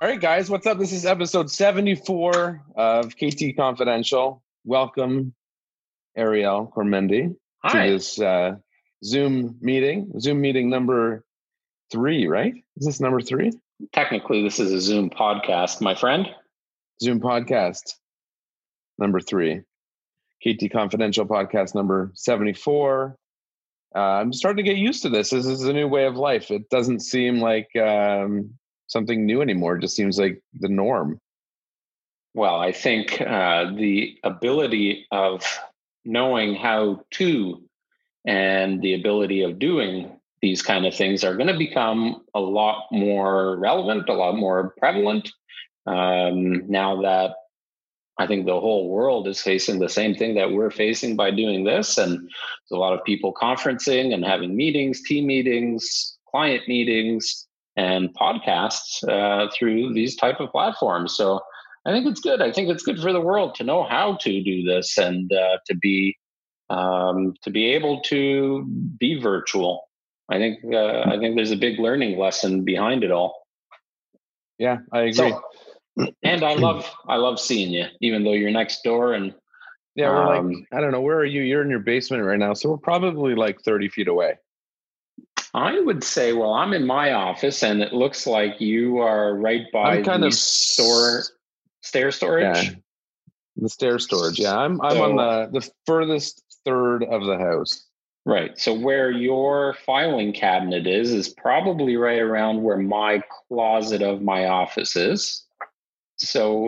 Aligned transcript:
All 0.00 0.08
right, 0.08 0.20
guys, 0.20 0.48
what's 0.48 0.66
up? 0.66 0.78
This 0.78 0.92
is 0.92 1.04
episode 1.04 1.50
74 1.50 2.62
of 2.74 3.14
KT 3.16 3.54
Confidential. 3.56 4.42
Welcome, 4.64 5.34
Ariel 6.16 6.72
Cormendi, 6.74 7.34
Hi. 7.62 7.86
to 7.86 7.92
this 7.92 8.18
uh, 8.18 8.52
Zoom 9.04 9.58
meeting. 9.60 10.10
Zoom 10.18 10.40
meeting 10.40 10.70
number 10.70 11.22
three, 11.92 12.26
right? 12.26 12.54
Is 12.78 12.86
this 12.86 13.00
number 13.00 13.20
three? 13.20 13.52
Technically, 13.92 14.42
this 14.42 14.58
is 14.58 14.72
a 14.72 14.80
Zoom 14.80 15.10
podcast, 15.10 15.82
my 15.82 15.94
friend. 15.94 16.26
Zoom 17.02 17.20
podcast 17.20 17.94
number 18.98 19.20
three. 19.20 19.60
KT 20.42 20.72
Confidential 20.72 21.26
podcast 21.26 21.74
number 21.74 22.10
74. 22.14 23.16
Uh, 23.94 23.98
I'm 23.98 24.32
starting 24.32 24.64
to 24.64 24.70
get 24.70 24.78
used 24.78 25.02
to 25.02 25.10
this. 25.10 25.28
This 25.28 25.44
is 25.44 25.64
a 25.64 25.72
new 25.74 25.88
way 25.88 26.06
of 26.06 26.16
life. 26.16 26.50
It 26.50 26.70
doesn't 26.70 27.00
seem 27.00 27.40
like 27.40 27.68
um, 27.76 28.54
something 28.90 29.24
new 29.24 29.40
anymore. 29.40 29.76
It 29.76 29.82
just 29.82 29.96
seems 29.96 30.18
like 30.18 30.42
the 30.58 30.68
norm. 30.68 31.18
Well, 32.34 32.60
I 32.60 32.72
think 32.72 33.20
uh, 33.20 33.72
the 33.74 34.18
ability 34.22 35.06
of 35.10 35.44
knowing 36.04 36.54
how 36.54 37.04
to 37.12 37.62
and 38.26 38.82
the 38.82 38.94
ability 38.94 39.42
of 39.42 39.58
doing 39.58 40.20
these 40.42 40.62
kind 40.62 40.86
of 40.86 40.94
things 40.94 41.24
are 41.24 41.36
going 41.36 41.48
to 41.48 41.58
become 41.58 42.22
a 42.34 42.40
lot 42.40 42.86
more 42.90 43.56
relevant, 43.58 44.08
a 44.08 44.14
lot 44.14 44.36
more 44.36 44.74
prevalent. 44.78 45.30
Um, 45.86 46.70
now 46.70 47.02
that 47.02 47.34
I 48.18 48.26
think 48.26 48.46
the 48.46 48.60
whole 48.60 48.88
world 48.88 49.28
is 49.28 49.40
facing 49.40 49.78
the 49.78 49.88
same 49.88 50.14
thing 50.14 50.34
that 50.34 50.52
we're 50.52 50.70
facing 50.70 51.16
by 51.16 51.30
doing 51.30 51.64
this, 51.64 51.96
and 51.96 52.12
there's 52.18 52.72
a 52.72 52.76
lot 52.76 52.92
of 52.92 53.04
people 53.04 53.32
conferencing 53.32 54.12
and 54.12 54.24
having 54.24 54.56
meetings, 54.56 55.02
team 55.02 55.26
meetings, 55.26 56.18
client 56.30 56.68
meetings, 56.68 57.46
and 57.80 58.14
podcasts 58.14 59.02
uh, 59.08 59.48
through 59.56 59.94
these 59.94 60.14
type 60.14 60.38
of 60.38 60.50
platforms. 60.50 61.16
So 61.16 61.40
I 61.86 61.92
think 61.92 62.06
it's 62.06 62.20
good. 62.20 62.42
I 62.42 62.52
think 62.52 62.68
it's 62.68 62.82
good 62.82 63.00
for 63.00 63.12
the 63.12 63.22
world 63.22 63.54
to 63.54 63.64
know 63.64 63.84
how 63.84 64.16
to 64.20 64.42
do 64.42 64.62
this 64.62 64.98
and 64.98 65.32
uh, 65.32 65.56
to 65.66 65.74
be 65.74 66.16
um, 66.68 67.34
to 67.42 67.50
be 67.50 67.66
able 67.72 68.00
to 68.02 68.64
be 68.98 69.18
virtual. 69.18 69.88
I 70.30 70.36
think 70.36 70.58
uh, 70.72 71.00
I 71.06 71.18
think 71.18 71.36
there's 71.36 71.52
a 71.52 71.56
big 71.56 71.78
learning 71.78 72.18
lesson 72.18 72.64
behind 72.64 73.02
it 73.02 73.10
all. 73.10 73.46
Yeah, 74.58 74.78
I 74.92 75.00
agree. 75.00 75.34
So, 75.96 76.12
and 76.22 76.44
I 76.44 76.54
love 76.54 76.88
I 77.08 77.16
love 77.16 77.40
seeing 77.40 77.70
you, 77.70 77.86
even 78.02 78.24
though 78.24 78.34
you're 78.34 78.50
next 78.50 78.84
door. 78.84 79.14
And 79.14 79.34
yeah, 79.96 80.10
we're 80.10 80.36
um, 80.36 80.48
like, 80.52 80.66
I 80.72 80.80
don't 80.82 80.92
know, 80.92 81.00
where 81.00 81.16
are 81.16 81.24
you? 81.24 81.40
You're 81.40 81.62
in 81.62 81.70
your 81.70 81.80
basement 81.80 82.24
right 82.24 82.38
now. 82.38 82.52
So 82.52 82.68
we're 82.70 82.76
probably 82.76 83.34
like 83.34 83.62
30 83.62 83.88
feet 83.88 84.06
away. 84.06 84.34
I 85.54 85.80
would 85.80 86.04
say, 86.04 86.32
well, 86.32 86.52
I'm 86.54 86.72
in 86.72 86.86
my 86.86 87.12
office, 87.12 87.62
and 87.62 87.82
it 87.82 87.92
looks 87.92 88.26
like 88.26 88.60
you 88.60 88.98
are 88.98 89.34
right 89.34 89.66
by 89.72 89.96
I'm 89.96 90.04
kind 90.04 90.22
the 90.22 90.28
of 90.28 90.34
store 90.34 91.24
stair 91.82 92.10
storage. 92.12 92.64
Yeah. 92.68 92.74
The 93.56 93.68
stair 93.68 93.98
storage. 93.98 94.38
Yeah, 94.38 94.56
I'm 94.56 94.80
I'm 94.80 94.92
So- 94.96 95.04
on 95.04 95.16
the 95.16 95.60
the 95.60 95.70
furthest 95.86 96.42
third 96.64 97.04
of 97.04 97.24
the 97.24 97.36
house. 97.38 97.86
Right. 98.26 98.56
So 98.58 98.74
where 98.74 99.10
your 99.10 99.74
filing 99.86 100.32
cabinet 100.34 100.86
is 100.86 101.10
is 101.12 101.28
probably 101.30 101.96
right 101.96 102.20
around 102.20 102.62
where 102.62 102.76
my 102.76 103.22
closet 103.48 104.02
of 104.02 104.20
my 104.22 104.46
office 104.46 104.94
is. 104.94 105.44
So 106.16 106.58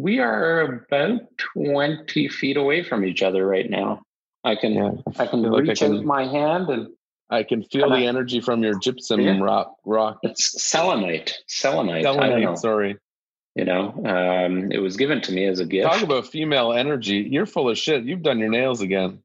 we 0.00 0.18
are 0.18 0.60
about 0.62 1.20
20 1.54 2.28
feet 2.28 2.56
away 2.56 2.82
from 2.82 3.04
each 3.04 3.22
other 3.22 3.46
right 3.46 3.68
now. 3.68 4.00
I 4.44 4.56
can 4.56 4.72
Yeah, 4.72 4.90
I 5.18 5.26
can 5.26 5.42
feel 5.42 5.52
like 5.52 5.64
I 5.64 5.68
reach 5.68 5.82
out 5.82 6.04
my 6.04 6.24
hand 6.24 6.70
and 6.70 6.88
I 7.30 7.42
can 7.42 7.62
feel 7.62 7.90
the 7.90 8.06
energy 8.06 8.40
from 8.40 8.62
your 8.62 8.78
gypsum 8.78 9.20
Yeah. 9.20 9.38
rock 9.40 9.76
rock 9.84 10.18
it's 10.22 10.62
selenite. 10.62 11.34
Selenite. 11.46 11.98
I 11.98 12.02
don't 12.02 12.14
selenite. 12.16 12.42
know. 12.44 12.54
Sorry. 12.54 12.96
You 13.54 13.64
know, 13.64 13.92
um, 14.06 14.70
it 14.70 14.78
was 14.78 14.96
given 14.96 15.20
to 15.22 15.32
me 15.32 15.44
as 15.46 15.58
a 15.58 15.64
gift. 15.66 15.90
Talk 15.90 16.02
about 16.02 16.28
female 16.28 16.72
energy. 16.72 17.26
You're 17.28 17.44
full 17.46 17.68
of 17.68 17.76
shit. 17.76 18.04
You've 18.04 18.22
done 18.22 18.38
your 18.38 18.50
nails 18.50 18.80
again. 18.82 19.22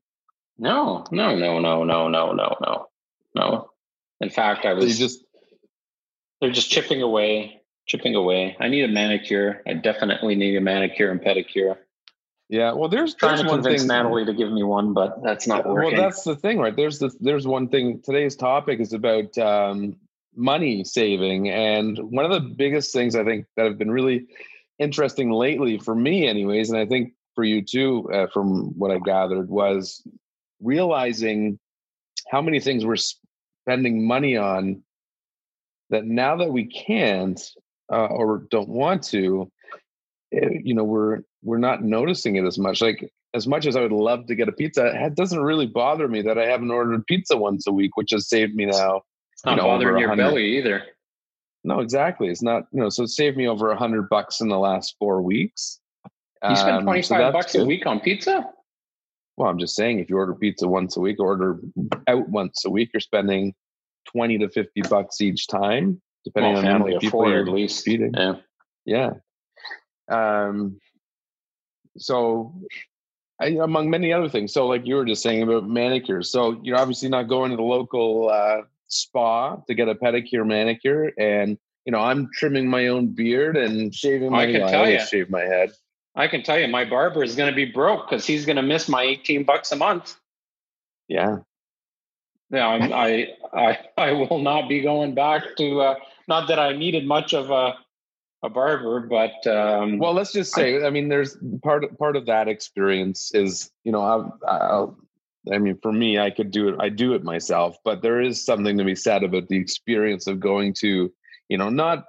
no, 0.57 1.05
no, 1.11 1.35
no, 1.35 1.59
no, 1.59 1.83
no, 1.83 2.07
no, 2.07 2.31
no, 2.31 2.57
no, 2.61 2.87
no. 3.35 3.69
In 4.21 4.29
fact, 4.29 4.65
I 4.65 4.73
was 4.73 4.97
just 4.97 5.23
They're 6.41 6.51
just 6.51 6.71
chipping 6.71 7.01
away, 7.01 7.61
chipping 7.85 8.15
away. 8.15 8.57
I 8.59 8.69
need 8.69 8.83
a 8.83 8.87
manicure. 8.87 9.61
I 9.67 9.73
definitely 9.73 10.35
need 10.35 10.55
a 10.57 10.61
manicure 10.61 11.11
and 11.11 11.21
pedicure. 11.21 11.77
Yeah. 12.49 12.73
Well, 12.73 12.89
there's 12.89 13.15
Trying 13.15 13.37
there's 13.37 13.41
to 13.41 13.47
one 13.47 13.61
convince 13.63 13.81
thing. 13.81 13.87
Natalie 13.87 14.25
to 14.25 14.33
give 14.33 14.51
me 14.51 14.63
one, 14.63 14.93
but 14.93 15.21
that's 15.23 15.47
not 15.47 15.65
working. 15.65 15.97
Well, 15.97 16.01
that's 16.01 16.23
the 16.23 16.35
thing, 16.35 16.59
right? 16.59 16.75
There's 16.75 16.99
this. 16.99 17.15
There's 17.19 17.47
one 17.47 17.69
thing. 17.69 18.01
Today's 18.01 18.35
topic 18.35 18.79
is 18.79 18.93
about 18.93 19.37
um, 19.37 19.95
money 20.35 20.83
saving, 20.83 21.49
and 21.49 21.97
one 21.97 22.25
of 22.25 22.31
the 22.31 22.49
biggest 22.49 22.93
things 22.93 23.15
I 23.15 23.23
think 23.23 23.45
that 23.57 23.65
have 23.65 23.77
been 23.77 23.91
really 23.91 24.27
interesting 24.79 25.31
lately 25.31 25.77
for 25.77 25.95
me, 25.95 26.27
anyways, 26.27 26.69
and 26.69 26.79
I 26.79 26.85
think 26.85 27.13
for 27.35 27.43
you 27.43 27.61
too, 27.61 28.09
uh, 28.13 28.27
from 28.27 28.77
what 28.77 28.91
I 28.91 28.99
gathered, 28.99 29.49
was 29.49 30.05
realizing 30.61 31.59
how 32.29 32.41
many 32.41 32.59
things 32.59 32.85
we're 32.85 32.95
spending 32.95 34.05
money 34.05 34.37
on 34.37 34.83
that 35.89 36.05
now 36.05 36.35
that 36.37 36.51
we 36.51 36.65
can't 36.65 37.39
uh, 37.91 38.05
or 38.05 38.45
don't 38.49 38.69
want 38.69 39.03
to, 39.03 39.51
you 40.63 40.73
know, 40.73 40.83
we're 40.83 41.19
we're 41.43 41.57
not 41.57 41.83
noticing 41.83 42.35
it 42.35 42.45
as 42.45 42.57
much. 42.57 42.81
Like 42.81 43.11
as 43.33 43.47
much 43.47 43.65
as 43.65 43.75
I 43.75 43.81
would 43.81 43.91
love 43.91 44.27
to 44.27 44.35
get 44.35 44.47
a 44.47 44.51
pizza, 44.51 44.91
it 45.05 45.15
doesn't 45.15 45.41
really 45.41 45.67
bother 45.67 46.07
me 46.07 46.21
that 46.23 46.37
I 46.37 46.45
haven't 46.45 46.71
ordered 46.71 47.05
pizza 47.07 47.35
once 47.37 47.65
a 47.67 47.71
week, 47.71 47.95
which 47.97 48.11
has 48.11 48.27
saved 48.29 48.53
me 48.55 48.65
now. 48.65 49.01
it's 49.33 49.43
not 49.45 49.51
you 49.51 49.57
know, 49.57 49.63
bothering 49.63 49.97
your 49.99 50.09
100. 50.09 50.29
belly 50.29 50.57
either. 50.57 50.83
No, 51.63 51.79
exactly. 51.79 52.27
It's 52.27 52.41
not, 52.43 52.63
you 52.73 52.81
know, 52.81 52.89
so 52.89 53.03
it 53.03 53.07
saved 53.09 53.37
me 53.37 53.47
over 53.47 53.71
a 53.71 53.77
hundred 53.77 54.09
bucks 54.09 54.41
in 54.41 54.49
the 54.49 54.57
last 54.59 54.95
four 54.99 55.21
weeks. 55.21 55.79
You 56.47 56.55
spend 56.57 56.71
Um, 56.77 56.81
so 56.81 56.85
25 56.85 57.33
bucks 57.33 57.55
a 57.55 57.63
week 57.65 57.85
on 57.85 58.01
pizza? 58.01 58.45
Well, 59.37 59.49
I'm 59.49 59.57
just 59.57 59.75
saying, 59.75 59.99
if 59.99 60.09
you 60.09 60.17
order 60.17 60.35
pizza 60.35 60.67
once 60.67 60.97
a 60.97 60.99
week, 60.99 61.19
order 61.19 61.59
out 62.07 62.27
once 62.29 62.65
a 62.65 62.69
week, 62.69 62.89
you're 62.93 62.99
spending 63.01 63.53
twenty 64.05 64.37
to 64.39 64.49
fifty 64.49 64.81
bucks 64.81 65.21
each 65.21 65.47
time, 65.47 66.01
depending 66.25 66.51
Well, 66.53 66.59
on 66.65 66.65
how 66.71 66.77
many 66.85 66.99
people 66.99 67.27
you're 67.29 67.41
at 67.41 67.47
least. 67.47 67.83
feeding. 67.85 68.11
Yeah. 68.13 68.33
Yeah. 68.85 69.09
Um. 70.09 70.79
So, 71.97 72.53
I, 73.39 73.47
among 73.61 73.89
many 73.89 74.11
other 74.11 74.29
things, 74.29 74.53
so 74.53 74.67
like 74.67 74.85
you 74.85 74.95
were 74.95 75.05
just 75.05 75.21
saying 75.21 75.43
about 75.43 75.67
manicures. 75.67 76.31
So 76.31 76.59
you're 76.63 76.77
obviously 76.77 77.09
not 77.09 77.27
going 77.27 77.51
to 77.51 77.57
the 77.57 77.63
local 77.63 78.29
uh, 78.29 78.61
spa 78.87 79.57
to 79.67 79.73
get 79.73 79.89
a 79.89 79.95
pedicure, 79.95 80.45
manicure, 80.45 81.11
and 81.17 81.57
you 81.85 81.91
know 81.91 81.99
I'm 81.99 82.29
trimming 82.33 82.67
my 82.67 82.87
own 82.87 83.07
beard 83.07 83.57
and 83.57 83.93
shaving 83.93 84.31
my. 84.31 84.43
I 84.43 84.45
can 84.45 84.53
you 84.53 84.59
tell 84.59 84.79
always 84.79 85.01
ya. 85.01 85.05
shave 85.05 85.29
my 85.29 85.41
head. 85.41 85.73
I 86.15 86.27
can 86.27 86.43
tell 86.43 86.59
you, 86.59 86.67
my 86.67 86.85
barber 86.85 87.23
is 87.23 87.35
going 87.35 87.49
to 87.49 87.55
be 87.55 87.65
broke 87.65 88.09
because 88.09 88.25
he's 88.25 88.45
going 88.45 88.57
to 88.57 88.61
miss 88.61 88.87
my 88.87 89.01
18 89.01 89.43
bucks 89.43 89.71
a 89.71 89.75
month. 89.75 90.15
Yeah. 91.07 91.37
Yeah, 92.51 92.67
I'm, 92.67 92.93
I, 92.93 93.33
I, 93.51 93.79
I 93.97 94.11
will 94.11 94.39
not 94.39 94.69
be 94.69 94.81
going 94.81 95.15
back 95.15 95.43
to. 95.57 95.81
Uh, 95.81 95.95
not 96.27 96.47
that 96.47 96.59
I 96.59 96.73
needed 96.73 97.05
much 97.05 97.33
of 97.33 97.49
a, 97.49 97.73
a 98.43 98.49
barber, 98.49 98.99
but 98.99 99.47
um, 99.47 99.97
Well, 99.97 100.13
let's 100.13 100.33
just 100.33 100.53
say, 100.53 100.83
I, 100.83 100.89
mean, 100.89 101.07
there's 101.07 101.37
part 101.63 101.97
part 101.97 102.17
of 102.17 102.25
that 102.25 102.49
experience 102.49 103.33
is, 103.33 103.71
you 103.85 103.91
know, 103.91 104.01
I'll, 104.01 104.39
I'll, 104.47 104.97
I 105.51 105.57
mean, 105.57 105.79
for 105.81 105.91
me, 105.93 106.19
I 106.19 106.29
could 106.29 106.51
do 106.51 106.67
it. 106.67 106.75
I 106.79 106.89
do 106.89 107.13
it 107.13 107.23
myself, 107.23 107.77
but 107.83 108.01
there 108.01 108.21
is 108.21 108.45
something 108.45 108.77
to 108.77 108.83
be 108.83 108.95
said 108.95 109.23
about 109.23 109.47
the 109.47 109.57
experience 109.57 110.27
of 110.27 110.39
going 110.39 110.73
to, 110.79 111.11
you 111.47 111.57
know, 111.57 111.69
not 111.69 112.05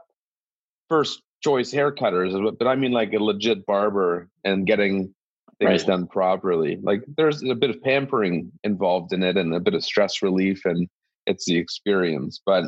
first 0.89 1.23
choice 1.41 1.73
haircutters, 1.73 2.33
but, 2.43 2.59
but 2.59 2.67
I 2.67 2.75
mean 2.75 2.93
like 2.93 3.12
a 3.12 3.23
legit 3.23 3.65
barber 3.67 4.28
and 4.44 4.67
getting 4.67 5.15
things 5.61 5.83
Right. 5.83 5.87
done 5.87 6.06
properly. 6.09 6.78
Like 6.83 7.05
there's 7.17 7.43
a 7.43 7.55
bit 7.55 7.71
of 7.71 7.81
pampering 7.83 8.50
involved 8.65 9.12
in 9.12 9.23
it 9.23 9.37
and 9.37 9.55
a 9.55 9.61
bit 9.61 9.75
of 9.75 9.84
stress 9.84 10.21
relief, 10.21 10.65
and 10.65 10.89
it's 11.27 11.44
the 11.44 11.56
experience. 11.56 12.41
But 12.44 12.65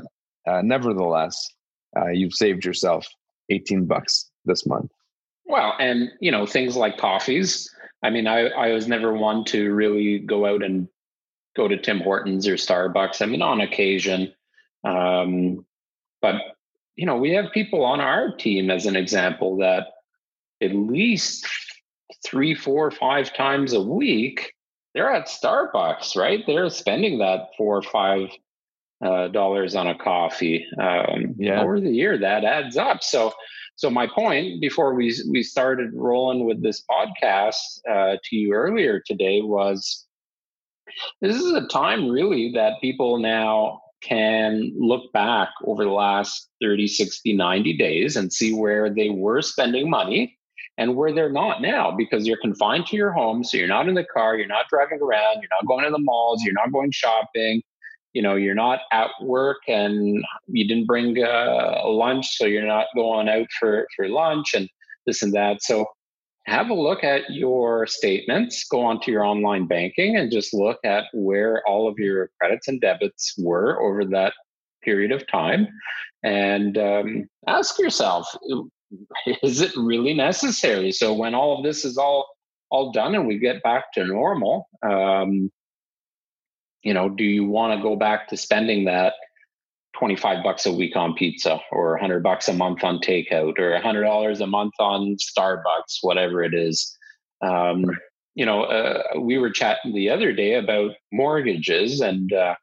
uh, 0.47 0.63
nevertheless, 0.63 1.49
uh, 1.97 2.09
you've 2.09 2.35
saved 2.35 2.65
yourself 2.65 3.07
18 3.51 3.87
bucks 3.87 4.31
this 4.45 4.67
month. 4.67 4.91
Well, 5.45 5.75
and 5.79 6.11
you 6.21 6.31
know 6.31 6.47
things 6.47 6.77
like 6.77 6.99
coffees. 6.99 7.71
I 8.03 8.11
mean, 8.11 8.27
I 8.27 8.49
I 8.49 8.73
was 8.73 8.89
never 8.89 9.13
one 9.13 9.45
to 9.47 9.73
really 9.73 10.19
go 10.19 10.47
out 10.47 10.63
and 10.63 10.89
go 11.57 11.69
to 11.69 11.77
Tim 11.77 12.01
Hortons 12.01 12.47
or 12.47 12.55
Starbucks. 12.55 13.23
I 13.23 13.27
mean, 13.27 13.43
on 13.43 13.61
occasion, 13.61 14.33
um, 14.85 15.65
but 16.21 16.37
you 16.97 17.07
know, 17.07 17.17
we 17.17 17.33
have 17.33 17.53
people 17.53 17.85
on 17.85 18.01
our 18.01 18.35
team, 18.35 18.71
as 18.71 18.87
an 18.87 18.97
example, 18.97 19.59
that 19.59 19.89
at 20.61 20.75
least 20.75 21.47
three, 22.25 22.55
four, 22.55 22.91
five 22.91 23.33
times 23.35 23.73
a 23.73 23.81
week 23.81 24.55
they're 24.97 25.13
at 25.13 25.27
Starbucks, 25.27 26.17
right? 26.17 26.43
They're 26.47 26.71
spending 26.71 27.19
that 27.19 27.51
four 27.59 27.77
or 27.77 27.83
five 27.83 28.31
uh, 29.05 29.29
dollars 29.29 29.75
on 29.75 29.89
a 29.89 29.95
coffee. 29.95 30.67
Um, 30.81 31.35
Yeah. 31.39 31.63
over 31.63 31.81
the 31.81 31.91
year, 31.91 32.19
that 32.19 32.45
adds 32.45 32.77
up. 32.77 33.03
So 33.03 33.33
so 33.77 33.91
my 33.91 34.07
point 34.07 34.61
before 34.61 34.95
we 34.95 35.15
we 35.31 35.43
started 35.43 35.91
rolling 35.95 36.47
with 36.47 36.63
this 36.63 36.83
podcast 36.91 37.57
uh, 37.89 38.17
to 38.25 38.37
you 38.37 38.53
earlier 38.55 39.03
today 39.07 39.43
was 39.43 40.07
this 41.21 41.37
is 41.37 41.53
a 41.53 41.67
time 41.67 42.09
really 42.09 42.53
that 42.55 42.81
people 42.81 43.19
now 43.19 43.81
can 44.03 44.73
look 44.79 45.13
back 45.13 45.49
over 45.65 45.85
the 45.85 45.91
last 45.91 46.49
30, 46.63 46.87
60, 46.87 47.33
90 47.35 47.77
days 47.77 48.17
and 48.17 48.33
see 48.33 48.55
where 48.55 48.89
they 48.93 49.11
were 49.11 49.43
spending 49.43 49.91
money 49.91 50.39
and 50.79 50.95
where 50.95 51.13
they're 51.13 51.33
not 51.33 51.61
now 51.61 51.91
because 51.91 52.27
you're 52.27 52.41
confined 52.41 52.87
to 52.87 52.97
your 52.97 53.13
home. 53.13 53.43
So 53.43 53.57
you're 53.57 53.69
not 53.69 53.89
in 53.89 53.95
the 53.95 54.05
car, 54.05 54.37
you're 54.37 54.47
not 54.47 54.69
driving 54.69 55.01
around, 55.01 55.41
you're 55.41 55.51
not 55.61 55.67
going 55.67 55.85
to 55.85 55.91
the 55.91 55.99
malls, 55.99 56.43
you're 56.45 56.55
not 56.55 56.73
going 56.73 56.93
shopping. 56.93 57.63
You 58.17 58.23
know, 58.23 58.35
you're 58.35 58.63
not 58.67 58.81
at 58.93 59.11
work 59.21 59.63
and 59.69 60.25
you 60.49 60.67
didn't 60.67 60.87
bring 60.87 61.23
uh, 61.23 61.83
lunch, 61.85 62.37
so 62.37 62.47
you're 62.47 62.67
not 62.67 62.87
going 62.95 63.29
out 63.29 63.49
for, 63.59 63.87
for 63.95 64.09
lunch 64.09 64.55
and 64.55 64.69
this 65.07 65.23
and 65.23 65.33
that. 65.35 65.63
So 65.63 65.87
have 66.47 66.71
a 66.71 66.75
look 66.75 67.03
at 67.05 67.23
your 67.29 67.87
statements, 67.87 68.65
go 68.65 68.81
onto 68.81 69.11
your 69.11 69.25
online 69.25 69.67
banking 69.67 70.17
and 70.17 70.33
just 70.33 70.55
look 70.55 70.79
at 70.85 71.05
where 71.13 71.63
all 71.69 71.89
of 71.89 71.99
your 71.99 72.31
credits 72.41 72.69
and 72.69 72.81
debits 72.81 73.35
were 73.37 73.81
over 73.83 74.05
that 74.05 74.33
period 74.83 75.11
of 75.11 75.27
time 75.27 75.67
and 76.23 76.79
um, 76.79 77.29
ask 77.49 77.79
yourself 77.79 78.27
is 79.43 79.61
it 79.61 79.77
really 79.77 80.15
necessary 80.15 80.93
so 80.93 81.13
when 81.13 81.35
all 81.35 81.59
of 81.59 81.65
this 81.65 81.85
is 81.85 81.99
all 81.99 82.27
all 82.71 82.93
done 82.93 83.15
and 83.15 83.27
we 83.27 83.39
get 83.39 83.63
back 83.63 83.93
to 83.93 84.05
normal 84.05 84.69
um, 84.83 85.51
you 86.83 86.95
know 86.95 87.09
do 87.09 87.25
you 87.25 87.45
want 87.45 87.77
to 87.77 87.83
go 87.83 87.97
back 87.97 88.29
to 88.29 88.37
spending 88.37 88.85
that 88.85 89.15
25 89.99 90.45
bucks 90.45 90.67
a 90.67 90.73
week 90.73 90.95
on 90.95 91.15
pizza 91.15 91.59
or 91.73 91.93
100 91.93 92.23
bucks 92.23 92.49
a 92.49 92.53
month 92.53 92.85
on 92.85 92.99
takeout 92.99 93.59
or 93.59 93.81
$100 93.81 94.41
a 94.41 94.47
month 94.47 94.75
on 94.79 95.17
starbucks 95.17 95.99
whatever 96.03 96.45
it 96.45 96.53
is? 96.53 96.95
Um, 97.43 97.87
you 98.35 98.45
know 98.45 98.65
uh, 98.65 99.03
we 99.21 99.39
were 99.39 99.51
chatting 99.51 99.95
the 99.95 100.11
other 100.11 100.33
day 100.33 100.55
about 100.55 100.93
mortgages 101.13 102.01
and 102.01 102.33
uh, 102.33 102.55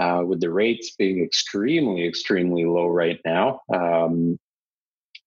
uh, 0.00 0.22
with 0.24 0.40
the 0.40 0.50
rates 0.50 0.94
being 0.96 1.22
extremely 1.22 2.06
extremely 2.06 2.64
low 2.64 2.86
right 2.86 3.20
now 3.24 3.60
um, 3.74 4.38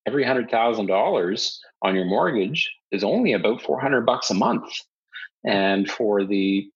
every 0.05 0.25
$100000 0.25 1.57
on 1.81 1.95
your 1.95 2.05
mortgage 2.05 2.71
is 2.91 3.03
only 3.03 3.33
about 3.33 3.61
400 3.61 4.05
bucks 4.05 4.29
a 4.29 4.33
month. 4.33 4.71
And 5.45 5.89
for 5.89 6.25
the 6.25 6.69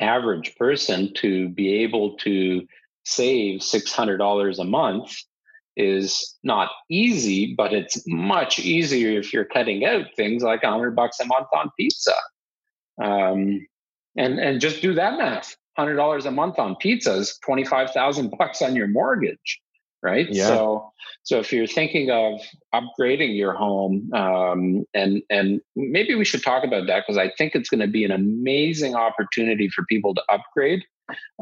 average 0.00 0.56
person 0.56 1.12
to 1.14 1.48
be 1.48 1.82
able 1.82 2.16
to 2.18 2.66
save 3.04 3.60
$600 3.60 4.58
a 4.58 4.64
month 4.64 5.16
is 5.76 6.36
not 6.42 6.70
easy, 6.90 7.54
but 7.56 7.72
it's 7.72 8.02
much 8.06 8.58
easier 8.58 9.18
if 9.18 9.32
you're 9.32 9.44
cutting 9.44 9.84
out 9.84 10.06
things 10.16 10.42
like 10.42 10.62
100 10.62 10.94
bucks 10.94 11.20
a 11.20 11.26
month 11.26 11.46
on 11.54 11.70
pizza. 11.78 12.14
Um, 13.00 13.66
and, 14.16 14.40
and 14.40 14.60
just 14.60 14.82
do 14.82 14.94
that 14.94 15.16
math. 15.16 15.56
$100 15.78 16.26
a 16.26 16.30
month 16.32 16.58
on 16.58 16.74
pizza 16.76 17.14
is 17.14 17.38
25,000 17.44 18.34
bucks 18.36 18.60
on 18.60 18.74
your 18.74 18.88
mortgage, 18.88 19.60
right? 20.02 20.28
Yeah. 20.30 20.46
So, 20.46 20.92
so 21.22 21.38
if 21.38 21.52
you're 21.52 21.66
thinking 21.66 22.10
of 22.10 22.40
upgrading 22.74 23.36
your 23.36 23.52
home, 23.52 24.10
um, 24.14 24.84
and 24.94 25.22
and 25.30 25.60
maybe 25.76 26.14
we 26.14 26.24
should 26.24 26.42
talk 26.42 26.64
about 26.64 26.86
that 26.86 27.04
because 27.06 27.18
I 27.18 27.30
think 27.36 27.54
it's 27.54 27.68
going 27.68 27.80
to 27.80 27.88
be 27.88 28.04
an 28.04 28.12
amazing 28.12 28.94
opportunity 28.94 29.68
for 29.68 29.84
people 29.86 30.14
to 30.14 30.22
upgrade 30.28 30.84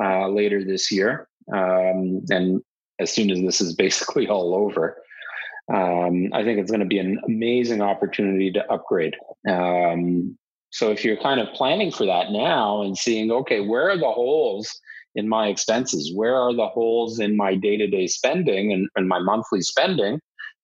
uh, 0.03 0.29
later 0.29 0.65
this 0.65 0.91
year. 0.91 1.29
Um, 1.53 2.23
and 2.31 2.61
as 2.99 3.13
soon 3.13 3.31
as 3.31 3.41
this 3.41 3.61
is 3.61 3.75
basically 3.75 4.29
all 4.29 4.55
over, 4.55 4.97
um, 5.73 6.29
I 6.33 6.45
think 6.45 6.59
it's 6.59 6.71
going 6.71 6.81
to 6.81 6.87
be 6.87 6.99
an 6.99 7.21
amazing 7.27 7.83
opportunity 7.83 8.53
to 8.53 8.73
upgrade. 8.73 9.17
Um, 9.49 10.39
so 10.71 10.91
if 10.91 11.05
you're 11.05 11.17
kind 11.17 11.41
of 11.41 11.49
planning 11.55 11.91
for 11.91 12.07
that 12.07 12.31
now 12.31 12.83
and 12.83 12.97
seeing, 12.97 13.31
okay, 13.31 13.61
where 13.61 13.91
are 13.91 13.97
the 13.97 14.11
holes 14.11 14.81
in 15.17 15.29
my 15.29 15.49
expenses? 15.49 16.13
Where 16.15 16.37
are 16.37 16.55
the 16.55 16.69
holes 16.69 17.19
in 17.19 17.37
my 17.37 17.55
day 17.55 17.77
to 17.79 17.87
day 17.87 18.07
spending 18.07 18.73
and, 18.73 18.89
and, 18.95 19.09
my 19.09 19.19
monthly 19.19 19.63
spending? 19.63 20.21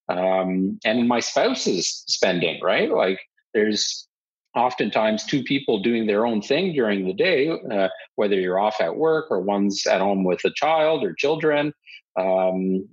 Um, 0.08 0.78
and 0.84 1.08
my 1.08 1.20
spouse's 1.20 2.04
spending, 2.06 2.60
right? 2.62 2.90
Like 2.90 3.18
there's 3.54 4.06
oftentimes 4.54 5.24
two 5.24 5.42
people 5.42 5.80
doing 5.80 6.06
their 6.06 6.26
own 6.26 6.42
thing 6.42 6.74
during 6.74 7.06
the 7.06 7.14
day, 7.14 7.50
uh, 7.70 7.88
whether 8.16 8.38
you're 8.38 8.60
off 8.60 8.80
at 8.80 8.96
work 8.96 9.30
or 9.30 9.40
one's 9.40 9.86
at 9.86 10.00
home 10.00 10.24
with 10.24 10.44
a 10.44 10.52
child 10.54 11.02
or 11.02 11.14
children, 11.14 11.72
um, 12.18 12.86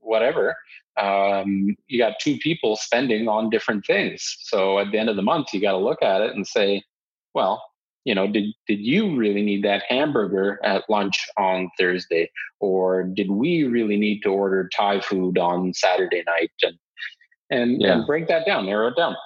whatever. 0.00 0.54
Um, 1.00 1.74
you 1.86 1.98
got 1.98 2.18
two 2.20 2.36
people 2.38 2.76
spending 2.76 3.28
on 3.28 3.50
different 3.50 3.86
things. 3.86 4.36
So 4.40 4.78
at 4.78 4.90
the 4.92 4.98
end 4.98 5.08
of 5.08 5.16
the 5.16 5.22
month, 5.22 5.54
you 5.54 5.60
got 5.60 5.72
to 5.72 5.78
look 5.78 6.02
at 6.02 6.20
it 6.20 6.34
and 6.34 6.46
say, 6.46 6.82
well, 7.34 7.62
you 8.04 8.14
know, 8.14 8.26
did 8.26 8.54
did 8.66 8.80
you 8.80 9.16
really 9.16 9.42
need 9.42 9.64
that 9.64 9.82
hamburger 9.88 10.58
at 10.64 10.88
lunch 10.88 11.26
on 11.36 11.70
Thursday, 11.78 12.30
or 12.60 13.04
did 13.04 13.30
we 13.30 13.64
really 13.64 13.96
need 13.96 14.20
to 14.22 14.30
order 14.30 14.68
Thai 14.74 15.00
food 15.00 15.38
on 15.38 15.74
Saturday 15.74 16.22
night? 16.26 16.50
And 16.62 16.78
and, 17.50 17.80
yeah. 17.80 17.94
and 17.94 18.06
break 18.06 18.28
that 18.28 18.44
down, 18.44 18.66
narrow 18.66 18.88
it 18.88 18.96
down 18.96 19.16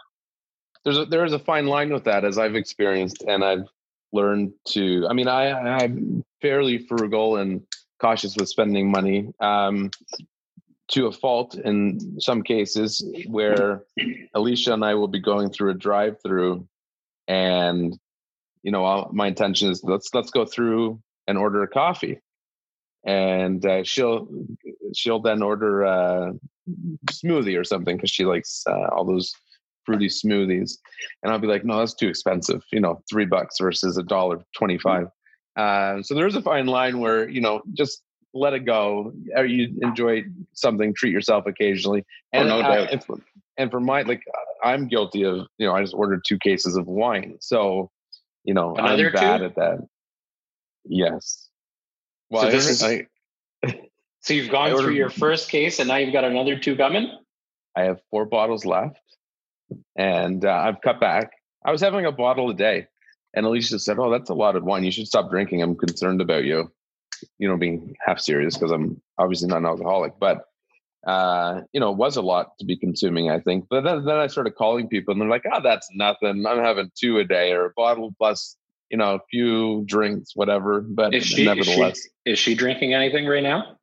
there's 0.84 0.98
a, 0.98 1.04
there 1.04 1.24
is 1.24 1.32
a 1.32 1.38
fine 1.38 1.66
line 1.66 1.92
with 1.92 2.04
that 2.04 2.24
as 2.24 2.38
I've 2.38 2.54
experienced 2.54 3.22
and 3.26 3.44
I've 3.44 3.66
learned 4.12 4.52
to 4.68 5.06
I 5.08 5.12
mean 5.12 5.28
I 5.28 5.52
I'm 5.52 6.24
fairly 6.40 6.78
frugal 6.78 7.36
and 7.36 7.62
cautious 8.00 8.36
with 8.36 8.48
spending 8.48 8.90
money 8.90 9.32
um, 9.40 9.90
to 10.88 11.06
a 11.06 11.12
fault 11.12 11.54
in 11.54 12.20
some 12.20 12.42
cases 12.42 13.04
where 13.28 13.84
Alicia 14.34 14.74
and 14.74 14.84
I 14.84 14.94
will 14.94 15.08
be 15.08 15.20
going 15.20 15.50
through 15.50 15.70
a 15.70 15.74
drive 15.74 16.16
through 16.22 16.66
and 17.28 17.96
you 18.62 18.70
know 18.70 18.84
I'll, 18.84 19.10
my 19.12 19.28
intention 19.28 19.70
is 19.70 19.82
let's 19.84 20.10
let's 20.14 20.30
go 20.30 20.44
through 20.44 21.00
and 21.26 21.38
order 21.38 21.62
a 21.62 21.68
coffee. 21.68 22.20
And 23.04 23.64
uh, 23.66 23.82
she'll 23.82 24.28
she'll 24.94 25.20
then 25.20 25.42
order 25.42 25.82
a 25.82 26.32
smoothie 27.10 27.58
or 27.58 27.64
something 27.64 27.96
because 27.96 28.10
she 28.10 28.24
likes 28.24 28.62
uh, 28.68 28.88
all 28.92 29.04
those 29.04 29.32
fruity 29.84 30.06
smoothies. 30.06 30.78
And 31.22 31.32
i'll 31.32 31.40
be 31.40 31.48
like 31.48 31.64
no 31.64 31.78
that's 31.78 31.94
too 31.94 32.08
expensive 32.08 32.62
you 32.70 32.80
know 32.80 33.02
three 33.10 33.26
bucks 33.26 33.56
versus 33.60 33.96
a 33.96 34.04
dollar 34.04 34.38
25 34.56 35.08
uh, 35.56 36.02
so 36.02 36.14
there's 36.14 36.34
a 36.34 36.42
fine 36.42 36.66
line 36.66 37.00
where 37.00 37.28
you 37.28 37.40
know 37.40 37.62
just 37.74 38.02
let 38.34 38.54
it 38.54 38.60
go. 38.60 39.12
You 39.36 39.78
enjoy 39.82 40.24
something 40.54 40.94
treat 40.94 41.12
yourself 41.12 41.46
occasionally. 41.46 42.04
Oh, 42.32 42.38
and 42.38 42.50
oh, 42.50 42.60
no 42.60 42.62
doubt. 42.62 42.90
and, 42.90 43.04
for, 43.04 43.16
and 43.58 43.70
for 43.70 43.80
my 43.80 44.02
like 44.02 44.22
i'm 44.64 44.88
guilty 44.88 45.24
of 45.24 45.46
you 45.58 45.66
know 45.66 45.74
i 45.74 45.82
just 45.82 45.94
ordered 45.94 46.22
two 46.26 46.38
cases 46.38 46.76
of 46.76 46.86
wine. 46.86 47.36
So 47.40 47.90
you 48.44 48.54
know 48.54 48.74
Another 48.74 49.08
i'm 49.08 49.12
bad 49.12 49.38
two? 49.38 49.44
at 49.44 49.54
that 49.56 49.78
yes 50.84 51.48
well 52.30 52.42
so, 52.42 52.50
this 52.50 52.68
is, 52.68 52.82
I, 52.82 53.06
so 54.20 54.34
you've 54.34 54.50
gone 54.50 54.72
ordered, 54.72 54.84
through 54.84 54.94
your 54.94 55.10
first 55.10 55.50
case 55.50 55.78
and 55.78 55.88
now 55.88 55.96
you've 55.96 56.12
got 56.12 56.24
another 56.24 56.58
two 56.58 56.76
coming 56.76 57.10
i 57.76 57.82
have 57.82 58.00
four 58.10 58.24
bottles 58.24 58.64
left 58.64 58.98
and 59.96 60.44
uh, 60.44 60.52
I've 60.52 60.80
cut 60.80 61.00
back. 61.00 61.32
I 61.64 61.70
was 61.70 61.80
having 61.80 62.06
a 62.06 62.12
bottle 62.12 62.50
a 62.50 62.54
day, 62.54 62.86
and 63.34 63.46
Alicia 63.46 63.78
said, 63.78 63.98
"Oh, 63.98 64.10
that's 64.10 64.30
a 64.30 64.34
lot 64.34 64.56
of 64.56 64.64
wine. 64.64 64.84
You 64.84 64.90
should 64.90 65.06
stop 65.06 65.30
drinking. 65.30 65.62
I'm 65.62 65.76
concerned 65.76 66.20
about 66.20 66.44
you." 66.44 66.72
You 67.38 67.48
know, 67.48 67.56
being 67.56 67.94
half 68.04 68.18
serious 68.18 68.56
because 68.56 68.72
I'm 68.72 69.00
obviously 69.18 69.48
not 69.48 69.58
an 69.58 69.66
alcoholic, 69.66 70.14
but 70.18 70.44
uh, 71.06 71.62
you 71.72 71.80
know, 71.80 71.90
it 71.90 71.96
was 71.96 72.16
a 72.16 72.22
lot 72.22 72.56
to 72.58 72.64
be 72.64 72.76
consuming. 72.76 73.30
I 73.30 73.40
think, 73.40 73.66
but 73.68 73.82
then, 73.82 74.04
then 74.04 74.16
I 74.16 74.28
started 74.28 74.54
calling 74.54 74.88
people, 74.88 75.12
and 75.12 75.20
they're 75.20 75.28
like, 75.28 75.44
"Oh, 75.52 75.60
that's 75.62 75.88
nothing. 75.92 76.46
I'm 76.46 76.58
having 76.58 76.90
two 76.94 77.18
a 77.18 77.24
day, 77.24 77.52
or 77.52 77.66
a 77.66 77.72
bottle 77.76 78.14
plus." 78.18 78.56
You 78.90 78.98
know, 78.98 79.14
a 79.14 79.20
few 79.30 79.84
drinks, 79.86 80.36
whatever. 80.36 80.82
But 80.82 81.14
is 81.14 81.24
she, 81.24 81.46
nevertheless, 81.46 81.96
is 81.96 82.02
she, 82.02 82.30
is 82.32 82.38
she 82.38 82.54
drinking 82.54 82.92
anything 82.92 83.26
right 83.26 83.42
now? 83.42 83.78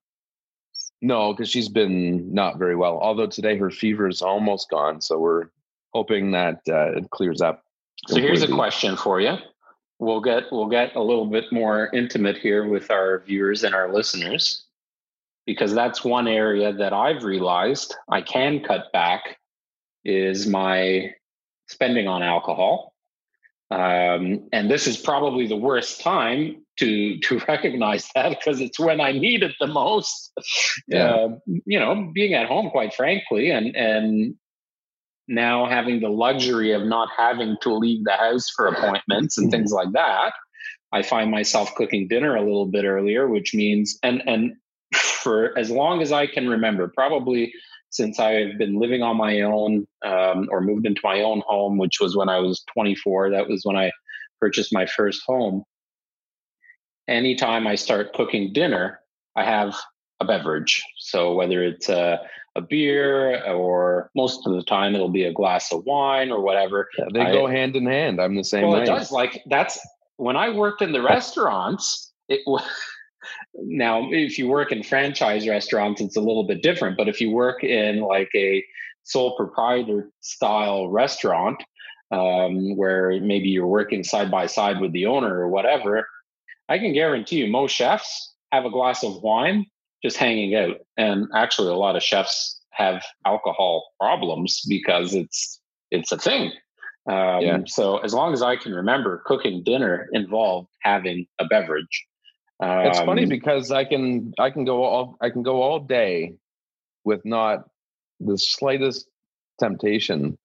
No, 1.02 1.34
because 1.34 1.50
she's 1.50 1.68
been 1.68 2.32
not 2.34 2.60
very 2.60 2.76
well. 2.76 3.00
Although 3.02 3.28
today 3.28 3.58
her 3.58 3.72
fever 3.72 4.08
is 4.08 4.22
almost 4.22 4.70
gone, 4.70 5.02
so 5.02 5.18
we're 5.18 5.48
hoping 5.94 6.32
that 6.32 6.62
uh, 6.70 6.98
it 6.98 7.10
clears 7.10 7.42
up. 7.42 7.64
So 8.08 8.22
here's 8.22 8.44
a 8.44 8.48
question 8.48 8.96
for 8.96 9.20
you. 9.20 9.36
We'll 9.98 10.22
get 10.22 10.44
we'll 10.52 10.70
get 10.70 10.96
a 10.96 11.02
little 11.02 11.26
bit 11.26 11.52
more 11.52 11.90
intimate 11.94 12.38
here 12.38 12.68
with 12.68 12.92
our 12.92 13.20
viewers 13.26 13.64
and 13.64 13.76
our 13.76 13.92
listeners 13.92 14.68
because 15.50 15.74
that's 15.74 16.04
one 16.04 16.28
area 16.28 16.72
that 16.72 16.94
I've 16.94 17.24
realized 17.24 17.96
I 18.08 18.22
can 18.22 18.60
cut 18.64 18.92
back 18.94 19.40
is 20.06 20.46
my 20.46 21.10
spending 21.68 22.08
on 22.08 22.22
alcohol. 22.22 22.94
Um, 23.72 24.48
and 24.54 24.70
this 24.70 24.86
is 24.86 24.96
probably 24.96 25.48
the 25.48 25.58
worst 25.58 26.02
time 26.02 26.64
to 26.78 27.18
to 27.24 27.40
recognize 27.48 28.08
that 28.14 28.30
because 28.30 28.62
it's 28.62 28.80
when 28.80 29.02
I 29.02 29.12
need 29.12 29.42
it 29.42 29.54
the 29.60 29.66
most. 29.66 30.32
Yeah. 30.88 31.16
Uh, 31.16 31.30
you 31.66 31.80
know, 31.80 32.12
being 32.14 32.36
at 32.36 32.46
home, 32.46 32.70
quite 32.70 32.94
frankly, 32.94 33.50
and 33.50 33.76
and 33.76 34.36
now 35.28 35.66
having 35.66 36.00
the 36.00 36.10
luxury 36.10 36.74
of 36.74 36.84
not 36.84 37.10
having 37.18 37.58
to 37.64 37.74
leave 37.74 38.04
the 38.04 38.18
house 38.18 38.52
for 38.56 38.68
appointments 38.68 39.38
and 39.38 39.52
things 39.52 39.72
like 39.72 39.92
that 39.92 40.34
i 40.92 41.04
find 41.04 41.30
myself 41.30 41.70
cooking 41.76 42.08
dinner 42.08 42.36
a 42.36 42.42
little 42.42 42.66
bit 42.66 42.84
earlier 42.84 43.28
which 43.28 43.54
means 43.54 44.00
and 44.02 44.24
and 44.26 44.56
for 44.94 45.58
as 45.58 45.70
long 45.70 46.02
as 46.02 46.12
i 46.12 46.26
can 46.26 46.48
remember 46.48 46.88
probably 46.88 47.54
since 47.90 48.20
i've 48.20 48.58
been 48.58 48.80
living 48.80 49.02
on 49.02 49.18
my 49.18 49.42
own 49.42 49.88
um, 50.06 50.48
or 50.52 50.62
moved 50.62 50.86
into 50.86 51.02
my 51.04 51.22
own 51.22 51.42
home 51.48 51.78
which 51.78 52.00
was 52.00 52.16
when 52.16 52.30
i 52.30 52.40
was 52.40 52.64
24 52.74 53.32
that 53.32 53.48
was 53.48 53.62
when 53.64 53.76
i 53.76 53.92
purchased 54.40 54.74
my 54.74 54.86
first 54.86 55.22
home 55.26 55.64
anytime 57.08 57.68
i 57.68 57.76
start 57.76 58.14
cooking 58.14 58.54
dinner 58.54 59.00
I 59.40 59.44
have 59.46 59.76
a 60.20 60.26
beverage. 60.26 60.84
So 60.98 61.34
whether 61.34 61.64
it's 61.64 61.88
a, 61.88 62.20
a 62.56 62.62
beer 62.62 63.42
or 63.46 64.12
most 64.16 64.46
of 64.46 64.54
the 64.54 64.64
time 64.64 64.94
it'll 64.94 65.10
be 65.10 65.24
a 65.24 65.34
glass 65.34 65.72
of 65.72 65.86
wine 65.86 66.32
or 66.32 66.42
whatever. 66.42 66.90
Yeah, 66.98 67.06
they 67.14 67.22
I, 67.22 67.32
go 67.32 67.48
hand 67.48 67.76
in 67.76 67.86
hand. 67.86 68.20
I'm 68.20 68.36
the 68.36 68.44
same 68.44 68.64
well, 68.64 68.74
way. 68.74 68.84
it 68.84 68.88
does. 68.88 69.12
Like 69.12 69.42
that's 69.50 69.80
when 70.18 70.36
I 70.36 70.50
worked 70.50 70.82
in 70.82 70.92
the 70.92 71.02
restaurants. 71.02 72.12
It 72.28 72.42
was 72.46 72.64
now 73.56 74.08
if 74.12 74.38
you 74.38 74.48
work 74.48 74.72
in 74.72 74.84
franchise 74.84 75.48
restaurants, 75.48 76.02
it's 76.02 76.18
a 76.18 76.22
little 76.22 76.46
bit 76.46 76.62
different. 76.64 76.98
But 76.98 77.08
if 77.08 77.20
you 77.22 77.32
work 77.32 77.64
in 77.64 78.02
like 78.02 78.30
a 78.36 78.64
sole 79.04 79.36
proprietor 79.36 80.10
style 80.22 80.90
restaurant, 80.90 81.62
um, 82.12 82.76
where 82.76 83.20
maybe 83.22 83.50
you're 83.50 83.68
working 83.68 84.04
side 84.04 84.32
by 84.32 84.48
side 84.48 84.80
with 84.80 84.92
the 84.94 85.06
owner 85.06 85.40
or 85.40 85.50
whatever, 85.50 86.08
I 86.68 86.78
can 86.78 86.94
guarantee 86.94 87.38
you 87.38 87.48
most 87.48 87.74
chefs 87.74 88.34
have 88.52 88.66
a 88.66 88.70
glass 88.70 89.04
of 89.04 89.22
wine 89.22 89.66
just 90.04 90.18
hanging 90.18 90.56
out. 90.56 90.78
And 90.98 91.28
actually, 91.36 91.70
a 91.70 91.76
lot 91.76 91.96
of 91.96 92.04
chefs 92.04 92.62
have 92.72 93.04
alcohol 93.26 93.92
problems 94.00 94.62
because 94.68 95.14
it's 95.14 95.60
it's 95.92 96.12
a 96.12 96.18
thing. 96.18 96.52
Um, 97.10 97.42
yeah. 97.42 97.58
So 97.66 97.98
as 97.98 98.14
long 98.14 98.34
as 98.34 98.42
I 98.42 98.56
can 98.56 98.74
remember, 98.74 99.24
cooking 99.26 99.64
dinner 99.64 100.08
involved 100.14 100.70
having 100.82 101.26
a 101.40 101.46
beverage. 101.46 102.06
Um, 102.62 102.86
it's 102.88 103.00
funny 103.00 103.24
um, 103.24 103.30
because 103.30 103.72
I 103.72 103.86
can 103.86 104.34
I 104.38 104.50
can 104.50 104.66
go 104.66 104.84
all 104.84 105.18
I 105.22 105.30
can 105.30 105.44
go 105.44 105.62
all 105.62 105.80
day 105.80 106.36
with 107.06 107.26
not 107.26 107.70
the 108.20 108.38
slightest 108.38 109.08
temptation. 109.60 110.38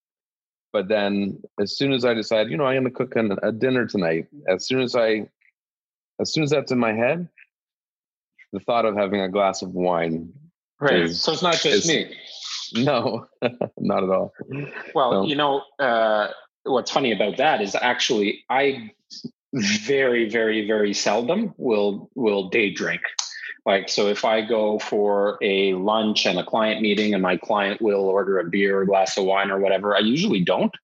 But 0.72 0.88
then, 0.88 1.40
as 1.60 1.76
soon 1.76 1.92
as 1.92 2.04
I 2.04 2.14
decide, 2.14 2.50
you 2.50 2.56
know, 2.56 2.64
I'm 2.64 2.82
going 2.82 2.84
to 2.84 2.90
cook 2.90 3.14
an, 3.14 3.38
a 3.44 3.52
dinner 3.52 3.86
tonight. 3.86 4.26
As 4.48 4.66
soon 4.66 4.80
as 4.80 4.96
I, 4.96 5.28
as 6.20 6.32
soon 6.32 6.42
as 6.42 6.50
that's 6.50 6.72
in 6.72 6.80
my 6.80 6.92
head, 6.92 7.28
the 8.52 8.58
thought 8.58 8.84
of 8.84 8.96
having 8.96 9.20
a 9.20 9.28
glass 9.28 9.62
of 9.62 9.70
wine. 9.70 10.32
Right. 10.80 11.02
Is, 11.02 11.22
so 11.22 11.32
it's 11.32 11.42
not 11.42 11.54
just 11.60 11.86
me. 11.86 12.12
No, 12.74 13.26
not 13.78 14.02
at 14.02 14.10
all. 14.10 14.32
Well, 14.96 15.22
so. 15.22 15.26
you 15.26 15.36
know, 15.36 15.62
uh, 15.78 16.28
what's 16.64 16.90
funny 16.90 17.12
about 17.12 17.36
that 17.36 17.60
is 17.60 17.76
actually 17.76 18.44
I 18.50 18.90
very, 19.54 20.28
very, 20.28 20.66
very 20.66 20.92
seldom 20.92 21.54
will 21.56 22.10
will 22.14 22.48
day 22.48 22.70
drink. 22.70 23.02
Like 23.64 23.88
so, 23.88 24.08
if 24.08 24.24
I 24.24 24.42
go 24.42 24.78
for 24.78 25.38
a 25.42 25.74
lunch 25.74 26.26
and 26.26 26.38
a 26.38 26.44
client 26.44 26.82
meeting, 26.82 27.14
and 27.14 27.22
my 27.22 27.36
client 27.36 27.80
will 27.80 28.04
order 28.04 28.38
a 28.38 28.44
beer, 28.44 28.82
a 28.82 28.86
glass 28.86 29.16
of 29.16 29.24
wine, 29.24 29.50
or 29.50 29.58
whatever, 29.58 29.96
I 29.96 30.00
usually 30.00 30.40
don't. 30.40 30.74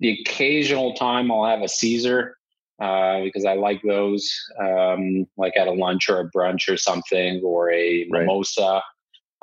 The 0.00 0.20
occasional 0.20 0.94
time 0.94 1.30
I'll 1.30 1.44
have 1.44 1.62
a 1.62 1.68
Caesar, 1.68 2.36
uh, 2.80 3.20
because 3.20 3.44
I 3.44 3.54
like 3.54 3.80
those, 3.82 4.28
um, 4.60 5.26
like 5.36 5.56
at 5.56 5.68
a 5.68 5.72
lunch 5.72 6.08
or 6.08 6.20
a 6.20 6.30
brunch 6.30 6.68
or 6.68 6.76
something, 6.76 7.40
or 7.44 7.70
a 7.70 8.08
right. 8.10 8.22
mimosa. 8.22 8.82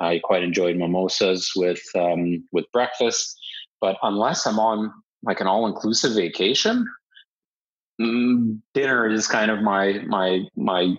I 0.00 0.18
quite 0.18 0.42
enjoyed 0.42 0.76
mimosas 0.76 1.52
with 1.56 1.82
um, 1.94 2.44
with 2.52 2.70
breakfast, 2.72 3.38
but 3.80 3.96
unless 4.02 4.46
I'm 4.46 4.58
on 4.58 4.92
like 5.22 5.40
an 5.40 5.46
all 5.46 5.66
inclusive 5.66 6.14
vacation, 6.14 6.86
dinner 7.98 9.08
is 9.08 9.26
kind 9.26 9.50
of 9.50 9.62
my 9.62 10.00
my 10.06 10.44
my 10.56 10.96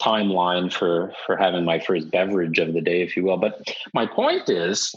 timeline 0.00 0.72
for 0.72 1.12
for 1.26 1.36
having 1.36 1.64
my 1.64 1.78
first 1.78 2.10
beverage 2.10 2.58
of 2.58 2.74
the 2.74 2.80
day, 2.80 3.02
if 3.02 3.16
you 3.16 3.24
will. 3.24 3.36
But 3.36 3.62
my 3.94 4.06
point 4.06 4.48
is, 4.48 4.94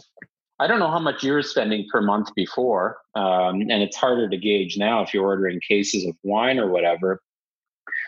I 0.60 0.68
don't 0.68 0.80
know 0.80 0.90
how 0.90 1.00
much 1.00 1.24
you're 1.24 1.44
spending 1.44 1.86
per 1.92 2.02
month 2.02 2.34
before, 2.36 2.98
um, 3.14 3.62
and 3.62 3.84
it's 3.84 3.96
harder 3.96 4.30
to 4.30 4.38
gauge 4.38 4.78
now 4.78 5.04
if 5.04 5.14
you're 5.14 5.26
ordering 5.26 5.60
cases 5.68 6.06
of 6.06 6.16
wine 6.24 6.60
or 6.60 6.70
whatever. 6.70 7.22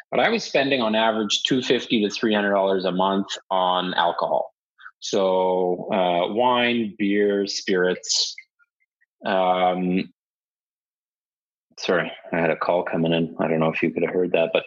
But 0.10 0.22
I 0.22 0.30
was 0.30 0.44
spending 0.44 0.82
on 0.82 0.96
average 0.96 1.44
two 1.44 1.62
fifty 1.62 2.02
to 2.04 2.10
three 2.10 2.34
hundred 2.34 2.52
dollars 2.52 2.86
a 2.86 2.92
month 2.92 3.28
on 3.52 3.94
alcohol. 3.94 4.54
So 5.00 5.90
uh, 5.94 6.34
wine, 6.34 6.96
beer, 6.98 7.46
spirits. 7.46 8.36
Um, 9.26 10.12
sorry, 11.80 12.12
I 12.32 12.38
had 12.38 12.50
a 12.50 12.56
call 12.56 12.84
coming 12.84 13.14
in. 13.14 13.36
I 13.40 13.48
don't 13.48 13.60
know 13.60 13.72
if 13.72 13.82
you 13.84 13.92
could 13.92 14.04
have 14.04 14.14
heard 14.14 14.32
that, 14.34 14.52
but 14.54 14.66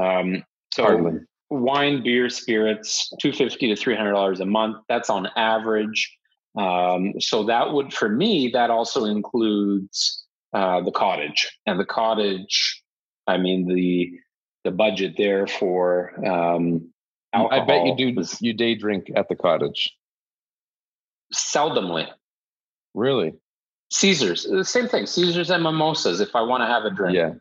um, 0.00 0.44
so 0.72 0.84
Hardly. 0.84 1.20
wine, 1.50 2.02
beer, 2.02 2.28
spirits, 2.28 3.12
two 3.20 3.32
fifty 3.32 3.68
to 3.68 3.76
three 3.76 3.96
hundred 3.96 4.12
dollars 4.12 4.40
a 4.40 4.46
month. 4.46 4.78
That's 4.88 5.10
on 5.10 5.28
average. 5.36 6.16
Um, 6.56 7.14
so 7.18 7.44
that 7.44 7.72
would, 7.72 7.92
for 7.92 8.08
me, 8.08 8.50
that 8.52 8.70
also 8.70 9.06
includes 9.06 10.24
uh, 10.52 10.80
the 10.82 10.92
cottage 10.92 11.58
and 11.66 11.80
the 11.80 11.84
cottage. 11.84 12.82
I 13.26 13.38
mean 13.38 13.66
the 13.66 14.12
the 14.64 14.70
budget 14.70 15.14
there 15.16 15.46
for. 15.46 16.12
Um, 16.26 16.90
I 17.32 17.64
bet 17.64 17.84
you 17.86 17.96
do. 17.96 18.14
Was, 18.14 18.40
you 18.40 18.52
day 18.52 18.76
drink 18.76 19.10
at 19.16 19.28
the 19.28 19.34
cottage. 19.34 19.92
Seldomly. 21.34 22.06
Really. 22.94 23.34
Caesars, 23.90 24.44
the 24.44 24.64
same 24.64 24.88
thing. 24.88 25.06
Caesars 25.06 25.50
and 25.50 25.62
mimosas. 25.62 26.20
If 26.20 26.34
I 26.34 26.42
want 26.42 26.62
to 26.62 26.66
have 26.66 26.84
a 26.84 26.90
drink. 26.90 27.16
Yeah. 27.16 27.32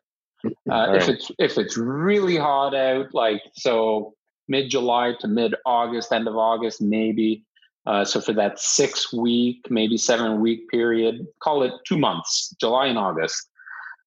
Uh, 0.70 0.94
if 0.96 1.08
right. 1.08 1.10
it's 1.10 1.32
if 1.40 1.58
it's 1.58 1.78
really 1.78 2.38
hot 2.38 2.76
out, 2.76 3.14
like 3.14 3.42
so 3.54 4.14
mid 4.48 4.70
July 4.70 5.14
to 5.20 5.28
mid 5.28 5.56
August, 5.66 6.12
end 6.12 6.28
of 6.28 6.36
August, 6.36 6.82
maybe 6.82 7.46
uh, 7.86 8.06
so 8.06 8.22
for 8.22 8.34
that 8.34 8.60
six 8.60 9.12
week, 9.12 9.66
maybe 9.70 9.98
seven 9.98 10.40
week 10.40 10.70
period, 10.70 11.28
call 11.42 11.64
it 11.64 11.74
two 11.86 11.98
months, 11.98 12.56
July 12.60 12.88
and 12.88 12.98
August. 12.98 13.50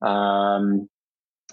Um, 0.03 0.89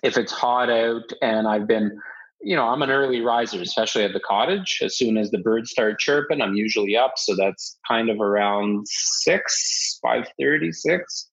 if 0.04 0.18
it's 0.18 0.32
hot 0.32 0.70
out 0.70 1.12
and 1.22 1.48
I've 1.48 1.68
been, 1.68 2.00
you 2.44 2.56
know, 2.56 2.68
I'm 2.68 2.82
an 2.82 2.90
early 2.90 3.22
riser, 3.22 3.62
especially 3.62 4.04
at 4.04 4.14
the 4.14 4.20
cottage. 4.20 4.80
As 4.82 4.98
soon 4.98 5.18
as 5.18 5.32
the 5.32 5.38
birds 5.38 5.72
start 5.72 6.00
chirping, 6.00 6.42
I'm 6.42 6.56
usually 6.56 6.98
up. 6.98 7.14
So 7.18 7.36
that's 7.36 7.78
kind 7.88 8.10
of 8.10 8.20
around 8.20 8.88
six, 8.88 10.00
five 10.02 10.28
thirty, 10.40 10.72
six. 10.72 11.30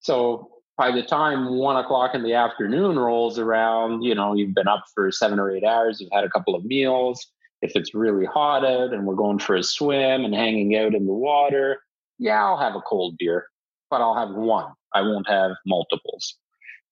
So 0.00 0.50
by 0.78 0.90
the 0.92 1.02
time 1.02 1.58
one 1.58 1.76
o'clock 1.76 2.14
in 2.14 2.22
the 2.22 2.34
afternoon 2.34 2.98
rolls 2.98 3.38
around, 3.38 4.02
you 4.02 4.14
know, 4.14 4.34
you've 4.34 4.54
been 4.54 4.68
up 4.68 4.84
for 4.94 5.10
seven 5.10 5.38
or 5.38 5.50
eight 5.50 5.64
hours, 5.64 6.00
you've 6.00 6.12
had 6.12 6.24
a 6.24 6.30
couple 6.30 6.54
of 6.54 6.64
meals 6.64 7.26
if 7.62 7.72
it's 7.74 7.94
really 7.94 8.24
hot 8.24 8.64
out 8.64 8.92
and 8.92 9.06
we're 9.06 9.14
going 9.14 9.38
for 9.38 9.56
a 9.56 9.62
swim 9.62 10.24
and 10.24 10.34
hanging 10.34 10.76
out 10.76 10.94
in 10.94 11.06
the 11.06 11.12
water, 11.12 11.80
yeah, 12.18 12.42
I'll 12.42 12.58
have 12.58 12.74
a 12.74 12.80
cold 12.80 13.16
beer, 13.18 13.46
but 13.90 14.00
I'll 14.00 14.16
have 14.16 14.34
one. 14.34 14.72
I 14.94 15.02
won't 15.02 15.28
have 15.28 15.52
multiples. 15.66 16.36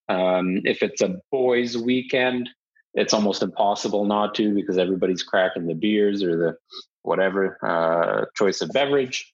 Um, 0.07 0.61
if 0.63 0.81
it's 0.81 1.01
a 1.01 1.17
boys' 1.31 1.77
weekend, 1.77 2.49
it's 2.93 3.13
almost 3.13 3.43
impossible 3.43 4.05
not 4.05 4.35
to 4.35 4.53
because 4.53 4.77
everybody's 4.77 5.23
cracking 5.23 5.67
the 5.67 5.73
beers 5.73 6.23
or 6.23 6.37
the 6.37 6.57
whatever 7.03 7.57
uh, 7.63 8.25
choice 8.35 8.61
of 8.61 8.69
beverage. 8.73 9.31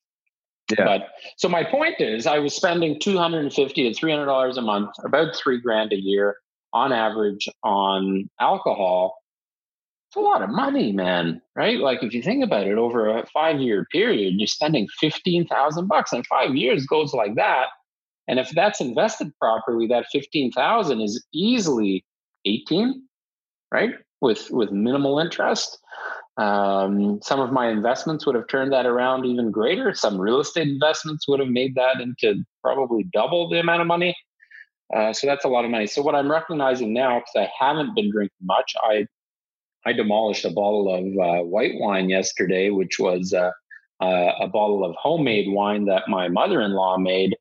Yeah. 0.72 0.86
But 0.86 1.10
so 1.38 1.48
my 1.48 1.64
point 1.64 1.96
is, 2.00 2.26
I 2.26 2.40
was 2.40 2.56
spending 2.56 3.00
two 3.00 3.18
hundred 3.18 3.42
and 3.42 3.54
fifty 3.54 3.88
to 3.88 3.94
three 3.94 4.12
hundred 4.12 4.26
dollars 4.26 4.58
a 4.58 4.62
month, 4.62 4.92
about 5.04 5.36
three 5.36 5.60
grand 5.60 5.94
a 5.94 6.00
year 6.00 6.38
on 6.74 6.92
average 6.92 7.48
on 7.64 8.30
alcohol 8.40 9.16
it's 10.16 10.22
a 10.22 10.24
lot 10.24 10.42
of 10.42 10.50
money, 10.50 10.94
man. 10.94 11.42
Right? 11.56 11.80
Like 11.80 12.02
if 12.02 12.14
you 12.14 12.22
think 12.22 12.44
about 12.44 12.68
it, 12.68 12.78
over 12.78 13.10
a 13.10 13.26
five 13.28 13.60
year 13.60 13.86
period, 13.92 14.36
you're 14.38 14.48
spending 14.48 14.88
fifteen 15.00 15.46
thousand 15.46 15.88
bucks, 15.88 16.14
and 16.14 16.26
five 16.28 16.56
years 16.56 16.86
goes 16.86 17.14
like 17.14 17.36
that. 17.36 17.68
And 18.28 18.40
if 18.40 18.50
that's 18.52 18.80
invested 18.80 19.32
properly, 19.40 19.88
that 19.88 20.06
fifteen 20.12 20.52
thousand 20.52 21.02
is 21.02 21.24
easily 21.34 22.06
eighteen, 22.46 23.04
right? 23.76 23.94
With 24.22 24.42
with 24.60 24.72
minimal 24.72 25.20
interest. 25.26 25.70
Um, 26.38 27.20
some 27.30 27.40
of 27.46 27.52
my 27.60 27.66
investments 27.78 28.26
would 28.26 28.36
have 28.40 28.48
turned 28.48 28.72
that 28.74 28.86
around 28.86 29.26
even 29.26 29.52
greater. 29.52 29.94
Some 29.94 30.20
real 30.20 30.40
estate 30.46 30.68
investments 30.68 31.28
would 31.28 31.40
have 31.40 31.54
made 31.62 31.74
that 31.76 32.02
into 32.06 32.44
probably 32.62 33.04
double 33.20 33.42
the 33.50 33.60
amount 33.60 33.82
of 33.82 33.88
money. 33.88 34.14
Uh, 34.96 35.12
so 35.14 35.28
that's 35.28 35.46
a 35.46 35.48
lot 35.56 35.66
of 35.66 35.72
money. 35.72 35.88
So 35.88 36.02
what 36.02 36.16
I'm 36.16 36.32
recognizing 36.40 36.94
now, 36.94 37.20
because 37.20 37.38
I 37.44 37.48
haven't 37.66 37.96
been 37.96 38.12
drinking 38.12 38.46
much, 38.56 38.70
I 38.92 39.08
I 39.88 39.94
demolished 39.94 40.46
a 40.46 40.52
bottle 40.62 40.86
of 40.98 41.06
uh, 41.28 41.44
white 41.44 41.76
wine 41.84 42.10
yesterday, 42.10 42.70
which 42.80 42.96
was 43.00 43.34
uh, 43.34 43.52
uh, 44.02 44.32
a 44.46 44.48
bottle 44.48 44.84
of 44.88 44.96
homemade 45.06 45.48
wine 45.60 45.86
that 45.86 46.04
my 46.08 46.28
mother 46.40 46.62
in 46.62 46.72
law 46.74 46.98
made. 46.98 47.34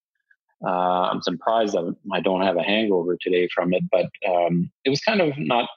Uh, 0.67 1.03
I'm 1.11 1.23
surprised 1.23 1.77
I 2.17 2.21
don't 2.21 2.47
have 2.49 2.57
a 2.57 2.63
hangover 2.73 3.17
today 3.21 3.49
from 3.55 3.75
it, 3.77 3.85
but 3.91 4.09
um, 4.33 4.71
it 4.85 4.91
was 4.95 5.01
kind 5.09 5.21
of 5.21 5.31
not, 5.37 5.69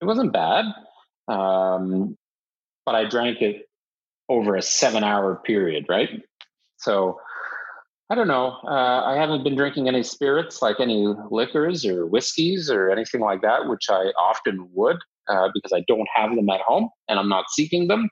it 0.00 0.04
wasn't 0.04 0.32
bad. 0.32 0.66
Um, 1.28 2.16
but 2.84 2.94
I 2.94 3.08
drank 3.08 3.42
it 3.42 3.68
over 4.28 4.56
a 4.56 4.62
seven 4.62 5.04
hour 5.04 5.36
period, 5.44 5.86
right? 5.88 6.22
So 6.76 7.18
I 8.08 8.14
don't 8.14 8.28
know. 8.28 8.58
Uh, 8.64 9.02
I 9.04 9.16
haven't 9.16 9.42
been 9.42 9.56
drinking 9.56 9.88
any 9.88 10.04
spirits, 10.04 10.62
like 10.62 10.78
any 10.78 11.12
liquors 11.30 11.84
or 11.84 12.06
whiskeys 12.06 12.70
or 12.70 12.90
anything 12.90 13.20
like 13.20 13.42
that, 13.42 13.66
which 13.68 13.86
I 13.90 14.12
often 14.18 14.68
would 14.72 14.98
uh, 15.28 15.48
because 15.52 15.72
I 15.72 15.84
don't 15.88 16.08
have 16.14 16.34
them 16.34 16.48
at 16.50 16.60
home 16.60 16.88
and 17.08 17.18
I'm 17.18 17.28
not 17.28 17.46
seeking 17.50 17.88
them. 17.88 18.08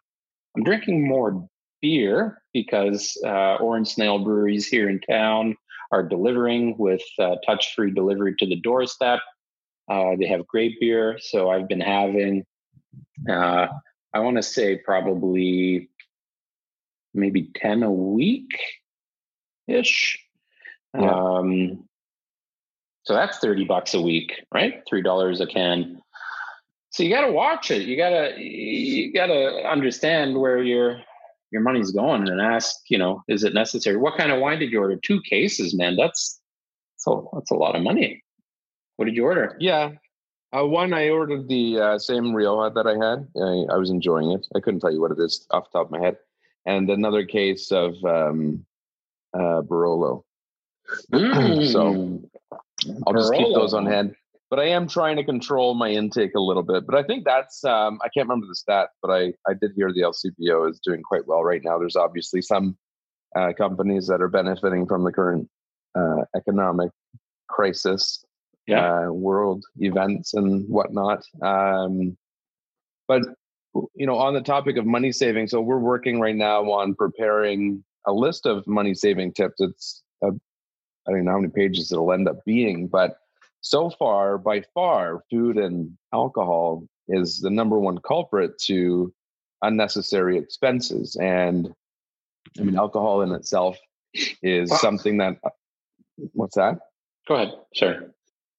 I'm 0.56 0.64
drinking 0.64 1.06
more 1.06 1.46
beer 1.80 2.42
because 2.52 3.16
uh, 3.24 3.56
Orange 3.56 3.94
Snail 3.94 4.18
breweries 4.18 4.66
here 4.66 4.88
in 4.88 5.00
town 5.00 5.56
are 5.92 6.02
delivering 6.02 6.76
with 6.76 7.02
uh, 7.20 7.36
touch 7.46 7.74
free 7.74 7.92
delivery 7.92 8.34
to 8.38 8.46
the 8.46 8.60
doorstep. 8.60 9.20
Uh, 9.88 10.16
they 10.18 10.26
have 10.26 10.46
great 10.46 10.80
beer. 10.80 11.18
So 11.20 11.50
I've 11.50 11.68
been 11.68 11.80
having 11.80 12.44
uh, 13.28 13.66
I 14.12 14.20
want 14.20 14.36
to 14.36 14.42
say 14.42 14.76
probably 14.76 15.90
maybe 17.12 17.50
10 17.54 17.82
a 17.82 17.92
week 17.92 18.50
ish. 19.66 20.18
Yeah. 20.96 21.10
Um, 21.10 21.88
so 23.02 23.14
that's 23.14 23.38
30 23.38 23.64
bucks 23.64 23.94
a 23.94 24.00
week, 24.00 24.40
right? 24.52 24.82
$3 24.90 25.40
a 25.40 25.46
can. 25.46 26.00
So 26.90 27.02
you 27.02 27.10
got 27.10 27.26
to 27.26 27.32
watch 27.32 27.70
it. 27.70 27.82
You 27.82 27.96
got 27.96 28.10
to 28.10 28.40
you 28.40 29.12
got 29.12 29.26
to 29.26 29.68
understand 29.68 30.38
where 30.38 30.62
your 30.62 31.00
your 31.50 31.60
money's 31.60 31.90
going 31.90 32.28
and 32.28 32.40
ask, 32.40 32.76
you 32.88 32.98
know, 32.98 33.22
is 33.28 33.42
it 33.42 33.52
necessary? 33.52 33.96
What 33.96 34.16
kind 34.16 34.30
of 34.30 34.40
wine 34.40 34.60
did 34.60 34.70
you 34.70 34.78
order? 34.78 34.96
Two 34.96 35.20
cases, 35.22 35.76
man. 35.76 35.96
That's 35.96 36.40
so 36.96 37.30
that's 37.32 37.50
a 37.50 37.56
lot 37.56 37.74
of 37.74 37.82
money. 37.82 38.23
What 38.96 39.06
did 39.06 39.16
you 39.16 39.24
order? 39.24 39.56
Yeah. 39.60 39.92
Uh, 40.56 40.64
one, 40.64 40.94
I 40.94 41.08
ordered 41.08 41.48
the 41.48 41.80
uh, 41.80 41.98
same 41.98 42.32
Rioja 42.32 42.72
that 42.74 42.86
I 42.86 42.92
had. 42.92 43.26
I, 43.36 43.74
I, 43.74 43.76
was 43.76 43.90
enjoying 43.90 44.30
it. 44.30 44.46
I 44.54 44.60
couldn't 44.60 44.80
tell 44.80 44.92
you 44.92 45.00
what 45.00 45.10
it 45.10 45.18
is 45.18 45.46
off 45.50 45.64
the 45.64 45.78
top 45.78 45.86
of 45.86 45.90
my 45.90 46.00
head. 46.00 46.16
And 46.64 46.88
another 46.88 47.26
case 47.26 47.72
of 47.72 47.94
um, 48.04 48.64
uh, 49.34 49.62
Barolo. 49.62 50.22
Mm. 51.12 51.72
so 51.72 52.20
I'll 53.06 53.14
just 53.14 53.32
keep 53.32 53.54
those 53.54 53.72
on 53.72 53.86
hand. 53.86 54.14
But 54.50 54.60
I 54.60 54.66
am 54.66 54.86
trying 54.86 55.16
to 55.16 55.24
control 55.24 55.74
my 55.74 55.88
intake 55.88 56.34
a 56.36 56.40
little 56.40 56.62
bit. 56.62 56.86
But 56.86 56.94
I 56.94 57.02
think 57.02 57.24
that's 57.24 57.64
um, 57.64 57.98
I 58.04 58.08
can't 58.10 58.28
remember 58.28 58.46
the 58.46 58.54
stat, 58.54 58.90
but 59.00 59.10
I 59.10 59.32
I 59.48 59.54
did 59.54 59.72
hear 59.74 59.92
the 59.92 60.02
LCBO 60.02 60.70
is 60.70 60.80
doing 60.84 61.02
quite 61.02 61.26
well 61.26 61.42
right 61.42 61.62
now. 61.64 61.78
There's 61.78 61.96
obviously 61.96 62.42
some 62.42 62.76
uh, 63.34 63.52
companies 63.56 64.06
that 64.08 64.20
are 64.20 64.28
benefiting 64.28 64.86
from 64.86 65.04
the 65.04 65.12
current 65.12 65.48
uh, 65.94 66.24
economic 66.36 66.90
crisis, 67.48 68.24
yeah. 68.66 69.06
uh, 69.06 69.10
world 69.10 69.64
events 69.76 70.34
and 70.34 70.68
whatnot. 70.68 71.24
Um, 71.42 72.16
but 73.06 73.22
you 73.94 74.06
know, 74.06 74.16
on 74.16 74.34
the 74.34 74.40
topic 74.40 74.76
of 74.76 74.86
money 74.86 75.12
saving, 75.12 75.48
so 75.48 75.60
we're 75.60 75.78
working 75.78 76.20
right 76.20 76.36
now 76.36 76.70
on 76.70 76.94
preparing 76.94 77.84
a 78.06 78.12
list 78.12 78.46
of 78.46 78.66
money 78.66 78.94
saving 78.94 79.32
tips. 79.32 79.60
It's 79.60 80.02
a, 80.22 80.28
I 80.28 81.10
don't 81.10 81.24
know 81.24 81.32
how 81.32 81.38
many 81.38 81.52
pages 81.52 81.90
it'll 81.90 82.12
end 82.12 82.28
up 82.28 82.44
being, 82.44 82.86
but 82.86 83.16
so 83.60 83.90
far, 83.90 84.38
by 84.38 84.62
far, 84.74 85.24
food 85.30 85.56
and 85.56 85.96
alcohol 86.12 86.86
is 87.08 87.40
the 87.40 87.50
number 87.50 87.78
one 87.78 87.98
culprit 87.98 88.58
to 88.66 89.12
unnecessary 89.62 90.38
expenses. 90.38 91.16
And 91.16 91.72
I 92.58 92.62
mean, 92.62 92.76
alcohol 92.76 93.22
in 93.22 93.32
itself 93.32 93.78
is 94.42 94.70
well, 94.70 94.78
something 94.78 95.18
that. 95.18 95.38
What's 96.32 96.56
that? 96.56 96.78
Go 97.26 97.34
ahead. 97.34 97.54
Sure. 97.74 98.13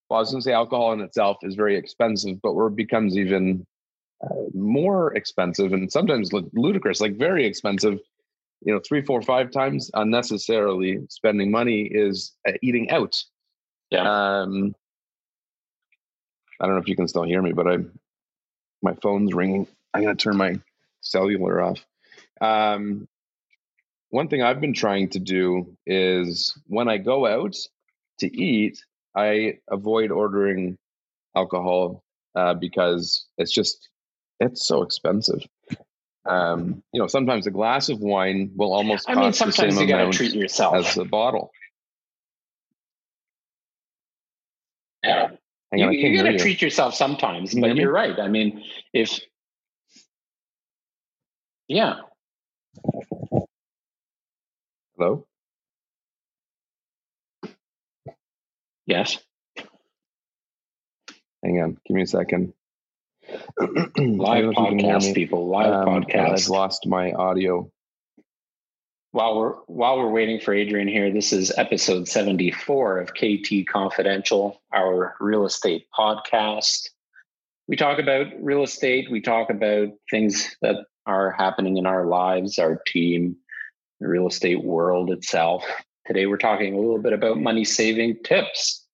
Well, 0.09 0.17
I 0.17 0.21
was 0.21 0.31
going 0.31 0.41
to 0.41 0.43
say 0.43 0.53
alcohol 0.53 0.93
in 0.93 1.01
itself 1.01 1.37
is 1.41 1.55
very 1.55 1.77
expensive, 1.77 2.41
but 2.41 2.53
where 2.53 2.67
it 2.67 2.75
becomes 2.75 3.17
even 3.17 3.65
uh, 4.23 4.33
more 4.53 5.13
expensive 5.15 5.73
and 5.73 5.91
sometimes 5.91 6.31
ludicrous, 6.53 7.01
like 7.01 7.17
very 7.17 7.45
expensive, 7.45 7.99
you 8.61 8.73
know, 8.73 8.79
three, 8.87 9.01
four, 9.01 9.21
five 9.21 9.51
times 9.51 9.89
unnecessarily 9.93 10.99
spending 11.09 11.51
money 11.51 11.81
is 11.81 12.33
uh, 12.47 12.53
eating 12.61 12.91
out. 12.91 13.15
Yeah. 13.89 14.01
Um, 14.41 14.75
I 16.59 16.65
don't 16.65 16.75
know 16.75 16.81
if 16.81 16.87
you 16.87 16.95
can 16.95 17.07
still 17.07 17.23
hear 17.23 17.41
me, 17.41 17.51
but 17.53 17.67
I 17.67 17.77
my 18.81 18.93
phone's 19.01 19.33
ringing. 19.33 19.67
I'm 19.93 20.03
gonna 20.03 20.15
turn 20.15 20.37
my 20.37 20.59
cellular 21.01 21.61
off. 21.61 21.85
Um, 22.41 23.07
one 24.09 24.29
thing 24.29 24.41
I've 24.41 24.61
been 24.61 24.73
trying 24.73 25.09
to 25.09 25.19
do 25.19 25.75
is 25.85 26.57
when 26.67 26.87
I 26.87 26.97
go 26.97 27.25
out 27.25 27.55
to 28.19 28.27
eat, 28.27 28.79
I 29.15 29.59
avoid 29.69 30.11
ordering 30.11 30.77
alcohol 31.35 32.03
uh, 32.35 32.53
because 32.53 33.25
it's 33.37 33.53
just 33.53 33.89
it's 34.39 34.67
so 34.67 34.81
expensive. 34.81 35.41
Um, 36.25 36.83
you 36.91 36.99
know, 36.99 37.07
sometimes 37.07 37.45
a 37.47 37.51
glass 37.51 37.89
of 37.89 37.99
wine 37.99 38.51
will 38.55 38.73
almost 38.73 39.09
I 39.09 39.15
mean, 39.15 39.33
sometimes 39.33 39.79
you 39.79 39.87
gotta 39.87 40.11
treat 40.11 40.33
yourself 40.33 40.75
as 40.75 40.97
a 40.97 41.05
bottle. 41.05 41.51
Yeah. 45.03 45.29
Hang 45.71 45.79
you, 45.79 45.85
on, 45.85 45.93
you 45.93 46.23
got 46.23 46.29
to 46.29 46.37
treat 46.37 46.61
yourself 46.61 46.95
sometimes, 46.95 47.53
you 47.53 47.61
but 47.61 47.75
you're 47.75 47.91
right. 47.91 48.19
I 48.19 48.27
mean, 48.27 48.63
if 48.93 49.19
yeah. 51.67 51.95
Hello. 54.97 55.25
Yes. 58.85 59.17
Hang 61.43 61.61
on, 61.61 61.77
give 61.85 61.95
me 61.95 62.03
a 62.03 62.07
second. 62.07 62.53
live 63.59 64.45
podcast, 64.53 65.15
people. 65.15 65.47
Live 65.47 65.73
um, 65.73 65.87
podcast. 65.87 66.43
I've 66.43 66.47
lost 66.49 66.85
my 66.85 67.11
audio 67.11 67.71
while 69.15 69.37
we're 69.37 69.53
while 69.67 69.97
we're 69.97 70.11
waiting 70.11 70.41
for 70.41 70.53
Adrian 70.53 70.89
here, 70.89 71.09
this 71.09 71.31
is 71.31 71.57
episode 71.57 72.05
74 72.05 72.99
of 72.99 73.13
KT 73.13 73.65
Confidential, 73.65 74.61
our 74.73 75.15
real 75.21 75.45
estate 75.45 75.87
podcast. 75.97 76.89
We 77.69 77.77
talk 77.77 77.97
about 77.97 78.27
real 78.41 78.63
estate, 78.63 79.09
we 79.09 79.21
talk 79.21 79.49
about 79.49 79.87
things 80.11 80.57
that 80.61 80.75
are 81.05 81.31
happening 81.31 81.77
in 81.77 81.85
our 81.85 82.05
lives, 82.05 82.59
our 82.59 82.81
team, 82.87 83.37
the 84.01 84.09
real 84.09 84.27
estate 84.27 84.61
world 84.61 85.09
itself. 85.09 85.63
Today 86.05 86.27
we're 86.27 86.37
talking 86.37 86.75
a 86.75 86.79
little 86.79 86.99
bit 86.99 87.13
about 87.13 87.39
money 87.39 87.65
saving 87.65 88.17
tips. 88.23 88.85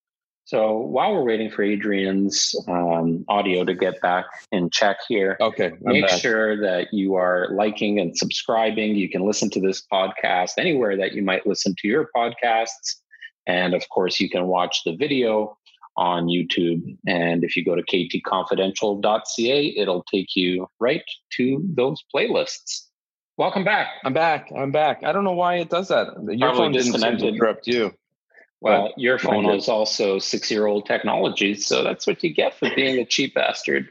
So 0.45 0.78
while 0.78 1.13
we're 1.13 1.24
waiting 1.24 1.52
for 1.52 1.62
Adrian's 1.62 2.56
um, 2.67 3.26
audio 3.28 3.65
to 3.65 3.74
get 3.74 4.02
back 4.02 4.26
in 4.52 4.69
check 4.69 4.97
here, 5.08 5.38
okay, 5.41 5.74
make 5.82 6.08
back. 6.08 6.21
sure 6.21 6.60
that 6.62 6.93
you 6.93 7.15
are 7.15 7.50
liking 7.52 8.00
and 8.00 8.17
subscribing. 8.17 8.95
You 8.95 9.10
can 9.10 9.26
listen 9.26 9.50
to 9.52 9.60
this 9.60 9.84
podcast 9.91 10.52
anywhere 10.58 10.95
that 10.97 11.13
you 11.13 11.21
might 11.21 11.45
listen 11.45 11.76
to 11.80 11.88
your 11.88 12.10
podcasts. 12.15 12.95
And 13.45 13.74
of 13.74 13.88
course, 13.89 14.19
you 14.19 14.30
can 14.30 14.47
watch 14.47 14.82
the 14.86 14.95
video 14.95 15.58
on 15.97 16.28
YouTube. 16.28 16.97
And 17.08 17.43
if 17.43 17.58
you 17.58 17.65
go 17.65 17.76
to 17.76 17.84
ktconfidential.ca, 17.84 19.74
it'll 19.78 20.04
take 20.04 20.36
you 20.36 20.67
right 20.80 21.04
to 21.38 21.63
those 21.76 22.02
playlists. 22.13 22.88
Welcome 23.41 23.63
back. 23.63 23.88
I'm 24.06 24.13
back. 24.13 24.51
I'm 24.56 24.71
back. 24.71 25.01
I 25.04 25.12
don't 25.12 25.23
know 25.23 25.34
why 25.34 25.56
it 25.56 25.67
does 25.67 25.88
that. 25.88 26.10
Your 26.30 26.54
phone 26.54 26.73
didn't 26.73 27.23
interrupt 27.23 27.65
you. 27.65 27.91
Well, 28.60 28.93
your 28.97 29.17
phone 29.17 29.49
is 29.49 29.67
also 29.67 30.19
six 30.19 30.51
year 30.51 30.67
old 30.67 30.86
technology. 30.86 31.56
So 31.56 31.84
that's 31.84 32.06
what 32.06 32.23
you 32.23 32.36
get 32.36 32.54
for 32.54 32.69
being 32.75 32.99
a 32.99 33.04
cheap 33.04 33.34
bastard. 33.34 33.89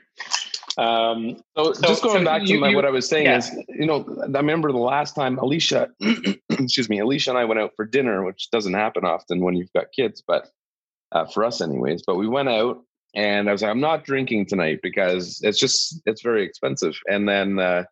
Um, 0.78 1.42
so, 1.56 1.72
so, 1.72 1.82
just 1.82 2.00
going 2.04 2.20
so 2.20 2.24
back 2.24 2.42
you, 2.42 2.54
to 2.54 2.60
my, 2.60 2.68
you, 2.68 2.76
what 2.76 2.84
I 2.84 2.90
was 2.90 3.08
saying 3.08 3.24
yeah. 3.24 3.38
is, 3.38 3.50
you 3.68 3.86
know, 3.86 4.06
I 4.22 4.38
remember 4.38 4.70
the 4.70 4.78
last 4.78 5.16
time 5.16 5.36
Alicia, 5.38 5.88
excuse 6.48 6.88
me, 6.88 7.00
Alicia 7.00 7.30
and 7.30 7.38
I 7.40 7.44
went 7.44 7.58
out 7.58 7.72
for 7.74 7.84
dinner, 7.84 8.24
which 8.24 8.52
doesn't 8.52 8.74
happen 8.74 9.04
often 9.04 9.40
when 9.40 9.56
you've 9.56 9.72
got 9.72 9.86
kids, 9.90 10.22
but 10.24 10.48
uh, 11.10 11.24
for 11.24 11.42
us 11.44 11.60
anyways. 11.60 12.04
But 12.06 12.14
we 12.14 12.28
went 12.28 12.50
out 12.50 12.84
and 13.16 13.48
I 13.48 13.52
was 13.52 13.62
like, 13.62 13.72
I'm 13.72 13.80
not 13.80 14.04
drinking 14.04 14.46
tonight 14.46 14.78
because 14.80 15.40
it's 15.42 15.58
just, 15.58 16.00
it's 16.06 16.22
very 16.22 16.44
expensive. 16.44 16.94
And 17.08 17.28
then, 17.28 17.58
uh, 17.58 17.82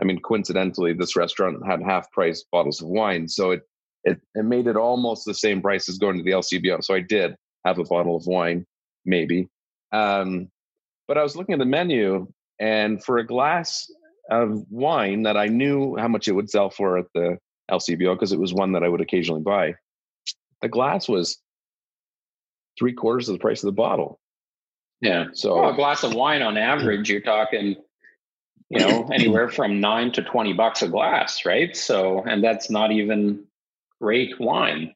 I 0.00 0.04
mean, 0.04 0.20
coincidentally, 0.20 0.92
this 0.92 1.16
restaurant 1.16 1.66
had 1.66 1.82
half 1.82 2.10
price 2.12 2.44
bottles 2.52 2.80
of 2.80 2.88
wine. 2.88 3.28
So 3.28 3.50
it 3.52 3.62
it, 4.04 4.20
it 4.34 4.44
made 4.44 4.66
it 4.66 4.76
almost 4.76 5.24
the 5.24 5.34
same 5.34 5.60
price 5.60 5.88
as 5.88 5.98
going 5.98 6.16
to 6.16 6.22
the 6.22 6.30
LCBO. 6.30 6.82
So 6.82 6.94
I 6.94 7.00
did 7.00 7.34
have 7.64 7.78
a 7.78 7.84
bottle 7.84 8.16
of 8.16 8.26
wine, 8.26 8.64
maybe. 9.04 9.48
Um, 9.92 10.48
but 11.06 11.18
I 11.18 11.22
was 11.22 11.36
looking 11.36 11.54
at 11.54 11.58
the 11.58 11.64
menu, 11.64 12.28
and 12.60 13.02
for 13.02 13.18
a 13.18 13.26
glass 13.26 13.90
of 14.30 14.64
wine 14.70 15.22
that 15.22 15.36
I 15.36 15.46
knew 15.46 15.96
how 15.96 16.08
much 16.08 16.28
it 16.28 16.32
would 16.32 16.50
sell 16.50 16.70
for 16.70 16.98
at 16.98 17.06
the 17.14 17.38
LCBO, 17.70 18.14
because 18.14 18.32
it 18.32 18.40
was 18.40 18.54
one 18.54 18.72
that 18.72 18.82
I 18.82 18.88
would 18.88 19.00
occasionally 19.00 19.42
buy, 19.42 19.74
the 20.62 20.68
glass 20.68 21.08
was 21.08 21.38
three 22.78 22.92
quarters 22.92 23.28
of 23.28 23.34
the 23.34 23.40
price 23.40 23.62
of 23.62 23.66
the 23.66 23.72
bottle. 23.72 24.20
Yeah. 25.00 25.26
So 25.32 25.60
well, 25.60 25.70
a 25.70 25.76
glass 25.76 26.02
of 26.02 26.14
wine 26.14 26.42
on 26.42 26.56
average, 26.56 27.10
you're 27.10 27.20
talking, 27.20 27.76
you 28.70 28.80
know, 28.80 29.08
anywhere 29.12 29.48
from 29.48 29.80
nine 29.80 30.12
to 30.12 30.22
20 30.22 30.52
bucks 30.52 30.82
a 30.82 30.88
glass, 30.88 31.44
right? 31.44 31.76
So, 31.76 32.22
and 32.22 32.42
that's 32.42 32.70
not 32.70 32.92
even 32.92 33.44
great 34.00 34.38
wine. 34.38 34.94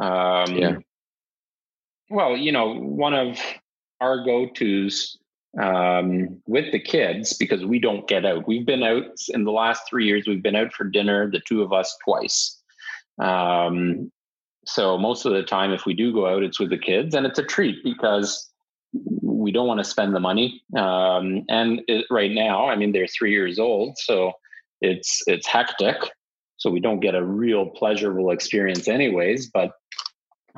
Um, 0.00 0.56
yeah. 0.56 0.76
Well, 2.10 2.36
you 2.36 2.52
know, 2.52 2.74
one 2.74 3.14
of 3.14 3.38
our 4.00 4.24
go 4.24 4.46
tos 4.48 5.16
um, 5.60 6.40
with 6.46 6.70
the 6.70 6.78
kids 6.78 7.32
because 7.32 7.64
we 7.64 7.78
don't 7.78 8.06
get 8.06 8.24
out. 8.24 8.46
We've 8.46 8.66
been 8.66 8.82
out 8.82 9.20
in 9.30 9.44
the 9.44 9.52
last 9.52 9.88
three 9.88 10.06
years. 10.06 10.26
We've 10.26 10.42
been 10.42 10.56
out 10.56 10.72
for 10.72 10.84
dinner, 10.84 11.30
the 11.30 11.40
two 11.40 11.62
of 11.62 11.72
us, 11.72 11.96
twice. 12.04 12.60
Um, 13.18 14.12
so 14.66 14.98
most 14.98 15.24
of 15.24 15.32
the 15.32 15.42
time, 15.42 15.72
if 15.72 15.86
we 15.86 15.94
do 15.94 16.12
go 16.12 16.26
out, 16.26 16.42
it's 16.42 16.60
with 16.60 16.70
the 16.70 16.78
kids, 16.78 17.14
and 17.14 17.24
it's 17.24 17.38
a 17.38 17.44
treat 17.44 17.82
because 17.82 18.50
we 19.46 19.52
don't 19.52 19.68
want 19.70 19.80
to 19.82 19.92
spend 19.94 20.10
the 20.14 20.26
money. 20.30 20.48
Um, 20.76 21.24
and 21.48 21.82
it, 21.92 22.04
right 22.10 22.32
now, 22.46 22.68
I 22.72 22.74
mean, 22.76 22.90
they're 22.92 23.14
three 23.16 23.32
years 23.38 23.56
old, 23.58 23.90
so 24.08 24.32
it's 24.80 25.22
it's 25.26 25.46
hectic 25.46 25.96
so 26.58 26.70
we 26.70 26.80
don't 26.80 27.00
get 27.00 27.14
a 27.14 27.24
real 27.24 27.64
pleasurable 27.78 28.30
experience 28.30 28.88
anyways 28.88 29.50
but 29.58 29.70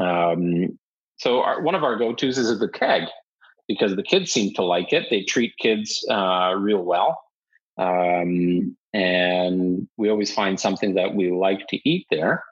um, 0.06 0.78
so 1.16 1.42
our, 1.42 1.62
one 1.62 1.76
of 1.76 1.84
our 1.84 1.96
go-to's 1.96 2.38
is 2.38 2.58
the 2.58 2.68
keg 2.68 3.02
because 3.68 3.94
the 3.94 4.02
kids 4.02 4.32
seem 4.32 4.52
to 4.54 4.64
like 4.64 4.92
it 4.92 5.06
they 5.10 5.22
treat 5.22 5.52
kids 5.58 6.04
uh, 6.10 6.52
real 6.56 6.82
well 6.82 7.12
Um, 7.78 8.76
and 8.92 9.88
we 9.96 10.10
always 10.10 10.34
find 10.34 10.58
something 10.58 10.94
that 10.94 11.14
we 11.14 11.30
like 11.30 11.66
to 11.68 11.78
eat 11.88 12.06
there. 12.10 12.42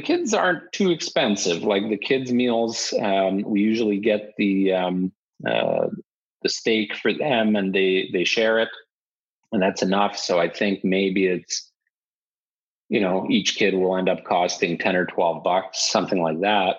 The 0.00 0.06
kids 0.06 0.32
aren't 0.32 0.72
too 0.72 0.90
expensive. 0.90 1.62
Like 1.62 1.90
the 1.90 1.98
kids' 1.98 2.32
meals, 2.32 2.94
um, 3.02 3.42
we 3.42 3.60
usually 3.60 3.98
get 3.98 4.32
the 4.38 4.72
um, 4.72 5.12
uh, 5.46 5.88
the 6.40 6.48
steak 6.48 6.96
for 6.96 7.12
them, 7.12 7.54
and 7.54 7.74
they 7.74 8.08
they 8.10 8.24
share 8.24 8.60
it, 8.60 8.70
and 9.52 9.60
that's 9.60 9.82
enough. 9.82 10.16
So 10.16 10.40
I 10.40 10.48
think 10.48 10.82
maybe 10.84 11.26
it's 11.26 11.70
you 12.88 12.98
know 12.98 13.26
each 13.28 13.56
kid 13.56 13.74
will 13.74 13.94
end 13.94 14.08
up 14.08 14.24
costing 14.24 14.78
ten 14.78 14.96
or 14.96 15.04
twelve 15.04 15.44
bucks, 15.44 15.92
something 15.92 16.22
like 16.22 16.40
that. 16.40 16.76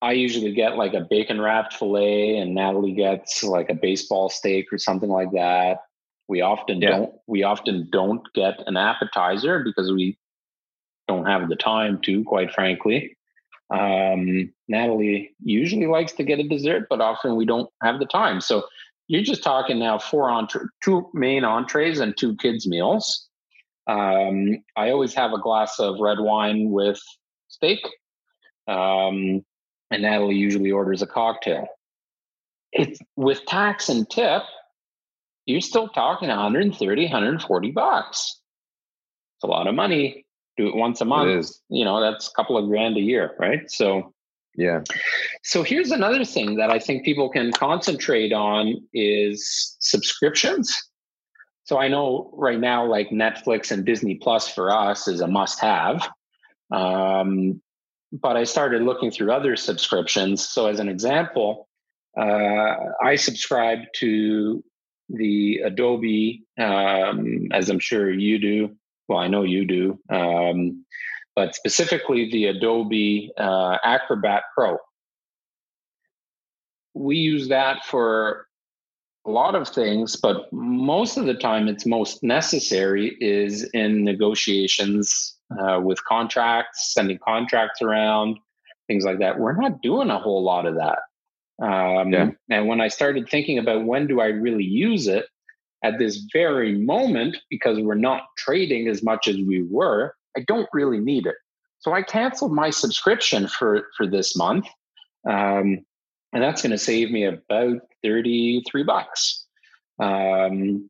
I 0.00 0.14
usually 0.14 0.52
get 0.52 0.76
like 0.76 0.94
a 0.94 1.06
bacon 1.08 1.40
wrapped 1.40 1.74
fillet, 1.74 2.38
and 2.38 2.56
Natalie 2.56 2.90
gets 2.90 3.44
like 3.44 3.70
a 3.70 3.74
baseball 3.74 4.28
steak 4.30 4.72
or 4.72 4.78
something 4.78 5.10
like 5.10 5.30
that. 5.30 5.78
We 6.26 6.40
often 6.40 6.80
yeah. 6.80 6.88
don't. 6.88 7.14
We 7.28 7.44
often 7.44 7.88
don't 7.92 8.26
get 8.34 8.66
an 8.66 8.76
appetizer 8.76 9.62
because 9.62 9.92
we 9.92 10.18
don't 11.12 11.26
have 11.26 11.48
the 11.48 11.56
time 11.56 12.00
to, 12.02 12.24
quite 12.24 12.52
frankly. 12.52 13.16
Um, 13.70 14.52
Natalie 14.68 15.34
usually 15.42 15.86
likes 15.86 16.12
to 16.12 16.24
get 16.24 16.38
a 16.38 16.48
dessert, 16.48 16.86
but 16.90 17.00
often 17.00 17.36
we 17.36 17.46
don't 17.46 17.70
have 17.82 17.98
the 17.98 18.06
time. 18.06 18.40
So 18.40 18.64
you're 19.08 19.22
just 19.22 19.42
talking 19.42 19.78
now 19.78 19.98
four 19.98 20.30
entre- 20.30 20.70
two 20.82 21.08
main 21.14 21.44
entrees 21.44 22.00
and 22.00 22.16
two 22.16 22.36
kids 22.36 22.66
meals. 22.66 23.28
Um, 23.86 24.62
I 24.76 24.90
always 24.90 25.14
have 25.14 25.32
a 25.32 25.40
glass 25.40 25.78
of 25.78 26.00
red 26.00 26.20
wine 26.20 26.70
with 26.70 27.00
steak. 27.48 27.80
Um, 28.68 29.44
and 29.90 30.02
Natalie 30.02 30.36
usually 30.36 30.70
orders 30.70 31.02
a 31.02 31.06
cocktail. 31.06 31.66
It's 32.72 33.00
with 33.16 33.44
tax 33.44 33.88
and 33.88 34.08
tip, 34.08 34.42
you're 35.46 35.60
still 35.60 35.88
talking 35.88 36.28
130, 36.28 37.02
140 37.02 37.70
bucks. 37.72 38.40
It's 39.36 39.44
a 39.44 39.46
lot 39.48 39.66
of 39.66 39.74
money. 39.74 40.24
Do 40.56 40.68
it 40.68 40.76
once 40.76 41.00
a 41.00 41.04
month. 41.04 41.28
You 41.68 41.84
know, 41.84 42.00
that's 42.00 42.28
a 42.28 42.32
couple 42.34 42.56
of 42.58 42.68
grand 42.68 42.96
a 42.96 43.00
year, 43.00 43.34
right? 43.38 43.70
So 43.70 44.12
yeah. 44.54 44.82
So 45.42 45.62
here's 45.62 45.90
another 45.90 46.24
thing 46.24 46.56
that 46.56 46.70
I 46.70 46.78
think 46.78 47.04
people 47.04 47.30
can 47.30 47.52
concentrate 47.52 48.32
on 48.32 48.86
is 48.92 49.76
subscriptions. 49.80 50.76
So 51.64 51.78
I 51.78 51.88
know 51.88 52.30
right 52.34 52.60
now, 52.60 52.84
like 52.84 53.10
Netflix 53.10 53.70
and 53.70 53.84
Disney 53.84 54.16
Plus 54.16 54.48
for 54.48 54.70
us 54.70 55.08
is 55.08 55.20
a 55.20 55.26
must 55.26 55.60
have. 55.60 56.08
Um, 56.70 57.62
but 58.12 58.36
I 58.36 58.44
started 58.44 58.82
looking 58.82 59.10
through 59.10 59.32
other 59.32 59.56
subscriptions. 59.56 60.46
So, 60.46 60.66
as 60.66 60.80
an 60.80 60.88
example, 60.88 61.68
uh, 62.18 62.74
I 63.02 63.16
subscribe 63.16 63.78
to 63.96 64.62
the 65.08 65.60
Adobe, 65.64 66.44
um, 66.58 67.48
as 67.52 67.70
I'm 67.70 67.78
sure 67.78 68.10
you 68.10 68.38
do. 68.38 68.76
Well, 69.08 69.18
I 69.18 69.28
know 69.28 69.42
you 69.42 69.66
do, 69.66 69.98
um, 70.10 70.84
but 71.34 71.54
specifically 71.54 72.30
the 72.30 72.46
Adobe 72.46 73.30
uh, 73.38 73.78
Acrobat 73.84 74.44
Pro. 74.54 74.78
We 76.94 77.16
use 77.16 77.48
that 77.48 77.84
for 77.84 78.46
a 79.26 79.30
lot 79.30 79.54
of 79.54 79.68
things, 79.68 80.16
but 80.16 80.52
most 80.52 81.16
of 81.16 81.26
the 81.26 81.34
time 81.34 81.68
it's 81.68 81.86
most 81.86 82.22
necessary 82.22 83.16
is 83.20 83.62
in 83.72 84.04
negotiations 84.04 85.36
uh, 85.60 85.80
with 85.80 86.04
contracts, 86.04 86.92
sending 86.92 87.18
contracts 87.18 87.82
around, 87.82 88.38
things 88.88 89.04
like 89.04 89.18
that. 89.20 89.38
We're 89.38 89.56
not 89.56 89.80
doing 89.82 90.10
a 90.10 90.18
whole 90.18 90.42
lot 90.42 90.66
of 90.66 90.76
that. 90.76 90.98
Um, 91.64 92.12
yeah. 92.12 92.30
And 92.50 92.66
when 92.66 92.80
I 92.80 92.88
started 92.88 93.28
thinking 93.28 93.58
about 93.58 93.84
when 93.84 94.06
do 94.06 94.20
I 94.20 94.26
really 94.26 94.64
use 94.64 95.06
it, 95.06 95.26
at 95.82 95.98
this 95.98 96.26
very 96.32 96.78
moment, 96.78 97.36
because 97.50 97.78
we're 97.78 97.94
not 97.94 98.22
trading 98.38 98.88
as 98.88 99.02
much 99.02 99.28
as 99.28 99.36
we 99.36 99.62
were, 99.62 100.14
I 100.36 100.44
don't 100.46 100.68
really 100.72 101.00
need 101.00 101.26
it. 101.26 101.34
So 101.80 101.92
I 101.92 102.02
canceled 102.02 102.52
my 102.52 102.70
subscription 102.70 103.48
for 103.48 103.88
for 103.96 104.06
this 104.06 104.36
month, 104.36 104.66
um, 105.28 105.84
and 106.32 106.42
that's 106.42 106.62
going 106.62 106.70
to 106.70 106.78
save 106.78 107.10
me 107.10 107.24
about 107.24 107.80
thirty 108.04 108.62
three 108.70 108.84
bucks. 108.84 109.46
Um, 109.98 110.88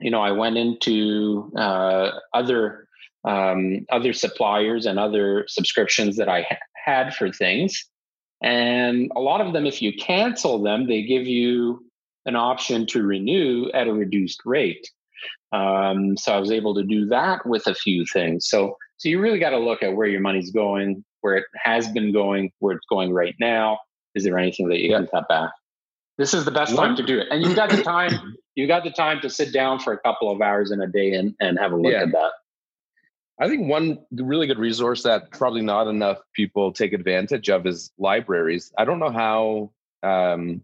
you 0.00 0.10
know, 0.10 0.20
I 0.20 0.32
went 0.32 0.58
into 0.58 1.50
uh, 1.56 2.10
other 2.34 2.86
um, 3.24 3.86
other 3.90 4.12
suppliers 4.12 4.84
and 4.84 4.98
other 4.98 5.46
subscriptions 5.48 6.16
that 6.16 6.28
I 6.28 6.42
ha- 6.42 6.58
had 6.84 7.14
for 7.14 7.32
things. 7.32 7.82
And 8.42 9.10
a 9.16 9.20
lot 9.20 9.40
of 9.40 9.54
them, 9.54 9.64
if 9.64 9.80
you 9.80 9.94
cancel 9.94 10.62
them, 10.62 10.86
they 10.86 11.02
give 11.02 11.26
you 11.26 11.86
an 12.26 12.36
option 12.36 12.86
to 12.86 13.02
renew 13.02 13.70
at 13.72 13.86
a 13.86 13.92
reduced 13.92 14.40
rate. 14.44 14.90
Um, 15.52 16.16
so 16.16 16.32
I 16.32 16.38
was 16.38 16.50
able 16.50 16.74
to 16.74 16.82
do 16.82 17.06
that 17.06 17.46
with 17.46 17.66
a 17.66 17.74
few 17.74 18.04
things. 18.12 18.48
So, 18.48 18.76
so 18.96 19.08
you 19.08 19.20
really 19.20 19.38
got 19.38 19.50
to 19.50 19.58
look 19.58 19.82
at 19.82 19.94
where 19.94 20.08
your 20.08 20.20
money's 20.20 20.50
going, 20.50 21.04
where 21.20 21.36
it 21.36 21.44
has 21.62 21.88
been 21.88 22.12
going, 22.12 22.50
where 22.58 22.76
it's 22.76 22.86
going 22.88 23.12
right 23.12 23.34
now. 23.38 23.78
Is 24.14 24.24
there 24.24 24.38
anything 24.38 24.68
that 24.68 24.80
you 24.80 24.90
can 24.90 25.06
cut 25.06 25.28
back? 25.28 25.50
This 26.18 26.34
is 26.34 26.44
the 26.44 26.50
best 26.50 26.76
time 26.76 26.94
to 26.96 27.02
do 27.02 27.18
it, 27.18 27.26
and 27.30 27.42
you've 27.42 27.56
got 27.56 27.70
the 27.70 27.82
time. 27.82 28.36
You 28.56 28.68
got 28.68 28.84
the 28.84 28.92
time 28.92 29.20
to 29.22 29.30
sit 29.30 29.52
down 29.52 29.80
for 29.80 29.92
a 29.92 29.98
couple 29.98 30.30
of 30.30 30.40
hours 30.40 30.70
in 30.70 30.80
a 30.80 30.86
day 30.86 31.14
and, 31.14 31.34
and 31.40 31.58
have 31.58 31.72
a 31.72 31.76
look 31.76 31.90
yeah. 31.90 32.02
at 32.02 32.12
that. 32.12 32.30
I 33.40 33.48
think 33.48 33.68
one 33.68 33.98
really 34.12 34.46
good 34.46 34.60
resource 34.60 35.02
that 35.02 35.32
probably 35.32 35.62
not 35.62 35.88
enough 35.88 36.18
people 36.34 36.72
take 36.72 36.92
advantage 36.92 37.50
of 37.50 37.66
is 37.66 37.90
libraries. 37.98 38.72
I 38.78 38.84
don't 38.84 39.00
know 39.00 39.10
how, 39.10 39.72
um, 40.04 40.62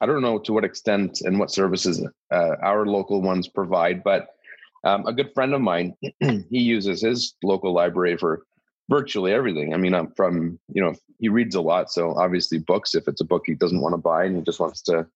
I 0.00 0.06
don't 0.06 0.22
know 0.22 0.38
to 0.38 0.52
what 0.52 0.64
extent 0.64 1.20
and 1.22 1.38
what 1.38 1.50
services 1.50 2.04
uh, 2.32 2.56
our 2.62 2.86
local 2.86 3.22
ones 3.22 3.48
provide, 3.48 4.02
but 4.02 4.28
um, 4.84 5.06
a 5.06 5.12
good 5.12 5.32
friend 5.34 5.52
of 5.52 5.60
mine, 5.60 5.94
he 6.20 6.58
uses 6.58 7.02
his 7.02 7.34
local 7.42 7.72
library 7.72 8.16
for 8.16 8.44
virtually 8.88 9.32
everything. 9.32 9.74
I 9.74 9.76
mean, 9.76 9.94
I'm 9.94 10.12
from, 10.12 10.58
you 10.68 10.82
know, 10.82 10.94
he 11.18 11.28
reads 11.28 11.54
a 11.54 11.60
lot. 11.60 11.90
So 11.90 12.14
obviously 12.14 12.58
books, 12.58 12.94
if 12.94 13.06
it's 13.06 13.20
a 13.20 13.24
book 13.24 13.44
he 13.46 13.54
doesn't 13.54 13.80
want 13.80 13.92
to 13.92 13.98
buy 13.98 14.24
and 14.24 14.36
he 14.36 14.42
just 14.42 14.60
wants 14.60 14.82
to 14.82 15.06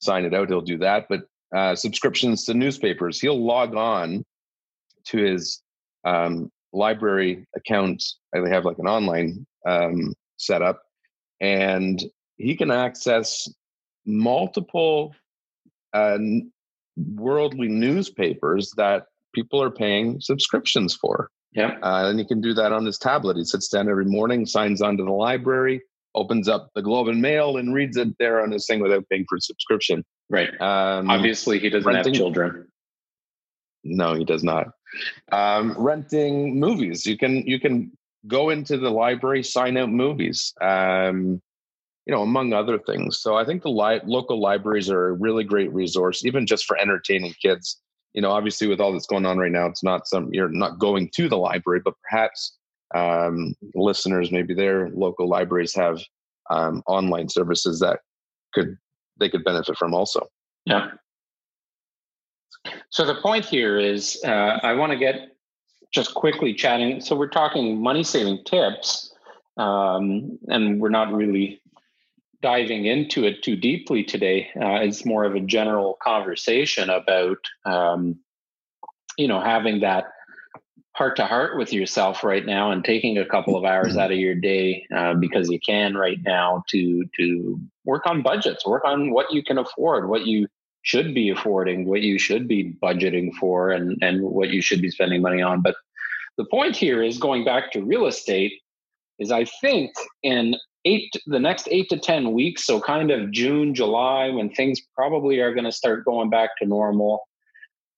sign 0.00 0.24
it 0.24 0.34
out, 0.34 0.48
he'll 0.48 0.60
do 0.60 0.78
that. 0.78 1.06
But 1.08 1.22
uh, 1.54 1.74
subscriptions 1.74 2.44
to 2.44 2.54
newspapers, 2.54 3.20
he'll 3.20 3.42
log 3.42 3.74
on 3.74 4.24
to 5.06 5.18
his 5.18 5.62
um, 6.04 6.50
library 6.72 7.46
account. 7.56 8.02
They 8.32 8.50
have 8.50 8.64
like 8.64 8.78
an 8.78 8.88
online 8.88 9.46
um, 9.66 10.14
setup, 10.36 10.82
and 11.40 12.02
he 12.36 12.56
can 12.56 12.70
access 12.70 13.48
multiple 14.06 15.14
uh, 15.92 16.18
worldly 16.96 17.68
newspapers 17.68 18.72
that 18.76 19.06
people 19.34 19.62
are 19.62 19.70
paying 19.70 20.20
subscriptions 20.20 20.94
for. 20.94 21.30
Yeah. 21.52 21.78
Uh, 21.82 22.08
and 22.08 22.18
he 22.18 22.24
can 22.24 22.40
do 22.40 22.54
that 22.54 22.72
on 22.72 22.84
his 22.84 22.98
tablet. 22.98 23.36
He 23.36 23.44
sits 23.44 23.68
down 23.68 23.88
every 23.88 24.04
morning, 24.04 24.46
signs 24.46 24.82
on 24.82 24.96
to 24.98 25.04
the 25.04 25.12
library, 25.12 25.82
opens 26.14 26.48
up 26.48 26.70
the 26.74 26.82
Globe 26.82 27.08
and 27.08 27.20
Mail, 27.20 27.56
and 27.56 27.74
reads 27.74 27.96
it 27.96 28.08
there 28.18 28.42
on 28.42 28.50
his 28.50 28.66
thing 28.66 28.80
without 28.80 29.08
paying 29.08 29.24
for 29.28 29.36
a 29.36 29.40
subscription. 29.40 30.04
Right. 30.28 30.50
Um, 30.60 31.10
Obviously, 31.10 31.58
he 31.58 31.70
doesn't 31.70 31.90
renting, 31.90 32.12
have 32.12 32.18
children. 32.18 32.68
No, 33.84 34.14
he 34.14 34.24
does 34.24 34.42
not. 34.42 34.68
Um, 35.32 35.74
renting 35.78 36.58
movies, 36.58 37.06
you 37.06 37.16
can 37.16 37.46
you 37.46 37.60
can 37.60 37.92
go 38.26 38.50
into 38.50 38.76
the 38.76 38.90
library, 38.90 39.42
sign 39.42 39.76
out 39.76 39.90
movies. 39.90 40.52
Um, 40.60 41.40
you 42.06 42.14
know, 42.14 42.22
among 42.22 42.52
other 42.52 42.78
things. 42.78 43.18
So 43.18 43.36
I 43.36 43.44
think 43.44 43.62
the 43.62 43.70
li- 43.70 44.00
local 44.04 44.40
libraries 44.40 44.88
are 44.90 45.08
a 45.08 45.12
really 45.12 45.44
great 45.44 45.72
resource, 45.72 46.24
even 46.24 46.46
just 46.46 46.64
for 46.64 46.78
entertaining 46.78 47.34
kids. 47.42 47.80
You 48.14 48.22
know, 48.22 48.30
obviously 48.30 48.66
with 48.66 48.80
all 48.80 48.92
that's 48.92 49.06
going 49.06 49.26
on 49.26 49.38
right 49.38 49.52
now, 49.52 49.66
it's 49.66 49.82
not 49.82 50.06
some 50.06 50.32
you're 50.32 50.48
not 50.48 50.78
going 50.78 51.10
to 51.16 51.28
the 51.28 51.36
library, 51.36 51.80
but 51.84 51.94
perhaps 52.08 52.56
um, 52.94 53.54
listeners, 53.74 54.32
maybe 54.32 54.54
their 54.54 54.90
local 54.90 55.28
libraries 55.28 55.74
have 55.74 56.00
um, 56.50 56.82
online 56.86 57.28
services 57.28 57.80
that 57.80 58.00
could 58.54 58.76
they 59.18 59.28
could 59.28 59.44
benefit 59.44 59.76
from 59.76 59.92
also. 59.92 60.26
Yeah, 60.64 60.90
so 62.90 63.04
the 63.04 63.14
point 63.14 63.44
here 63.44 63.78
is 63.78 64.20
uh, 64.24 64.58
I 64.62 64.72
want 64.74 64.92
to 64.92 64.98
get 64.98 65.36
just 65.92 66.14
quickly 66.14 66.54
chatting. 66.54 67.00
So 67.00 67.16
we're 67.16 67.28
talking 67.28 67.80
money 67.80 68.02
saving 68.02 68.44
tips, 68.44 69.12
um, 69.56 70.38
and 70.48 70.80
we're 70.80 70.90
not 70.90 71.12
really 71.12 71.60
diving 72.46 72.86
into 72.86 73.24
it 73.24 73.42
too 73.42 73.56
deeply 73.56 74.04
today. 74.04 74.48
Uh, 74.54 74.76
it's 74.76 75.04
more 75.04 75.24
of 75.24 75.34
a 75.34 75.40
general 75.40 75.98
conversation 76.00 76.88
about, 76.88 77.38
um, 77.64 78.20
you 79.18 79.26
know, 79.26 79.40
having 79.40 79.80
that 79.80 80.04
heart 80.94 81.16
to 81.16 81.26
heart 81.26 81.58
with 81.58 81.72
yourself 81.72 82.22
right 82.22 82.46
now 82.46 82.70
and 82.70 82.84
taking 82.84 83.18
a 83.18 83.26
couple 83.26 83.56
of 83.56 83.64
hours 83.64 83.94
mm-hmm. 83.94 83.98
out 83.98 84.12
of 84.12 84.18
your 84.18 84.36
day 84.36 84.86
uh, 84.96 85.14
because 85.14 85.50
you 85.50 85.58
can 85.58 85.96
right 85.96 86.18
now 86.24 86.62
to 86.68 87.04
to 87.16 87.60
work 87.84 88.06
on 88.06 88.22
budgets, 88.22 88.64
work 88.64 88.84
on 88.84 89.10
what 89.10 89.32
you 89.32 89.42
can 89.42 89.58
afford, 89.58 90.08
what 90.08 90.24
you 90.24 90.46
should 90.82 91.12
be 91.16 91.30
affording, 91.30 91.88
what 91.88 92.02
you 92.02 92.16
should 92.16 92.46
be 92.46 92.76
budgeting 92.80 93.34
for, 93.40 93.72
and, 93.72 93.98
and 94.02 94.22
what 94.22 94.50
you 94.50 94.62
should 94.62 94.80
be 94.80 94.88
spending 94.88 95.20
money 95.20 95.42
on. 95.42 95.62
But 95.62 95.74
the 96.38 96.44
point 96.44 96.76
here 96.76 97.02
is 97.02 97.18
going 97.18 97.44
back 97.44 97.72
to 97.72 97.82
real 97.82 98.06
estate 98.06 98.52
is 99.18 99.32
I 99.32 99.46
think 99.60 99.90
in 100.22 100.54
eight 100.86 101.12
the 101.26 101.40
next 101.40 101.68
eight 101.70 101.88
to 101.90 101.98
ten 101.98 102.32
weeks 102.32 102.64
so 102.64 102.80
kind 102.80 103.10
of 103.10 103.30
june 103.32 103.74
july 103.74 104.30
when 104.30 104.48
things 104.48 104.80
probably 104.94 105.40
are 105.40 105.52
going 105.52 105.64
to 105.64 105.72
start 105.72 106.04
going 106.04 106.30
back 106.30 106.50
to 106.56 106.64
normal 106.64 107.26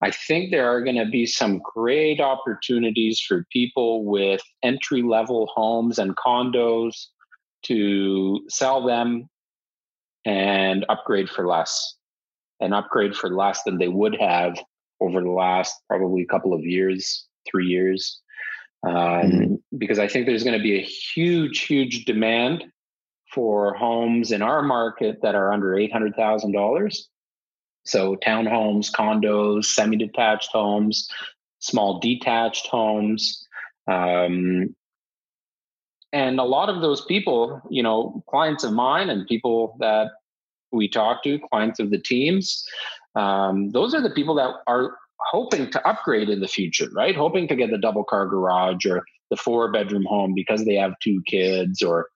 i 0.02 0.10
think 0.10 0.50
there 0.50 0.68
are 0.68 0.82
going 0.82 0.96
to 0.96 1.06
be 1.06 1.26
some 1.26 1.60
great 1.74 2.20
opportunities 2.20 3.20
for 3.20 3.46
people 3.52 4.04
with 4.04 4.40
entry 4.62 5.02
level 5.02 5.48
homes 5.54 5.98
and 5.98 6.16
condos 6.16 7.06
to 7.62 8.40
sell 8.48 8.84
them 8.84 9.28
and 10.24 10.84
upgrade 10.88 11.28
for 11.28 11.46
less 11.46 11.96
and 12.60 12.74
upgrade 12.74 13.14
for 13.14 13.30
less 13.30 13.62
than 13.64 13.78
they 13.78 13.88
would 13.88 14.16
have 14.18 14.58
over 15.00 15.20
the 15.20 15.30
last 15.30 15.74
probably 15.88 16.22
a 16.22 16.26
couple 16.26 16.54
of 16.54 16.64
years 16.64 17.26
three 17.50 17.66
years 17.66 18.20
um, 18.86 18.94
mm-hmm. 18.94 19.54
because 19.76 19.98
I 19.98 20.06
think 20.06 20.26
there's 20.26 20.44
going 20.44 20.56
to 20.56 20.62
be 20.62 20.78
a 20.78 20.82
huge, 20.82 21.60
huge 21.62 22.04
demand 22.04 22.64
for 23.32 23.74
homes 23.74 24.32
in 24.32 24.42
our 24.42 24.62
market 24.62 25.20
that 25.22 25.34
are 25.34 25.52
under 25.52 25.72
$800,000. 25.72 26.98
So 27.84 28.16
townhomes, 28.16 28.92
condos, 28.92 29.66
semi-detached 29.66 30.50
homes, 30.52 31.08
small 31.58 32.00
detached 32.00 32.66
homes. 32.66 33.46
Um, 33.86 34.74
and 36.12 36.40
a 36.40 36.44
lot 36.44 36.68
of 36.68 36.80
those 36.80 37.04
people, 37.04 37.60
you 37.70 37.82
know, 37.82 38.22
clients 38.28 38.64
of 38.64 38.72
mine 38.72 39.10
and 39.10 39.26
people 39.26 39.76
that 39.80 40.08
we 40.70 40.88
talk 40.88 41.22
to, 41.24 41.38
clients 41.50 41.80
of 41.80 41.90
the 41.90 41.98
teams, 41.98 42.64
um, 43.14 43.70
those 43.70 43.94
are 43.94 44.00
the 44.00 44.10
people 44.10 44.34
that 44.36 44.54
are 44.66 44.96
hoping 45.30 45.70
to 45.70 45.88
upgrade 45.88 46.28
in 46.28 46.40
the 46.40 46.48
future, 46.48 46.88
right? 46.94 47.16
Hoping 47.16 47.48
to 47.48 47.56
get 47.56 47.70
the 47.70 47.78
double 47.78 48.04
car 48.04 48.26
garage 48.26 48.86
or 48.86 49.02
the 49.30 49.36
four 49.36 49.70
bedroom 49.70 50.04
home 50.08 50.32
because 50.34 50.64
they 50.64 50.74
have 50.74 50.92
two 51.02 51.22
kids 51.26 51.82
or 51.82 52.08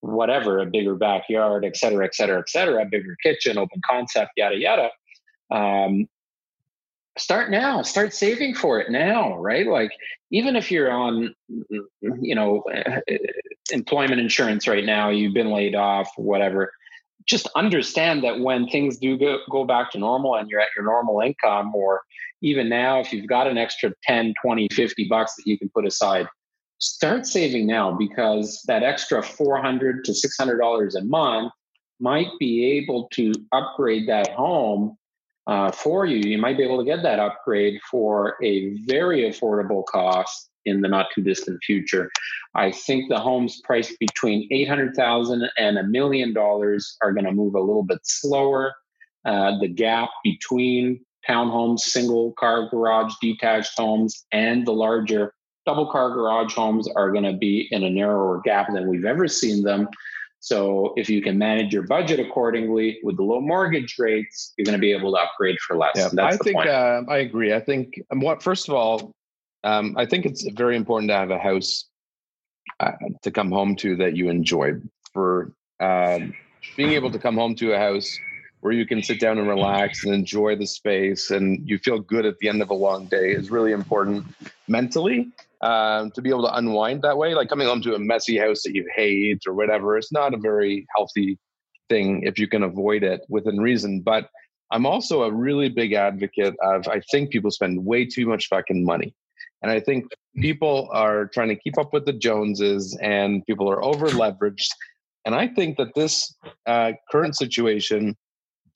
whatever, 0.00 0.60
a 0.60 0.66
bigger 0.66 0.94
backyard, 0.94 1.64
et 1.64 1.76
cetera, 1.76 2.04
et 2.04 2.14
cetera, 2.14 2.38
et 2.38 2.48
cetera, 2.48 2.84
bigger 2.90 3.16
kitchen, 3.22 3.58
open 3.58 3.80
concept, 3.88 4.32
yada, 4.36 4.56
yada. 4.56 4.90
Um, 5.50 6.06
start 7.18 7.50
now, 7.50 7.82
start 7.82 8.14
saving 8.14 8.54
for 8.54 8.80
it 8.80 8.90
now, 8.90 9.36
right? 9.38 9.66
Like, 9.66 9.90
even 10.30 10.56
if 10.56 10.70
you're 10.70 10.90
on, 10.90 11.34
you 11.48 12.34
know, 12.34 12.62
employment 13.72 14.20
insurance 14.20 14.66
right 14.66 14.84
now, 14.84 15.10
you've 15.10 15.34
been 15.34 15.50
laid 15.50 15.74
off, 15.74 16.10
whatever, 16.16 16.72
just 17.26 17.48
understand 17.54 18.24
that 18.24 18.40
when 18.40 18.66
things 18.68 18.98
do 18.98 19.18
go, 19.18 19.38
go 19.50 19.64
back 19.64 19.90
to 19.92 19.98
normal 19.98 20.36
and 20.36 20.48
you're 20.48 20.60
at 20.60 20.68
your 20.74 20.84
normal 20.84 21.20
income 21.20 21.74
or 21.74 22.00
even 22.42 22.68
now 22.68 23.00
if 23.00 23.12
you've 23.12 23.26
got 23.26 23.46
an 23.46 23.58
extra 23.58 23.92
10 24.02 24.34
20 24.42 24.68
50 24.72 25.06
bucks 25.08 25.34
that 25.36 25.46
you 25.46 25.58
can 25.58 25.68
put 25.68 25.86
aside 25.86 26.26
start 26.80 27.26
saving 27.26 27.66
now 27.66 27.92
because 27.92 28.62
that 28.66 28.82
extra 28.82 29.22
400 29.22 30.04
to 30.04 30.14
600 30.14 30.58
dollars 30.58 30.94
a 30.94 31.04
month 31.04 31.52
might 32.00 32.28
be 32.38 32.64
able 32.64 33.08
to 33.12 33.32
upgrade 33.52 34.08
that 34.08 34.30
home 34.32 34.96
uh, 35.46 35.70
for 35.70 36.06
you. 36.06 36.18
You 36.18 36.38
might 36.38 36.56
be 36.56 36.64
able 36.64 36.78
to 36.78 36.84
get 36.84 37.02
that 37.02 37.18
upgrade 37.18 37.78
for 37.90 38.36
a 38.42 38.74
very 38.84 39.30
affordable 39.30 39.84
cost 39.84 40.50
in 40.64 40.80
the 40.80 40.88
not 40.88 41.06
too 41.14 41.22
distant 41.22 41.62
future. 41.64 42.10
I 42.54 42.70
think 42.70 43.08
the 43.08 43.18
homes 43.18 43.60
priced 43.64 43.98
between 43.98 44.48
800000 44.50 45.48
and 45.56 45.78
a 45.78 45.82
million 45.82 46.32
dollars 46.32 46.96
are 47.02 47.12
going 47.12 47.24
to 47.24 47.32
move 47.32 47.54
a 47.54 47.60
little 47.60 47.82
bit 47.82 48.00
slower. 48.04 48.74
Uh, 49.24 49.58
the 49.58 49.68
gap 49.68 50.10
between 50.24 51.04
townhomes, 51.28 51.80
single 51.80 52.32
car 52.32 52.68
garage, 52.70 53.12
detached 53.20 53.72
homes, 53.76 54.24
and 54.32 54.66
the 54.66 54.72
larger 54.72 55.34
double 55.66 55.90
car 55.90 56.10
garage 56.10 56.54
homes 56.54 56.88
are 56.88 57.10
going 57.10 57.24
to 57.24 57.32
be 57.32 57.68
in 57.70 57.84
a 57.84 57.90
narrower 57.90 58.40
gap 58.44 58.72
than 58.72 58.88
we've 58.88 59.04
ever 59.04 59.28
seen 59.28 59.62
them. 59.62 59.88
So 60.40 60.94
if 60.96 61.10
you 61.10 61.20
can 61.20 61.36
manage 61.36 61.72
your 61.72 61.82
budget 61.82 62.18
accordingly 62.18 62.98
with 63.02 63.16
the 63.18 63.22
low 63.22 63.40
mortgage 63.40 63.96
rates, 63.98 64.54
you're 64.56 64.64
going 64.64 64.76
to 64.76 64.80
be 64.80 64.92
able 64.92 65.12
to 65.12 65.18
upgrade 65.18 65.58
for 65.60 65.76
less. 65.76 65.92
Yeah, 65.96 66.24
I 66.24 66.36
think 66.38 66.56
uh, 66.56 67.02
I 67.08 67.18
agree. 67.18 67.52
I 67.52 67.60
think 67.60 68.00
um, 68.10 68.20
what 68.20 68.42
first 68.42 68.68
of 68.68 68.74
all, 68.74 69.12
um, 69.64 69.94
I 69.98 70.06
think 70.06 70.24
it's 70.24 70.48
very 70.52 70.76
important 70.76 71.10
to 71.10 71.14
have 71.14 71.30
a 71.30 71.38
house 71.38 71.84
uh, 72.80 72.92
to 73.22 73.30
come 73.30 73.50
home 73.50 73.76
to 73.76 73.96
that 73.96 74.16
you 74.16 74.30
enjoy. 74.30 74.72
For 75.12 75.52
um, 75.78 76.32
being 76.74 76.92
able 76.92 77.10
to 77.10 77.18
come 77.18 77.36
home 77.36 77.54
to 77.56 77.74
a 77.74 77.78
house 77.78 78.18
where 78.60 78.72
you 78.72 78.86
can 78.86 79.02
sit 79.02 79.20
down 79.20 79.38
and 79.38 79.48
relax 79.48 80.04
and 80.04 80.14
enjoy 80.14 80.56
the 80.56 80.66
space 80.66 81.30
and 81.30 81.68
you 81.68 81.78
feel 81.78 81.98
good 81.98 82.24
at 82.24 82.38
the 82.38 82.48
end 82.48 82.62
of 82.62 82.70
a 82.70 82.74
long 82.74 83.06
day 83.06 83.32
is 83.32 83.50
really 83.50 83.72
important 83.72 84.24
mentally 84.68 85.30
um, 85.62 86.10
to 86.12 86.22
be 86.22 86.30
able 86.30 86.42
to 86.42 86.54
unwind 86.54 87.02
that 87.02 87.16
way. 87.16 87.34
Like 87.34 87.48
coming 87.48 87.66
home 87.66 87.82
to 87.82 87.94
a 87.94 87.98
messy 87.98 88.38
house 88.38 88.62
that 88.62 88.74
you 88.74 88.88
hate 88.94 89.42
or 89.46 89.54
whatever 89.54 89.96
it's 89.98 90.12
not 90.12 90.34
a 90.34 90.38
very 90.38 90.86
healthy 90.96 91.38
thing 91.88 92.22
if 92.24 92.38
you 92.38 92.48
can 92.48 92.62
avoid 92.62 93.02
it 93.02 93.22
within 93.28 93.58
reason. 93.58 94.00
But 94.00 94.28
i'm 94.70 94.86
also 94.86 95.22
a 95.22 95.32
really 95.32 95.68
big 95.68 95.92
advocate 95.92 96.54
of 96.62 96.86
i 96.88 97.00
think 97.10 97.30
people 97.30 97.50
spend 97.50 97.84
way 97.84 98.06
too 98.06 98.26
much 98.26 98.48
fucking 98.48 98.84
money. 98.84 99.14
And 99.62 99.70
i 99.70 99.80
think 99.80 100.04
people 100.36 100.88
are 100.92 101.26
trying 101.26 101.48
to 101.48 101.56
keep 101.56 101.76
up 101.78 101.92
with 101.92 102.06
the 102.06 102.12
joneses 102.12 102.96
and 103.02 103.44
people 103.46 103.70
are 103.70 103.84
over 103.84 104.06
leveraged 104.08 104.70
and 105.24 105.34
i 105.34 105.46
think 105.46 105.76
that 105.76 105.94
this 105.94 106.34
uh, 106.66 106.92
current 107.10 107.36
situation 107.36 108.16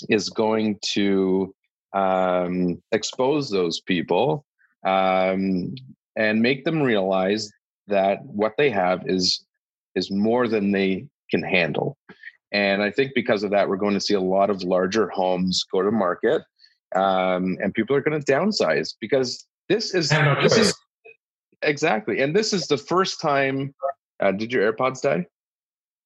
is 0.09 0.29
going 0.29 0.79
to 0.83 1.55
um, 1.94 2.83
expose 2.92 3.51
those 3.51 3.81
people 3.81 4.44
um, 4.85 5.75
and 6.16 6.40
make 6.40 6.64
them 6.64 6.83
realize 6.83 7.50
that 7.87 8.24
what 8.24 8.55
they 8.57 8.70
have 8.70 9.03
is 9.07 9.44
is 9.94 10.11
more 10.11 10.48
than 10.48 10.72
they 10.72 11.07
can 11.31 11.42
handle. 11.42 11.96
And 12.53 12.83
I 12.83 12.90
think 12.90 13.12
because 13.14 13.42
of 13.42 13.50
that, 13.50 13.68
we're 13.68 13.77
going 13.77 13.94
to 13.94 14.00
see 14.00 14.14
a 14.14 14.20
lot 14.20 14.50
of 14.50 14.62
larger 14.62 15.09
homes 15.09 15.64
go 15.72 15.83
to 15.83 15.90
market, 15.90 16.42
um, 16.94 17.57
and 17.61 17.74
people 17.74 17.96
are 17.96 18.00
going 18.00 18.20
to 18.20 18.33
downsize 18.33 18.94
because 19.00 19.46
this 19.68 19.94
is 19.94 20.11
this 20.42 20.57
is 20.57 20.74
exactly, 21.62 22.20
and 22.20 22.35
this 22.35 22.53
is 22.53 22.66
the 22.66 22.79
first 22.79 23.20
time. 23.20 23.74
Uh, 24.20 24.31
did 24.31 24.53
your 24.53 24.72
AirPods 24.72 25.03
die? 25.03 25.27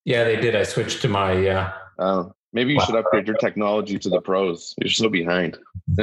Yeah, 0.05 0.25
they 0.25 0.37
did. 0.37 0.57
I 0.57 0.63
switched 0.63 1.03
to 1.03 1.09
my. 1.09 1.47
Uh, 1.47 1.73
oh, 1.99 2.33
Maybe 2.53 2.73
you 2.73 2.79
wow. 2.79 2.85
should 2.85 2.97
upgrade 3.05 3.27
your 3.27 3.37
technology 3.37 3.99
to 3.99 4.09
the 4.09 4.21
pros. 4.21 4.75
You're 4.79 4.91
so 4.91 5.09
behind. 5.09 5.59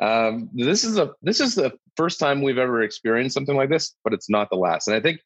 um, 0.00 0.48
this 0.54 0.84
is 0.84 0.98
a 0.98 1.12
this 1.22 1.40
is 1.40 1.54
the 1.54 1.72
first 1.96 2.18
time 2.18 2.42
we've 2.42 2.58
ever 2.58 2.82
experienced 2.82 3.34
something 3.34 3.56
like 3.56 3.70
this, 3.70 3.94
but 4.04 4.12
it's 4.12 4.30
not 4.30 4.50
the 4.50 4.56
last. 4.56 4.88
And 4.88 4.96
I 4.96 5.00
think 5.00 5.20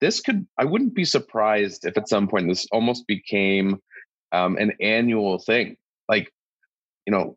this 0.00 0.20
could. 0.20 0.46
I 0.58 0.64
wouldn't 0.64 0.94
be 0.94 1.04
surprised 1.04 1.84
if 1.84 1.96
at 1.96 2.08
some 2.08 2.28
point 2.28 2.48
this 2.48 2.66
almost 2.70 3.06
became 3.06 3.80
um, 4.32 4.56
an 4.56 4.72
annual 4.80 5.38
thing. 5.38 5.76
Like, 6.08 6.32
you 7.06 7.12
know, 7.12 7.36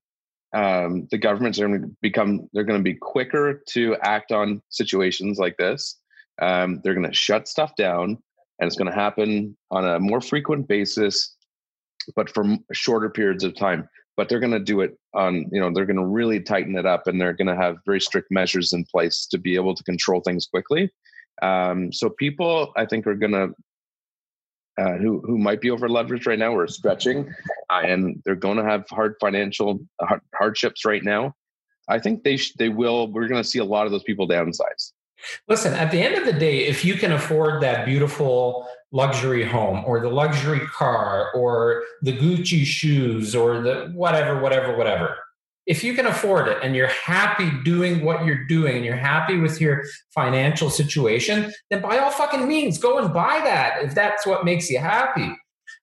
um, 0.54 1.08
the 1.12 1.17
governments 1.17 1.60
are 1.60 1.67
going 1.67 1.82
to 1.82 1.95
become. 2.02 2.50
They're 2.54 2.63
going 2.63 2.80
to 2.80 2.84
be 2.84 2.95
quicker 2.95 3.63
to 3.69 3.95
act 4.02 4.32
on 4.32 4.62
situations 4.69 5.39
like 5.39 5.58
this. 5.58 5.97
Um, 6.41 6.82
they're 6.84 6.93
going 6.93 7.10
to 7.10 7.13
shut 7.13 7.47
stuff 7.47 7.76
down, 7.76 8.17
and 8.60 8.67
it's 8.67 8.76
going 8.76 8.89
to 8.89 8.95
happen 8.95 9.58
on 9.71 9.86
a 9.86 10.00
more 10.00 10.21
frequent 10.21 10.67
basis 10.67 11.36
but 12.15 12.29
for 12.29 12.45
shorter 12.71 13.09
periods 13.09 13.43
of 13.43 13.55
time 13.55 13.87
but 14.17 14.29
they're 14.29 14.39
going 14.39 14.51
to 14.51 14.59
do 14.59 14.81
it 14.81 14.97
on 15.13 15.45
you 15.51 15.59
know 15.59 15.71
they're 15.73 15.85
going 15.85 15.97
to 15.97 16.05
really 16.05 16.39
tighten 16.39 16.77
it 16.77 16.85
up 16.85 17.07
and 17.07 17.19
they're 17.19 17.33
going 17.33 17.47
to 17.47 17.55
have 17.55 17.77
very 17.85 18.01
strict 18.01 18.29
measures 18.29 18.73
in 18.73 18.85
place 18.85 19.25
to 19.25 19.37
be 19.37 19.55
able 19.55 19.73
to 19.73 19.83
control 19.83 20.21
things 20.21 20.45
quickly. 20.45 20.91
Um, 21.41 21.91
so 21.91 22.09
people 22.09 22.71
i 22.75 22.85
think 22.85 23.07
are 23.07 23.15
going 23.15 23.31
to 23.31 23.49
uh, 24.77 24.97
who 24.97 25.21
who 25.25 25.37
might 25.37 25.59
be 25.59 25.69
over 25.69 25.89
leveraged 25.89 26.27
right 26.27 26.39
now 26.39 26.53
or 26.55 26.67
stretching 26.67 27.33
uh, 27.69 27.81
and 27.83 28.21
they're 28.23 28.35
going 28.35 28.57
to 28.57 28.63
have 28.63 28.85
hard 28.89 29.15
financial 29.19 29.79
hardships 30.35 30.85
right 30.85 31.03
now. 31.03 31.33
I 31.89 31.99
think 31.99 32.23
they 32.23 32.37
sh- 32.37 32.53
they 32.57 32.69
will 32.69 33.11
we're 33.11 33.27
going 33.27 33.41
to 33.41 33.47
see 33.47 33.59
a 33.59 33.65
lot 33.65 33.85
of 33.85 33.91
those 33.91 34.03
people 34.03 34.27
downsize. 34.27 34.91
Listen, 35.47 35.73
at 35.73 35.91
the 35.91 36.01
end 36.01 36.15
of 36.15 36.25
the 36.25 36.39
day, 36.39 36.65
if 36.65 36.83
you 36.85 36.95
can 36.95 37.11
afford 37.11 37.61
that 37.61 37.85
beautiful 37.85 38.67
luxury 38.91 39.43
home 39.43 39.84
or 39.86 39.99
the 39.99 40.10
luxury 40.10 40.60
car 40.67 41.32
or 41.34 41.84
the 42.01 42.17
Gucci 42.17 42.65
shoes 42.65 43.36
or 43.36 43.62
the 43.62 43.91
whatever, 43.93 44.41
whatever, 44.41 44.75
whatever, 44.75 45.17
if 45.67 45.84
you 45.84 45.93
can 45.93 46.06
afford 46.06 46.47
it 46.47 46.58
and 46.63 46.75
you're 46.75 46.88
happy 46.88 47.49
doing 47.63 48.04
what 48.04 48.25
you're 48.25 48.45
doing 48.45 48.77
and 48.77 48.86
you're 48.86 48.95
happy 48.95 49.38
with 49.38 49.62
your 49.62 49.84
financial 50.13 50.69
situation, 50.69 51.54
then 51.69 51.82
by 51.82 51.97
all 51.97 52.12
fucking 52.12 52.47
means, 52.47 52.77
go 52.77 52.97
and 52.97 53.13
buy 53.13 53.39
that 53.43 53.84
if 53.84 53.93
that's 53.93 54.25
what 54.25 54.43
makes 54.43 54.69
you 54.69 54.80
happy. 54.80 55.34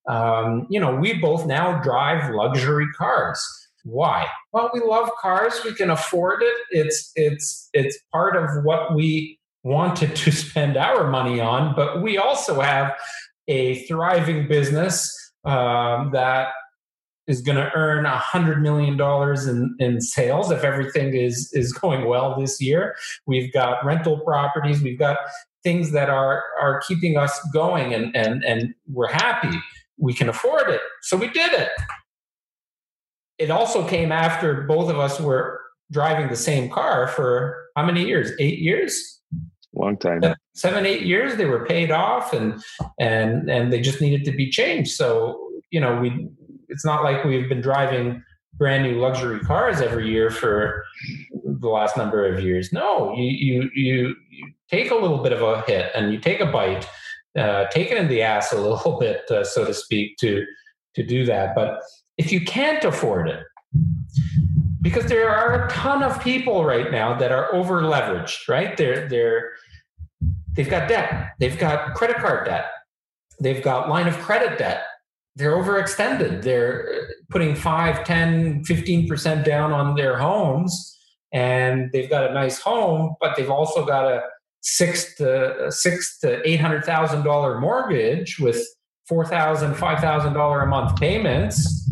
Um, 0.09 0.67
you 0.69 0.81
know, 0.81 0.95
we 0.95 1.15
both 1.15 1.47
now 1.47 1.81
drive 1.81 2.35
luxury 2.35 2.87
cars. 2.97 3.41
Why? 3.85 4.27
Well, 4.53 4.71
we 4.75 4.81
love 4.81 5.11
cars. 5.21 5.61
We 5.65 5.75
can 5.75 5.91
afford 5.91 6.43
it. 6.43 6.57
It's 6.71 7.13
it's 7.15 7.71
it's 7.73 7.99
part 8.13 8.37
of 8.37 8.65
what 8.65 8.95
we 8.95 9.38
wanted 9.63 10.15
to 10.17 10.31
spend 10.33 10.77
our 10.77 11.09
money 11.09 11.41
on. 11.41 11.75
But 11.75 12.03
we 12.03 12.19
also 12.19 12.61
have 12.61 12.93
a 13.49 13.87
thriving 13.87 14.47
business 14.49 15.15
um, 15.45 16.11
that 16.13 16.49
is 17.27 17.43
going 17.43 17.57
to 17.57 17.71
earn 17.75 18.07
a 18.07 18.17
hundred 18.17 18.63
million 18.63 18.97
dollars 18.97 19.47
in, 19.47 19.77
in 19.79 20.01
sales 20.01 20.51
if 20.51 20.65
everything 20.65 21.15
is 21.15 21.51
is 21.53 21.73
going 21.73 22.07
well 22.07 22.39
this 22.39 22.61
year. 22.61 22.97
We've 23.27 23.53
got 23.53 23.85
rental 23.85 24.21
properties. 24.21 24.83
We've 24.83 24.99
got 24.99 25.19
things 25.63 25.93
that 25.93 26.09
are 26.09 26.45
are 26.61 26.81
keeping 26.81 27.17
us 27.17 27.39
going 27.53 27.93
and 27.95 28.15
and 28.17 28.45
and 28.45 28.75
we're 28.87 29.13
happy 29.13 29.57
we 29.99 30.15
can 30.15 30.29
afford 30.29 30.71
it 30.71 30.81
so 31.03 31.17
we 31.17 31.29
did 31.29 31.53
it 31.53 31.71
it 33.39 33.51
also 33.51 33.87
came 33.87 34.13
after 34.13 34.63
both 34.63 34.89
of 34.89 34.99
us 34.99 35.21
were 35.21 35.61
driving 35.91 36.29
the 36.29 36.37
same 36.37 36.71
car 36.71 37.09
for 37.09 37.68
how 37.79 37.87
many 37.87 38.05
years 38.07 38.33
eight 38.39 38.59
years 38.59 39.21
long 39.75 39.97
time 39.97 40.21
seven 40.55 40.85
eight 40.85 41.03
years 41.03 41.37
they 41.37 41.45
were 41.45 41.65
paid 41.67 41.91
off 41.91 42.33
and 42.33 42.61
and 42.99 43.51
and 43.51 43.73
they 43.73 43.81
just 43.81 44.01
needed 44.01 44.25
to 44.25 44.33
be 44.33 44.51
changed 44.51 44.91
so 44.91 45.51
you 45.71 45.81
know 45.81 46.01
we 46.01 46.29
it's 46.69 46.85
not 46.85 47.03
like 47.03 47.25
we've 47.25 47.49
been 47.49 47.61
driving 47.61 48.23
brand 48.59 48.83
new 48.83 48.99
luxury 49.01 49.41
cars 49.41 49.81
every 49.81 50.11
year 50.11 50.31
for 50.31 50.85
the 51.45 51.69
last 51.69 51.97
number 51.97 52.27
of 52.27 52.43
years. 52.43 52.73
No, 52.73 53.15
you 53.17 53.31
you 53.31 53.71
you, 53.75 54.17
you 54.31 54.53
take 54.69 54.91
a 54.91 54.95
little 54.95 55.23
bit 55.23 55.33
of 55.33 55.43
a 55.43 55.63
hit 55.63 55.93
and 55.95 56.13
you 56.13 56.19
take 56.19 56.41
a 56.41 56.47
bite, 56.47 56.87
uh, 57.39 57.67
take 57.67 57.91
it 57.91 57.97
in 57.97 58.09
the 58.09 58.23
ass 58.23 58.53
a 58.53 58.61
little 58.61 58.99
bit, 58.99 59.31
uh, 59.31 59.45
so 59.45 59.65
to 59.65 59.73
speak, 59.73 60.17
to 60.19 60.45
to 60.95 61.07
do 61.07 61.25
that. 61.27 61.55
But 61.55 61.81
if 62.19 62.33
you 62.33 62.41
can't 62.41 62.85
afford 62.85 63.29
it, 63.29 63.43
because 64.81 65.07
there 65.07 65.29
are 65.29 65.67
a 65.67 65.71
ton 65.71 66.03
of 66.03 66.21
people 66.23 66.65
right 66.65 66.91
now 66.91 67.15
that 67.19 67.33
are 67.33 67.53
over 67.55 67.83
leveraged, 67.83 68.49
right? 68.49 68.77
They're 68.77 69.09
they're 69.09 69.51
they've 70.53 70.69
got 70.69 70.89
debt, 70.89 71.33
they've 71.39 71.59
got 71.59 71.95
credit 71.95 72.17
card 72.17 72.47
debt, 72.47 72.67
they've 73.41 73.63
got 73.63 73.89
line 73.89 74.07
of 74.09 74.19
credit 74.19 74.59
debt 74.59 74.85
they're 75.37 75.53
overextended. 75.53 76.43
They're 76.43 76.93
uh, 76.93 77.13
putting 77.31 77.55
5, 77.55 78.05
10, 78.05 78.65
15% 78.65 79.45
down 79.45 79.73
on 79.73 79.95
their 79.95 80.19
homes 80.19 80.99
and 81.33 81.91
they've 81.93 82.09
got 82.09 82.31
a 82.31 82.35
nice 82.35 82.59
home, 82.59 83.15
but 83.21 83.37
they've 83.37 83.51
also 83.51 83.85
got 83.85 84.11
a 84.11 84.23
six 84.61 85.15
to 85.17 85.71
six 85.71 86.19
to 86.19 86.47
eight 86.49 86.61
hundred 86.61 86.85
thousand 86.85 87.23
dollar 87.23 87.61
mortgage 87.61 88.39
with 88.39 88.67
four 89.07 89.25
thousand, 89.25 89.75
five 89.75 90.01
thousand 90.01 90.33
dollar 90.33 90.63
a 90.63 90.67
month 90.67 90.99
payments. 90.99 91.89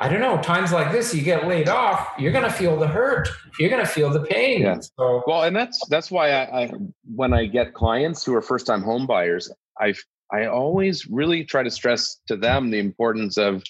I 0.00 0.08
don't 0.08 0.20
know. 0.20 0.40
Times 0.40 0.72
like 0.72 0.92
this, 0.92 1.12
you 1.12 1.22
get 1.22 1.48
laid 1.48 1.68
off, 1.68 2.08
you're 2.18 2.30
going 2.30 2.44
to 2.44 2.52
feel 2.52 2.76
the 2.78 2.86
hurt. 2.86 3.28
You're 3.58 3.70
going 3.70 3.84
to 3.84 3.90
feel 3.90 4.10
the 4.10 4.20
pain. 4.20 4.62
Yeah. 4.62 4.78
So, 4.80 5.24
well, 5.26 5.42
and 5.42 5.56
that's 5.56 5.84
that's 5.88 6.10
why 6.10 6.30
I, 6.30 6.62
I 6.62 6.72
when 7.14 7.32
I 7.32 7.46
get 7.46 7.74
clients 7.74 8.24
who 8.24 8.34
are 8.34 8.42
first 8.42 8.66
time 8.66 8.82
home 8.82 9.06
buyers, 9.06 9.52
I 9.80 9.94
I 10.32 10.46
always 10.46 11.06
really 11.06 11.44
try 11.44 11.62
to 11.64 11.70
stress 11.70 12.20
to 12.28 12.36
them 12.36 12.70
the 12.70 12.78
importance 12.78 13.38
of, 13.38 13.64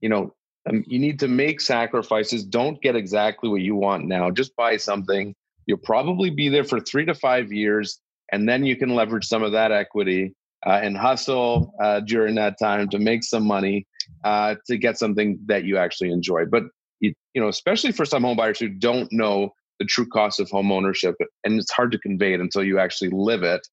you 0.00 0.08
know, 0.08 0.34
um, 0.68 0.82
you 0.88 0.98
need 0.98 1.20
to 1.20 1.28
make 1.28 1.60
sacrifices. 1.60 2.44
Don't 2.44 2.80
get 2.82 2.96
exactly 2.96 3.48
what 3.48 3.60
you 3.60 3.76
want 3.76 4.06
now. 4.06 4.30
Just 4.30 4.56
buy 4.56 4.76
something. 4.76 5.34
You'll 5.66 5.78
probably 5.78 6.30
be 6.30 6.48
there 6.48 6.64
for 6.64 6.80
three 6.80 7.04
to 7.04 7.14
five 7.14 7.52
years, 7.52 8.00
and 8.32 8.48
then 8.48 8.64
you 8.64 8.76
can 8.76 8.94
leverage 8.96 9.26
some 9.26 9.44
of 9.44 9.52
that 9.52 9.70
equity 9.70 10.34
uh, 10.66 10.80
and 10.82 10.96
hustle 10.96 11.72
uh, 11.80 12.00
during 12.00 12.34
that 12.34 12.58
time 12.58 12.88
to 12.88 12.98
make 12.98 13.22
some 13.22 13.46
money 13.46 13.86
uh, 14.24 14.56
to 14.66 14.76
get 14.76 14.98
something 14.98 15.38
that 15.46 15.64
you 15.64 15.76
actually 15.76 16.10
enjoy. 16.10 16.46
But 16.46 16.64
you, 17.00 17.14
you 17.34 17.40
know, 17.40 17.48
especially 17.48 17.92
for 17.92 18.04
some 18.04 18.22
homebuyers 18.22 18.58
who 18.58 18.68
don't 18.68 19.10
know 19.12 19.50
the 19.78 19.86
true 19.86 20.06
cost 20.06 20.40
of 20.40 20.50
home 20.50 20.70
ownership, 20.70 21.14
and 21.44 21.58
it's 21.58 21.72
hard 21.72 21.92
to 21.92 21.98
convey 21.98 22.34
it 22.34 22.40
until 22.40 22.62
you 22.62 22.78
actually 22.78 23.10
live 23.10 23.42
it 23.42 23.66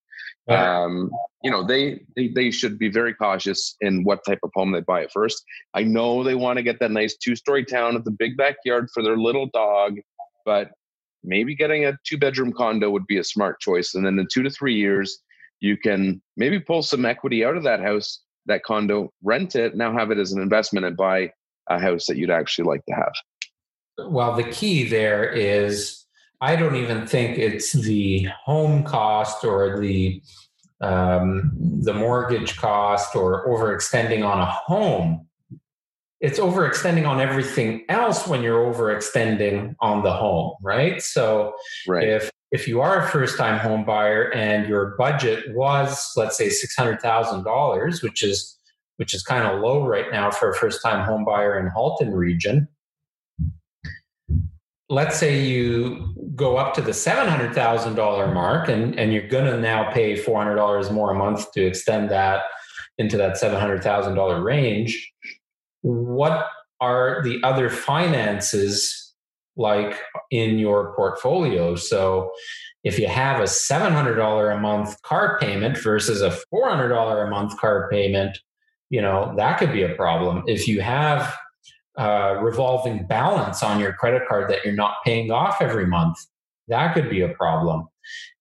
um, 0.50 1.12
you 1.43 1.52
know 1.52 1.65
they, 1.65 2.02
they 2.15 2.30
they 2.30 2.52
should 2.52 2.80
be 2.80 2.89
very 2.89 3.13
cautious 3.13 3.76
in 3.82 4.04
what 4.04 4.23
type 4.26 4.39
of 4.43 4.52
home 4.54 4.71
they 4.71 4.82
buy 4.82 5.04
at 5.04 5.12
first 5.12 5.43
i 5.73 5.84
know 5.84 6.23
they 6.23 6.36
want 6.36 6.58
to 6.58 6.63
get 6.63 6.80
that 6.80 6.91
nice 6.91 7.15
two 7.17 7.36
story 7.36 7.65
town 7.65 7.95
with 7.95 8.08
a 8.08 8.12
big 8.12 8.38
backyard 8.38 8.88
for 8.93 9.04
their 9.04 9.17
little 9.17 9.47
dog 9.54 9.97
but 10.45 10.71
maybe 11.23 11.56
getting 11.56 11.86
a 11.86 11.97
two 12.06 12.17
bedroom 12.17 12.54
condo 12.54 12.89
would 12.89 13.08
be 13.08 13.17
a 13.17 13.23
smart 13.23 13.60
choice 13.60 13.93
and 13.93 14.06
then 14.06 14.17
in 14.17 14.28
two 14.32 14.43
to 14.43 14.50
three 14.50 14.76
years 14.76 15.19
you 15.60 15.76
can 15.76 16.21
maybe 16.38 16.60
pull 16.60 16.82
some 16.82 17.06
equity 17.06 17.43
out 17.43 17.58
of 17.58 17.63
that 17.63 17.82
house 17.82 18.21
that 18.47 18.63
condo 18.63 19.12
rent 19.23 19.55
it 19.55 19.75
now 19.75 19.91
have 19.91 20.12
it 20.12 20.17
as 20.17 20.31
an 20.31 20.41
investment 20.41 20.86
and 20.86 20.97
buy 20.97 21.31
a 21.69 21.79
house 21.79 22.05
that 22.07 22.17
you'd 22.17 22.31
actually 22.31 22.65
like 22.65 22.83
to 22.86 22.93
have 22.93 24.10
well 24.10 24.33
the 24.36 24.43
key 24.43 24.88
there 24.88 25.29
is 25.29 26.05
I 26.39 26.55
don't 26.55 26.75
even 26.75 27.07
think 27.07 27.38
it's 27.38 27.73
the 27.73 28.27
home 28.45 28.83
cost 28.83 29.43
or 29.43 29.79
the 29.79 30.21
um, 30.81 31.51
the 31.81 31.93
mortgage 31.93 32.57
cost 32.57 33.15
or 33.15 33.47
overextending 33.47 34.23
on 34.23 34.39
a 34.39 34.45
home. 34.45 35.27
It's 36.19 36.39
overextending 36.39 37.07
on 37.07 37.19
everything 37.19 37.86
else 37.89 38.27
when 38.27 38.43
you're 38.43 38.71
overextending 38.71 39.75
on 39.79 40.03
the 40.03 40.13
home, 40.13 40.55
right? 40.62 41.01
So 41.01 41.55
right. 41.88 42.07
if 42.07 42.31
if 42.51 42.67
you 42.67 42.81
are 42.81 43.03
a 43.03 43.07
first 43.10 43.38
time 43.38 43.60
home 43.60 43.83
buyer 43.86 44.33
and 44.33 44.67
your 44.67 44.95
budget 44.97 45.43
was 45.55 46.13
let's 46.15 46.38
say 46.38 46.49
six 46.49 46.75
hundred 46.75 47.01
thousand 47.01 47.43
dollars, 47.43 48.01
which 48.01 48.23
is 48.23 48.57
which 48.97 49.13
is 49.13 49.23
kind 49.23 49.45
of 49.45 49.62
low 49.62 49.86
right 49.86 50.12
now 50.12 50.31
for 50.31 50.49
a 50.49 50.55
first 50.55 50.81
time 50.83 51.05
home 51.05 51.23
buyer 51.23 51.60
in 51.60 51.67
Halton 51.67 52.13
region, 52.13 52.67
let's 54.89 55.17
say 55.17 55.39
you 55.39 56.13
go 56.36 56.57
up 56.57 56.73
to 56.75 56.81
the 56.81 56.91
$700,000 56.91 58.33
mark 58.33 58.69
and, 58.69 58.97
and 58.99 59.12
you're 59.13 59.27
going 59.27 59.45
to 59.45 59.60
now 59.60 59.91
pay 59.91 60.15
$400 60.15 60.91
more 60.91 61.12
a 61.12 61.15
month 61.15 61.51
to 61.53 61.65
extend 61.65 62.10
that 62.10 62.43
into 62.97 63.17
that 63.17 63.36
$700,000 63.36 64.43
range. 64.43 65.12
What 65.81 66.47
are 66.79 67.21
the 67.23 67.39
other 67.43 67.69
finances 67.69 69.06
like 69.57 69.99
in 70.31 70.59
your 70.59 70.95
portfolio? 70.95 71.75
So 71.75 72.31
if 72.83 72.97
you 72.97 73.07
have 73.07 73.39
a 73.39 73.43
$700 73.43 74.55
a 74.55 74.59
month 74.59 75.01
car 75.01 75.37
payment 75.39 75.77
versus 75.77 76.21
a 76.21 76.37
$400 76.53 77.27
a 77.27 77.29
month 77.29 77.57
car 77.57 77.89
payment, 77.91 78.37
you 78.89 79.01
know, 79.01 79.33
that 79.37 79.57
could 79.57 79.73
be 79.73 79.83
a 79.83 79.95
problem. 79.95 80.43
If 80.47 80.67
you 80.67 80.81
have 80.81 81.35
uh, 81.97 82.37
revolving 82.41 83.07
balance 83.07 83.63
on 83.63 83.79
your 83.79 83.91
credit 83.91 84.21
card 84.27 84.49
that 84.51 84.63
you're 84.63 84.73
not 84.73 84.97
paying 85.03 85.31
off 85.31 85.61
every 85.61 85.87
month. 85.87 86.15
That 86.67 86.93
could 86.93 87.09
be 87.09 87.21
a 87.21 87.29
problem. 87.29 87.87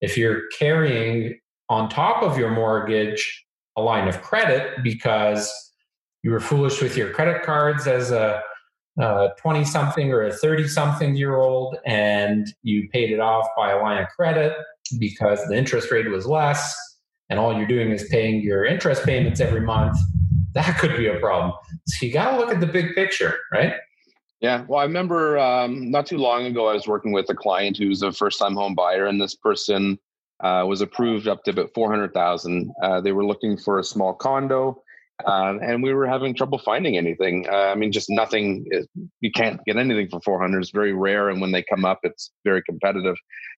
If 0.03 0.19
you're 0.19 0.43
carrying 0.59 1.39
on 1.71 1.89
top 1.89 2.23
of 2.23 2.37
your 2.37 2.51
mortgage 2.51 3.45
a 3.77 3.81
line 3.83 4.09
of 4.09 4.21
credit 4.21 4.83
because 4.83 5.51
you 6.23 6.31
were 6.31 6.41
foolish 6.41 6.83
with 6.83 6.97
your 6.97 7.11
credit 7.11 7.43
cards 7.45 7.87
as 7.87 8.11
a 8.11 8.43
20 8.99 9.65
something 9.65 10.11
or 10.13 10.23
a 10.23 10.33
30 10.33 10.69
something 10.69 11.17
year 11.17 11.37
old 11.37 11.77
and 11.85 12.47
you 12.63 12.89
paid 12.91 13.11
it 13.11 13.21
off 13.21 13.47
by 13.57 13.73
a 13.73 13.81
line 13.81 14.03
of 14.03 14.09
credit 14.09 14.55
because 14.99 15.45
the 15.49 15.57
interest 15.57 15.91
rate 15.91 16.09
was 16.09 16.27
less 16.27 16.75
and 17.29 17.39
all 17.39 17.57
you're 17.57 17.67
doing 17.67 17.91
is 17.91 18.09
paying 18.11 18.41
your 18.41 18.65
interest 18.65 19.05
payments 19.05 19.41
every 19.41 19.61
month 19.61 19.99
that 20.57 20.79
could 20.79 20.97
be 20.97 21.07
a 21.07 21.21
problem. 21.21 21.53
So 21.87 22.07
you 22.07 22.13
got 22.13 22.31
to 22.31 22.39
look 22.39 22.51
at 22.51 22.61
the 22.61 22.67
big 22.67 22.95
picture, 22.95 23.39
right? 23.53 23.75
Yeah. 24.41 24.65
Well, 24.67 24.81
I 24.81 24.85
remember 24.85 25.39
um, 25.39 25.91
not 25.91 26.07
too 26.07 26.17
long 26.17 26.47
ago, 26.47 26.69
I 26.69 26.73
was 26.73 26.89
working 26.89 27.13
with 27.13 27.29
a 27.29 27.35
client 27.35 27.77
who's 27.77 28.03
a 28.03 28.11
first 28.11 28.39
time 28.39 28.55
home 28.55 28.75
buyer, 28.75 29.07
and 29.07 29.21
this 29.21 29.35
person 29.35 29.99
uh, 30.43 30.65
was 30.67 30.81
approved 30.81 31.29
up 31.29 31.45
to 31.45 31.51
about 31.51 31.75
400,000. 31.75 32.73
Uh, 32.83 33.01
they 33.03 33.13
were 33.13 33.25
looking 33.25 33.59
for 33.59 33.79
a 33.79 33.85
small 33.85 34.15
condo. 34.15 34.83
Uh, 35.25 35.59
and 35.63 35.83
we 35.83 35.95
were 35.95 36.07
having 36.07 36.35
trouble 36.35 36.59
finding 36.59 36.97
anything. 36.97 37.47
Uh, 37.49 37.71
I 37.73 37.75
mean, 37.75 37.91
just 37.91 38.11
nothing. 38.11 38.67
You 39.21 39.31
can't 39.33 39.61
get 39.65 39.77
anything 39.77 40.09
for 40.09 40.21
400. 40.21 40.61
It's 40.61 40.71
very 40.71 40.93
rare, 40.93 41.31
and 41.31 41.41
when 41.41 41.53
they 41.53 41.63
come 41.63 41.85
up, 41.85 42.01
it's 42.03 42.31
very 42.45 42.63
competitive. 42.63 43.17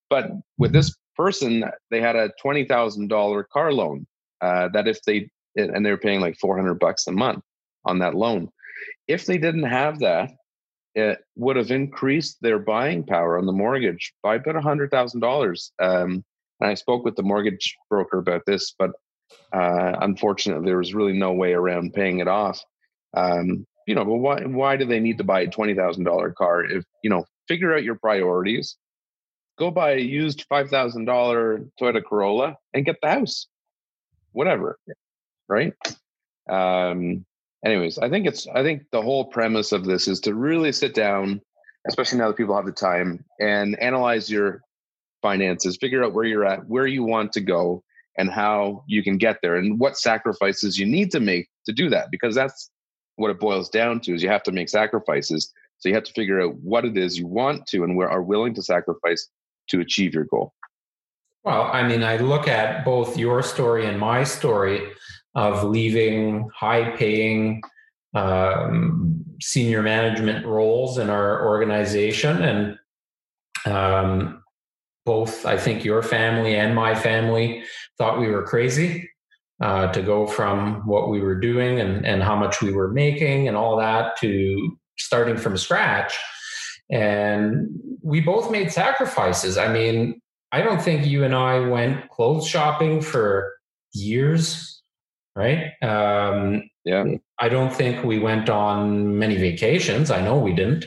But 0.08 0.30
with 0.56 0.72
this 0.72 0.96
person, 1.16 1.64
they 1.90 2.00
had 2.00 2.16
a 2.16 2.30
twenty 2.40 2.64
thousand 2.64 3.08
dollar 3.08 3.42
car 3.42 3.72
loan 3.72 4.06
uh, 4.40 4.68
that 4.68 4.86
if 4.86 5.02
they 5.02 5.30
and 5.56 5.84
they 5.84 5.90
were 5.90 5.96
paying 5.96 6.20
like 6.20 6.38
400 6.38 6.74
bucks 6.74 7.08
a 7.08 7.12
month 7.12 7.42
on 7.84 7.98
that 7.98 8.14
loan. 8.14 8.48
If 9.08 9.26
they 9.26 9.38
didn't 9.38 9.64
have 9.64 9.98
that, 10.00 10.30
it 10.94 11.18
would 11.34 11.56
have 11.56 11.72
increased 11.72 12.38
their 12.40 12.60
buying 12.60 13.04
power 13.04 13.36
on 13.38 13.46
the 13.46 13.52
mortgage 13.52 14.12
by 14.22 14.36
about 14.36 14.54
a 14.54 14.60
hundred 14.60 14.92
thousand 14.92 15.24
um, 15.24 15.28
dollars. 15.28 15.72
And 15.78 16.24
I 16.60 16.74
spoke 16.74 17.04
with 17.04 17.16
the 17.16 17.22
mortgage 17.22 17.76
broker 17.88 18.18
about 18.18 18.42
this, 18.46 18.74
but 18.78 18.92
uh, 19.52 19.96
unfortunately, 20.00 20.66
there 20.66 20.78
was 20.78 20.94
really 20.94 21.12
no 21.12 21.32
way 21.32 21.52
around 21.52 21.94
paying 21.94 22.20
it 22.20 22.28
off. 22.28 22.62
Um, 23.14 23.66
you 23.86 23.94
know, 23.94 24.04
but 24.04 24.16
why 24.16 24.40
why 24.44 24.76
do 24.76 24.84
they 24.84 25.00
need 25.00 25.18
to 25.18 25.24
buy 25.24 25.40
a 25.40 25.46
twenty 25.48 25.74
thousand 25.74 26.04
dollar 26.04 26.30
car? 26.32 26.64
If 26.64 26.84
you 27.02 27.10
know, 27.10 27.24
figure 27.48 27.74
out 27.74 27.84
your 27.84 27.96
priorities. 27.96 28.76
Go 29.58 29.70
buy 29.72 29.94
a 29.94 29.98
used 29.98 30.44
five 30.48 30.70
thousand 30.70 31.06
dollar 31.06 31.64
Toyota 31.80 32.04
Corolla 32.04 32.56
and 32.74 32.84
get 32.84 32.96
the 33.02 33.08
house. 33.08 33.48
Whatever 34.32 34.78
right? 35.48 35.72
Um, 36.48 37.24
anyways, 37.64 37.98
I 37.98 38.08
think 38.08 38.26
it's 38.26 38.46
I 38.46 38.62
think 38.62 38.84
the 38.92 39.02
whole 39.02 39.24
premise 39.24 39.72
of 39.72 39.84
this 39.84 40.06
is 40.08 40.20
to 40.20 40.34
really 40.34 40.72
sit 40.72 40.94
down, 40.94 41.40
especially 41.86 42.18
now 42.18 42.28
that 42.28 42.36
people 42.36 42.56
have 42.56 42.66
the 42.66 42.72
time, 42.72 43.24
and 43.40 43.78
analyze 43.80 44.30
your 44.30 44.62
finances, 45.22 45.76
figure 45.80 46.04
out 46.04 46.14
where 46.14 46.24
you're 46.24 46.44
at, 46.44 46.68
where 46.68 46.86
you 46.86 47.02
want 47.02 47.32
to 47.32 47.40
go, 47.40 47.82
and 48.18 48.30
how 48.30 48.84
you 48.86 49.02
can 49.02 49.16
get 49.16 49.38
there, 49.40 49.56
and 49.56 49.78
what 49.78 49.96
sacrifices 49.96 50.78
you 50.78 50.86
need 50.86 51.10
to 51.12 51.20
make 51.20 51.48
to 51.66 51.72
do 51.72 51.88
that. 51.88 52.10
Because 52.10 52.34
that's 52.34 52.70
what 53.16 53.30
it 53.30 53.40
boils 53.40 53.68
down 53.70 54.00
to: 54.00 54.14
is 54.14 54.22
you 54.22 54.28
have 54.28 54.42
to 54.44 54.52
make 54.52 54.68
sacrifices. 54.68 55.52
So 55.78 55.88
you 55.88 55.94
have 55.94 56.04
to 56.04 56.12
figure 56.12 56.40
out 56.40 56.56
what 56.56 56.84
it 56.84 56.96
is 56.96 57.16
you 57.16 57.26
want 57.26 57.66
to 57.68 57.84
and 57.84 57.96
are 58.02 58.22
willing 58.22 58.52
to 58.54 58.62
sacrifice 58.62 59.28
to 59.68 59.80
achieve 59.80 60.12
your 60.12 60.24
goal. 60.24 60.52
Well, 61.44 61.70
I 61.72 61.86
mean, 61.86 62.02
I 62.02 62.16
look 62.16 62.48
at 62.48 62.84
both 62.84 63.16
your 63.16 63.42
story 63.42 63.86
and 63.86 63.98
my 63.98 64.24
story 64.24 64.82
of 65.34 65.62
leaving 65.62 66.48
high 66.54 66.90
paying 66.96 67.62
um, 68.14 69.24
senior 69.40 69.82
management 69.82 70.44
roles 70.44 70.98
in 70.98 71.10
our 71.10 71.46
organization. 71.46 72.42
And 72.42 72.78
um, 73.72 74.37
both, 75.08 75.46
I 75.46 75.56
think 75.56 75.86
your 75.86 76.02
family 76.02 76.54
and 76.54 76.74
my 76.74 76.94
family 76.94 77.64
thought 77.96 78.20
we 78.20 78.28
were 78.28 78.42
crazy 78.42 79.08
uh, 79.62 79.90
to 79.92 80.02
go 80.02 80.26
from 80.26 80.86
what 80.86 81.08
we 81.08 81.22
were 81.22 81.34
doing 81.34 81.80
and, 81.80 82.04
and 82.04 82.22
how 82.22 82.36
much 82.36 82.60
we 82.60 82.72
were 82.72 82.92
making 82.92 83.48
and 83.48 83.56
all 83.56 83.78
that 83.78 84.18
to 84.18 84.76
starting 84.98 85.38
from 85.38 85.56
scratch. 85.56 86.14
And 86.90 87.68
we 88.02 88.20
both 88.20 88.50
made 88.50 88.70
sacrifices. 88.70 89.56
I 89.56 89.72
mean, 89.72 90.20
I 90.52 90.60
don't 90.60 90.82
think 90.82 91.06
you 91.06 91.24
and 91.24 91.34
I 91.34 91.60
went 91.60 92.10
clothes 92.10 92.46
shopping 92.46 93.00
for 93.00 93.50
years, 93.94 94.82
right? 95.34 95.72
Um, 95.82 96.68
yeah. 96.84 97.04
I 97.38 97.48
don't 97.48 97.72
think 97.72 98.04
we 98.04 98.18
went 98.18 98.50
on 98.50 99.18
many 99.18 99.36
vacations. 99.36 100.10
I 100.10 100.20
know 100.20 100.38
we 100.38 100.52
didn't. 100.52 100.84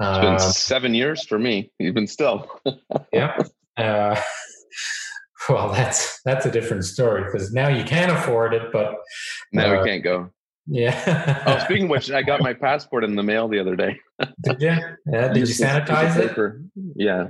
It's 0.00 0.18
been 0.18 0.32
um, 0.32 0.38
seven 0.38 0.94
years 0.94 1.24
for 1.24 1.38
me, 1.38 1.72
even 1.80 2.06
still. 2.06 2.48
yeah. 3.12 3.36
Uh, 3.76 4.20
well, 5.48 5.72
that's 5.72 6.20
that's 6.24 6.46
a 6.46 6.50
different 6.50 6.84
story 6.84 7.24
because 7.24 7.52
now 7.52 7.68
you 7.68 7.84
can 7.84 8.10
afford 8.10 8.54
it, 8.54 8.70
but 8.72 8.94
now 9.52 9.74
uh, 9.74 9.82
we 9.82 9.88
can't 9.88 10.04
go. 10.04 10.30
Yeah. 10.68 11.42
oh, 11.46 11.64
speaking 11.64 11.84
of 11.84 11.90
which, 11.90 12.10
I 12.10 12.22
got 12.22 12.42
my 12.42 12.52
passport 12.52 13.02
in 13.02 13.16
the 13.16 13.22
mail 13.22 13.48
the 13.48 13.58
other 13.58 13.74
day. 13.74 13.98
did 14.42 14.60
you? 14.60 14.76
Yeah. 15.10 15.32
Did 15.32 15.36
you 15.36 15.54
sanitize 15.54 16.16
it? 16.16 16.56
Yeah. 16.94 17.28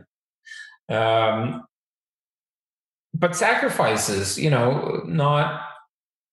Um, 0.90 1.64
but 3.14 3.34
sacrifices, 3.34 4.38
you 4.38 4.50
know, 4.50 5.02
not 5.06 5.62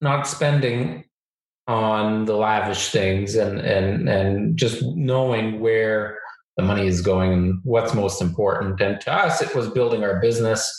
not 0.02 0.28
spending 0.28 1.06
on 1.68 2.26
the 2.26 2.36
lavish 2.36 2.90
things 2.90 3.36
and 3.36 3.60
and 3.60 4.10
and 4.10 4.58
just 4.58 4.84
knowing 4.84 5.60
where 5.60 6.20
the 6.58 6.64
money 6.64 6.88
is 6.88 7.02
going 7.02 7.34
and 7.34 7.60
what's 7.64 7.94
most 7.94 8.22
important. 8.22 8.80
And 8.80 9.00
to 9.02 9.14
us, 9.14 9.42
it 9.42 9.56
was 9.56 9.70
building 9.70 10.04
our 10.04 10.20
business. 10.20 10.72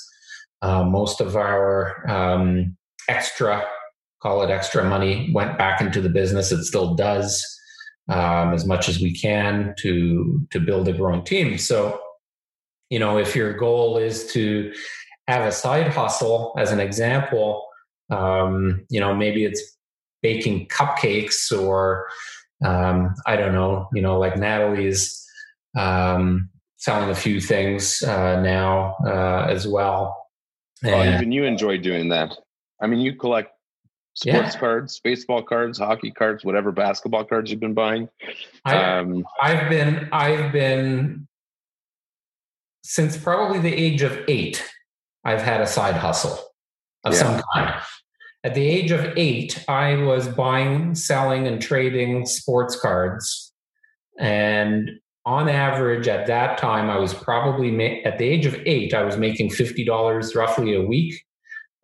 Uh, 0.62 0.84
most 0.84 1.20
of 1.20 1.36
our 1.36 2.08
um, 2.08 2.76
extra, 3.08 3.64
call 4.22 4.42
it 4.42 4.50
extra 4.50 4.84
money, 4.84 5.30
went 5.34 5.58
back 5.58 5.80
into 5.80 6.00
the 6.00 6.08
business. 6.08 6.50
It 6.50 6.64
still 6.64 6.94
does 6.94 7.44
um, 8.08 8.54
as 8.54 8.64
much 8.64 8.88
as 8.88 9.00
we 9.00 9.12
can 9.14 9.74
to 9.78 10.46
to 10.50 10.60
build 10.60 10.88
a 10.88 10.92
growing 10.92 11.24
team. 11.24 11.58
So, 11.58 12.00
you 12.88 12.98
know, 12.98 13.18
if 13.18 13.34
your 13.34 13.52
goal 13.52 13.98
is 13.98 14.32
to 14.32 14.72
have 15.28 15.44
a 15.44 15.52
side 15.52 15.88
hustle, 15.88 16.54
as 16.56 16.72
an 16.72 16.80
example, 16.80 17.66
um, 18.10 18.86
you 18.88 19.00
know, 19.00 19.14
maybe 19.14 19.44
it's 19.44 19.76
baking 20.22 20.68
cupcakes 20.68 21.52
or 21.52 22.06
um, 22.64 23.14
I 23.26 23.36
don't 23.36 23.52
know, 23.52 23.88
you 23.92 24.00
know, 24.00 24.18
like 24.18 24.38
Natalie's 24.38 25.25
um, 25.76 26.50
selling 26.76 27.10
a 27.10 27.14
few 27.14 27.40
things 27.40 28.02
uh, 28.02 28.40
now 28.40 28.96
uh, 29.06 29.46
as 29.48 29.66
well. 29.66 30.26
Oh, 30.84 31.14
even 31.14 31.32
you 31.32 31.44
enjoy 31.44 31.78
doing 31.78 32.10
that. 32.10 32.36
I 32.80 32.86
mean, 32.86 33.00
you 33.00 33.14
collect 33.14 33.52
sports 34.14 34.54
yeah. 34.54 34.60
cards, 34.60 35.00
baseball 35.02 35.42
cards, 35.42 35.78
hockey 35.78 36.10
cards, 36.10 36.44
whatever 36.44 36.72
basketball 36.72 37.24
cards 37.24 37.50
you've 37.50 37.60
been 37.60 37.74
buying. 37.74 38.08
I, 38.64 38.98
um, 38.98 39.26
I've 39.40 39.68
been, 39.68 40.08
I've 40.12 40.52
been 40.52 41.26
since 42.84 43.16
probably 43.16 43.58
the 43.58 43.74
age 43.74 44.02
of 44.02 44.18
eight. 44.28 44.62
I've 45.24 45.42
had 45.42 45.60
a 45.60 45.66
side 45.66 45.96
hustle 45.96 46.38
of 47.04 47.14
yeah. 47.14 47.18
some 47.18 47.42
kind. 47.54 47.74
At 48.44 48.54
the 48.54 48.64
age 48.64 48.92
of 48.92 49.12
eight, 49.16 49.64
I 49.66 49.96
was 49.96 50.28
buying, 50.28 50.94
selling, 50.94 51.48
and 51.48 51.60
trading 51.60 52.26
sports 52.26 52.78
cards. 52.78 53.52
And 54.20 55.00
on 55.26 55.48
average, 55.48 56.06
at 56.06 56.28
that 56.28 56.56
time, 56.56 56.88
I 56.88 56.98
was 56.98 57.12
probably 57.12 57.72
ma- 57.72 58.00
at 58.04 58.18
the 58.18 58.24
age 58.24 58.46
of 58.46 58.54
eight, 58.64 58.94
I 58.94 59.02
was 59.02 59.16
making 59.16 59.50
$50 59.50 60.34
roughly 60.36 60.74
a 60.74 60.82
week, 60.82 61.20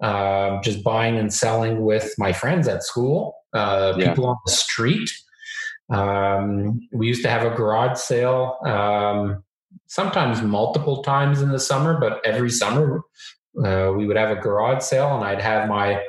uh, 0.01 0.61
just 0.63 0.85
buying 0.85 1.19
and 1.19 1.35
selling 1.35 1.83
with 1.83 2.15
my 2.19 2.33
friends 2.33 2.69
at 2.69 2.85
school, 2.85 3.35
uh, 3.53 3.95
yeah. 3.99 4.11
people 4.11 4.27
on 4.27 4.37
the 4.47 4.53
street. 4.53 5.11
Um, 5.93 6.81
we 6.93 7.09
used 7.09 7.23
to 7.25 7.29
have 7.29 7.45
a 7.45 7.55
garage 7.55 7.99
sale, 7.99 8.59
um, 8.65 9.43
sometimes 9.89 10.41
multiple 10.41 11.03
times 11.03 11.43
in 11.43 11.51
the 11.51 11.59
summer, 11.59 11.99
but 11.99 12.25
every 12.25 12.49
summer 12.49 13.03
uh, 13.65 13.93
we 13.95 14.07
would 14.07 14.17
have 14.17 14.31
a 14.31 14.41
garage 14.41 14.83
sale, 14.83 15.15
and 15.17 15.25
I'd 15.25 15.43
have 15.43 15.69
my 15.69 16.01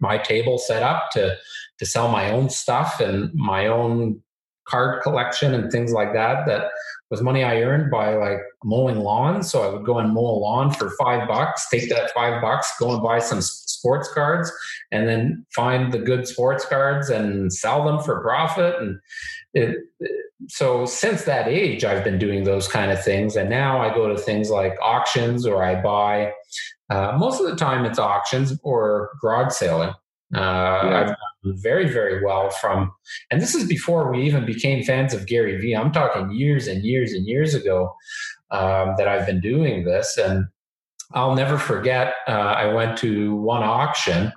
my 0.00 0.16
table 0.16 0.58
set 0.58 0.82
up 0.84 1.10
to 1.10 1.36
to 1.78 1.84
sell 1.84 2.08
my 2.08 2.30
own 2.30 2.48
stuff 2.48 3.00
and 3.00 3.34
my 3.34 3.66
own 3.66 4.22
card 4.68 5.02
collection 5.02 5.54
and 5.54 5.70
things 5.70 5.92
like 5.92 6.12
that 6.12 6.46
that 6.46 6.70
was 7.10 7.22
money 7.22 7.42
I 7.42 7.62
earned 7.62 7.90
by 7.90 8.14
like 8.16 8.40
mowing 8.62 8.98
lawns. 8.98 9.50
So 9.50 9.62
I 9.62 9.72
would 9.72 9.86
go 9.86 9.98
and 9.98 10.12
mow 10.12 10.26
a 10.26 10.38
lawn 10.38 10.70
for 10.70 10.90
five 10.90 11.26
bucks, 11.26 11.68
take 11.70 11.88
that 11.88 12.10
five 12.12 12.42
bucks, 12.42 12.70
go 12.78 12.92
and 12.92 13.02
buy 13.02 13.18
some 13.18 13.40
sports 13.40 14.10
cards, 14.12 14.52
and 14.92 15.08
then 15.08 15.46
find 15.54 15.92
the 15.92 15.98
good 15.98 16.26
sports 16.26 16.66
cards 16.66 17.08
and 17.08 17.52
sell 17.52 17.84
them 17.84 18.00
for 18.00 18.20
profit. 18.20 18.74
And 18.78 19.00
it, 19.54 19.76
so 20.48 20.84
since 20.84 21.24
that 21.24 21.48
age, 21.48 21.84
I've 21.84 22.04
been 22.04 22.18
doing 22.18 22.44
those 22.44 22.68
kind 22.68 22.90
of 22.90 23.02
things. 23.02 23.36
And 23.36 23.48
now 23.48 23.80
I 23.80 23.94
go 23.94 24.08
to 24.08 24.18
things 24.18 24.50
like 24.50 24.74
auctions 24.82 25.46
or 25.46 25.64
I 25.64 25.80
buy 25.80 26.32
uh, 26.90 27.16
most 27.18 27.40
of 27.40 27.46
the 27.46 27.56
time, 27.56 27.84
it's 27.84 27.98
auctions 27.98 28.58
or 28.62 29.10
garage 29.20 29.52
selling. 29.52 29.90
Uh, 30.34 30.40
yeah. 30.40 31.00
I've 31.00 31.06
done 31.06 31.16
very, 31.44 31.88
very 31.88 32.24
well 32.24 32.50
from, 32.50 32.92
and 33.30 33.40
this 33.40 33.54
is 33.54 33.68
before 33.68 34.10
we 34.10 34.22
even 34.22 34.44
became 34.44 34.82
fans 34.82 35.14
of 35.14 35.26
Gary 35.26 35.58
Vee. 35.58 35.74
I'm 35.74 35.92
talking 35.92 36.30
years 36.32 36.66
and 36.66 36.84
years 36.84 37.12
and 37.12 37.26
years 37.26 37.54
ago 37.54 37.94
um, 38.50 38.94
that 38.98 39.08
I've 39.08 39.26
been 39.26 39.40
doing 39.40 39.84
this. 39.84 40.18
And 40.18 40.46
I'll 41.12 41.34
never 41.34 41.58
forget, 41.58 42.14
uh, 42.26 42.32
I 42.32 42.72
went 42.72 42.98
to 42.98 43.34
one 43.36 43.62
auction. 43.62 44.32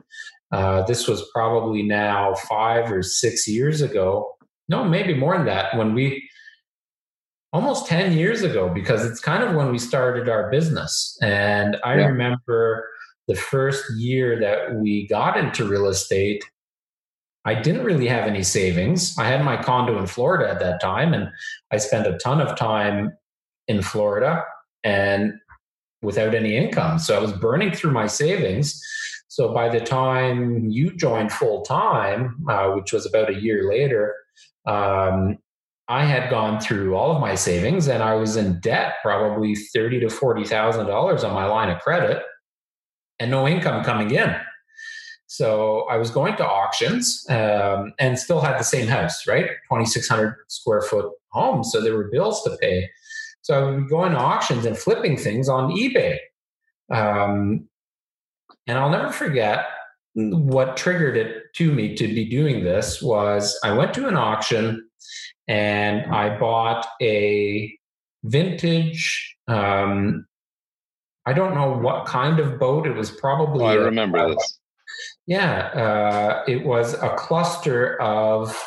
Uh, 0.52 0.84
this 0.84 1.08
was 1.08 1.28
probably 1.34 1.82
now 1.82 2.34
five 2.36 2.91
or 2.91 3.02
six 3.04 3.47
years 3.47 3.82
ago. 3.82 4.36
No, 4.70 4.84
maybe 4.84 5.14
more 5.14 5.36
than 5.36 5.45
that. 5.47 5.76
When 5.78 5.93
we 5.93 6.30
almost 7.54 7.88
10 7.88 8.18
years 8.18 8.43
ago 8.43 8.70
because 8.74 9.06
it's 9.06 9.20
kind 9.20 9.43
of 9.43 9.56
when 9.56 9.72
we 9.72 9.78
started 9.78 10.30
our 10.30 10.49
business. 10.49 11.18
And 11.22 11.78
I 11.84 11.97
yeah. 11.97 12.06
remember 12.06 12.88
the 13.28 13.36
first 13.36 13.84
year 13.97 14.39
that 14.39 14.76
we 14.76 15.08
got 15.08 15.38
into 15.38 15.68
real 15.68 15.88
estate, 15.88 16.43
I 17.43 17.55
didn't 17.55 17.85
really 17.85 18.07
have 18.07 18.27
any 18.27 18.43
savings. 18.43 19.17
I 19.17 19.25
had 19.25 19.43
my 19.43 19.61
condo 19.61 19.97
in 19.97 20.05
Florida 20.05 20.49
at 20.49 20.59
that 20.59 20.79
time, 20.79 21.13
and 21.13 21.29
I 21.71 21.77
spent 21.77 22.07
a 22.07 22.17
ton 22.17 22.39
of 22.39 22.57
time 22.57 23.13
in 23.67 23.81
Florida 23.81 24.43
and 24.83 25.33
without 26.01 26.35
any 26.35 26.55
income. 26.55 26.99
So 26.99 27.15
I 27.15 27.19
was 27.19 27.31
burning 27.31 27.71
through 27.71 27.91
my 27.91 28.07
savings. 28.07 28.81
So 29.27 29.53
by 29.53 29.69
the 29.69 29.79
time 29.79 30.69
you 30.69 30.95
joined 30.95 31.31
full 31.31 31.61
time, 31.61 32.43
uh, 32.49 32.71
which 32.71 32.91
was 32.91 33.05
about 33.05 33.29
a 33.29 33.39
year 33.39 33.69
later, 33.69 34.13
um, 34.65 35.37
I 35.87 36.05
had 36.05 36.29
gone 36.29 36.59
through 36.59 36.95
all 36.95 37.11
of 37.13 37.21
my 37.21 37.35
savings 37.35 37.87
and 37.87 38.03
I 38.03 38.15
was 38.15 38.35
in 38.35 38.59
debt, 38.59 38.95
probably 39.01 39.55
thirty 39.55 39.99
to 39.99 40.09
forty 40.09 40.43
thousand 40.43 40.87
dollars 40.87 41.23
on 41.23 41.33
my 41.33 41.45
line 41.45 41.69
of 41.69 41.79
credit, 41.81 42.23
and 43.19 43.31
no 43.31 43.47
income 43.47 43.83
coming 43.83 44.11
in. 44.11 44.35
So 45.32 45.86
I 45.89 45.95
was 45.95 46.11
going 46.11 46.36
to 46.36 46.45
auctions 46.45 47.25
um, 47.29 47.93
and 47.99 48.19
still 48.19 48.41
had 48.41 48.59
the 48.59 48.65
same 48.65 48.86
house, 48.86 49.25
right? 49.25 49.49
Twenty 49.69 49.86
six 49.86 50.09
hundred 50.09 50.36
square 50.49 50.82
foot 50.82 51.09
home. 51.29 51.63
So 51.63 51.79
there 51.79 51.95
were 51.95 52.09
bills 52.11 52.43
to 52.43 52.57
pay. 52.59 52.89
So 53.41 53.57
I 53.57 53.63
would 53.63 53.84
be 53.86 53.89
going 53.89 54.11
to 54.11 54.17
auctions 54.17 54.65
and 54.65 54.77
flipping 54.77 55.15
things 55.15 55.47
on 55.47 55.71
eBay. 55.71 56.17
Um, 56.93 57.69
and 58.67 58.77
I'll 58.77 58.89
never 58.89 59.09
forget 59.09 59.67
what 60.15 60.75
triggered 60.75 61.15
it 61.15 61.53
to 61.55 61.71
me 61.71 61.95
to 61.95 62.07
be 62.09 62.25
doing 62.25 62.65
this 62.65 63.01
was 63.01 63.57
I 63.63 63.71
went 63.71 63.93
to 63.93 64.09
an 64.09 64.17
auction 64.17 64.86
and 65.47 66.13
I 66.13 66.38
bought 66.38 66.86
a 67.01 67.73
vintage. 68.25 69.38
Um, 69.47 70.25
I 71.25 71.32
don't 71.32 71.55
know 71.55 71.71
what 71.71 72.05
kind 72.05 72.41
of 72.41 72.59
boat. 72.59 72.86
It 72.86 72.95
was 72.97 73.11
probably. 73.11 73.63
Oh, 73.63 73.67
I 73.69 73.75
remember 73.75 74.17
a, 74.17 74.36
this. 74.36 74.57
Yeah, 75.28 75.67
uh, 75.67 76.43
it 76.47 76.65
was 76.65 76.93
a 76.95 77.15
cluster 77.15 78.01
of 78.01 78.57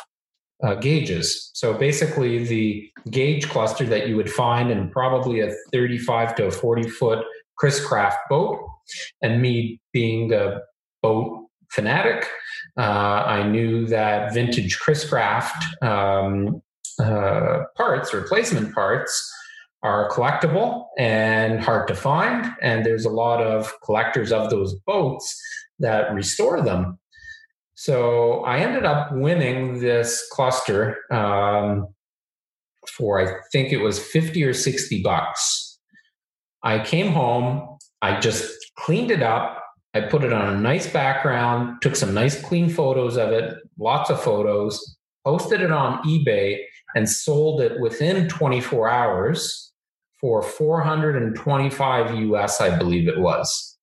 uh, 0.63 0.75
gauges. 0.75 1.51
So 1.53 1.73
basically, 1.73 2.45
the 2.45 2.89
gauge 3.09 3.49
cluster 3.49 3.85
that 3.85 4.07
you 4.07 4.15
would 4.15 4.29
find 4.29 4.71
in 4.71 4.89
probably 4.89 5.41
a 5.41 5.53
35 5.71 6.35
to 6.35 6.51
40 6.51 6.89
foot 6.89 7.25
Chris 7.57 7.85
Craft 7.85 8.17
boat, 8.29 8.59
and 9.21 9.41
me 9.41 9.79
being 9.93 10.33
a 10.33 10.59
boat 11.01 11.47
fanatic, 11.71 12.27
uh, 12.77 12.81
I 12.81 13.47
knew 13.47 13.85
that 13.87 14.33
vintage 14.33 14.79
Chris 14.79 15.07
Craft 15.07 15.83
um, 15.83 16.61
uh, 16.99 17.63
parts, 17.75 18.13
replacement 18.13 18.73
parts, 18.73 19.31
are 19.83 20.09
collectible 20.09 20.87
and 20.97 21.59
hard 21.59 21.87
to 21.87 21.95
find. 21.95 22.51
And 22.61 22.85
there's 22.85 23.05
a 23.05 23.09
lot 23.09 23.41
of 23.41 23.71
collectors 23.83 24.31
of 24.31 24.49
those 24.49 24.73
boats 24.73 25.39
that 25.79 26.13
restore 26.13 26.61
them. 26.61 26.99
So 27.75 28.43
I 28.45 28.59
ended 28.59 28.85
up 28.85 29.11
winning 29.11 29.79
this 29.79 30.25
cluster 30.31 30.97
um, 31.11 31.87
for, 32.97 33.19
I 33.19 33.35
think 33.51 33.71
it 33.73 33.77
was 33.77 33.99
50 33.99 34.43
or 34.43 34.53
60 34.53 35.01
bucks. 35.01 35.79
I 36.63 36.79
came 36.79 37.11
home, 37.11 37.77
I 38.01 38.19
just 38.19 38.51
cleaned 38.77 39.11
it 39.11 39.21
up. 39.21 39.61
I 39.93 40.01
put 40.01 40.25
it 40.25 40.33
on 40.33 40.53
a 40.53 40.59
nice 40.59 40.91
background, 40.91 41.81
took 41.81 41.95
some 41.95 42.13
nice 42.13 42.41
clean 42.41 42.69
photos 42.69 43.17
of 43.17 43.31
it, 43.31 43.55
lots 43.79 44.09
of 44.09 44.21
photos, 44.21 44.97
posted 45.25 45.61
it 45.61 45.71
on 45.71 46.03
eBay, 46.03 46.59
and 46.95 47.09
sold 47.09 47.61
it 47.61 47.79
within 47.79 48.27
24 48.27 48.89
hours 48.89 49.71
for 50.19 50.41
425 50.41 52.19
US, 52.19 52.61
I 52.61 52.77
believe 52.77 53.07
it 53.07 53.19
was. 53.19 53.77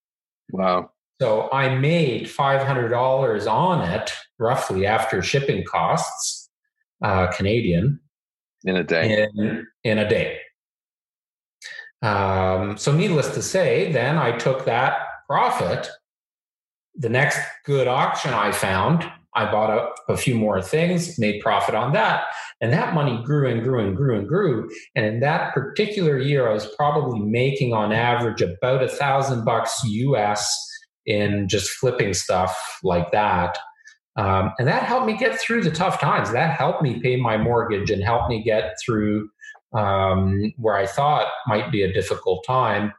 Wow. 0.50 0.91
So 1.22 1.48
I 1.52 1.78
made 1.78 2.24
$500 2.24 3.48
on 3.48 3.88
it, 3.88 4.10
roughly 4.40 4.86
after 4.86 5.22
shipping 5.22 5.62
costs, 5.62 6.50
uh, 7.00 7.28
Canadian. 7.28 8.00
In 8.64 8.74
a 8.74 8.82
day. 8.82 9.28
In, 9.36 9.64
in 9.84 9.98
a 9.98 10.08
day. 10.08 10.40
Um, 12.02 12.76
so, 12.76 12.90
needless 12.90 13.32
to 13.34 13.42
say, 13.42 13.92
then 13.92 14.18
I 14.18 14.36
took 14.36 14.64
that 14.64 14.96
profit. 15.28 15.88
The 16.96 17.08
next 17.08 17.38
good 17.64 17.86
auction 17.86 18.34
I 18.34 18.50
found, 18.50 19.08
I 19.32 19.48
bought 19.48 19.70
a, 19.70 20.12
a 20.12 20.16
few 20.16 20.34
more 20.34 20.60
things, 20.60 21.20
made 21.20 21.40
profit 21.40 21.76
on 21.76 21.92
that. 21.92 22.24
And 22.60 22.72
that 22.72 22.94
money 22.94 23.22
grew 23.22 23.48
and 23.48 23.62
grew 23.62 23.78
and 23.78 23.96
grew 23.96 24.18
and 24.18 24.26
grew. 24.26 24.68
And 24.96 25.06
in 25.06 25.20
that 25.20 25.54
particular 25.54 26.18
year, 26.18 26.48
I 26.48 26.52
was 26.52 26.66
probably 26.74 27.20
making 27.20 27.72
on 27.72 27.92
average 27.92 28.42
about 28.42 28.82
a 28.82 28.88
thousand 28.88 29.44
bucks 29.44 29.84
US 29.84 30.70
in 31.06 31.48
just 31.48 31.70
flipping 31.70 32.14
stuff 32.14 32.78
like 32.82 33.10
that. 33.12 33.58
Um, 34.16 34.52
and 34.58 34.68
that 34.68 34.82
helped 34.82 35.06
me 35.06 35.16
get 35.16 35.38
through 35.38 35.62
the 35.62 35.70
tough 35.70 36.00
times. 36.00 36.32
That 36.32 36.56
helped 36.56 36.82
me 36.82 37.00
pay 37.00 37.16
my 37.16 37.36
mortgage 37.36 37.90
and 37.90 38.02
helped 38.02 38.28
me 38.28 38.42
get 38.42 38.74
through 38.84 39.30
um, 39.72 40.52
where 40.58 40.76
I 40.76 40.86
thought 40.86 41.28
might 41.46 41.72
be 41.72 41.82
a 41.82 41.92
difficult 41.92 42.44
time. 42.46 42.92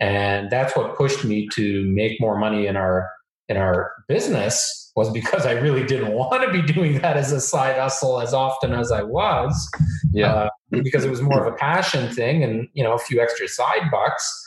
And 0.00 0.50
that's 0.50 0.76
what 0.76 0.96
pushed 0.96 1.24
me 1.24 1.48
to 1.52 1.84
make 1.84 2.20
more 2.20 2.36
money 2.36 2.66
in 2.66 2.76
our 2.76 3.10
in 3.48 3.56
our 3.56 3.92
business 4.08 4.90
was 4.96 5.10
because 5.12 5.46
I 5.46 5.52
really 5.52 5.84
didn't 5.84 6.12
want 6.12 6.42
to 6.42 6.50
be 6.50 6.62
doing 6.62 7.00
that 7.00 7.16
as 7.16 7.30
a 7.30 7.40
side 7.40 7.78
hustle 7.78 8.20
as 8.20 8.34
often 8.34 8.72
as 8.72 8.90
I 8.90 9.02
was. 9.02 9.70
Yeah. 10.12 10.32
Uh, 10.32 10.48
because 10.70 11.04
it 11.04 11.10
was 11.10 11.22
more 11.22 11.46
of 11.46 11.52
a 11.52 11.56
passion 11.58 12.12
thing 12.12 12.42
and 12.42 12.68
you 12.72 12.82
know 12.82 12.94
a 12.94 12.98
few 12.98 13.20
extra 13.20 13.48
side 13.48 13.90
bucks. 13.90 14.42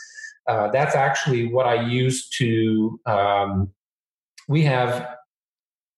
Uh, 0.49 0.69
that's 0.71 0.95
actually 0.95 1.47
what 1.53 1.67
I 1.67 1.87
use 1.87 2.27
to. 2.31 2.99
Um, 3.05 3.71
we 4.47 4.63
have 4.63 5.07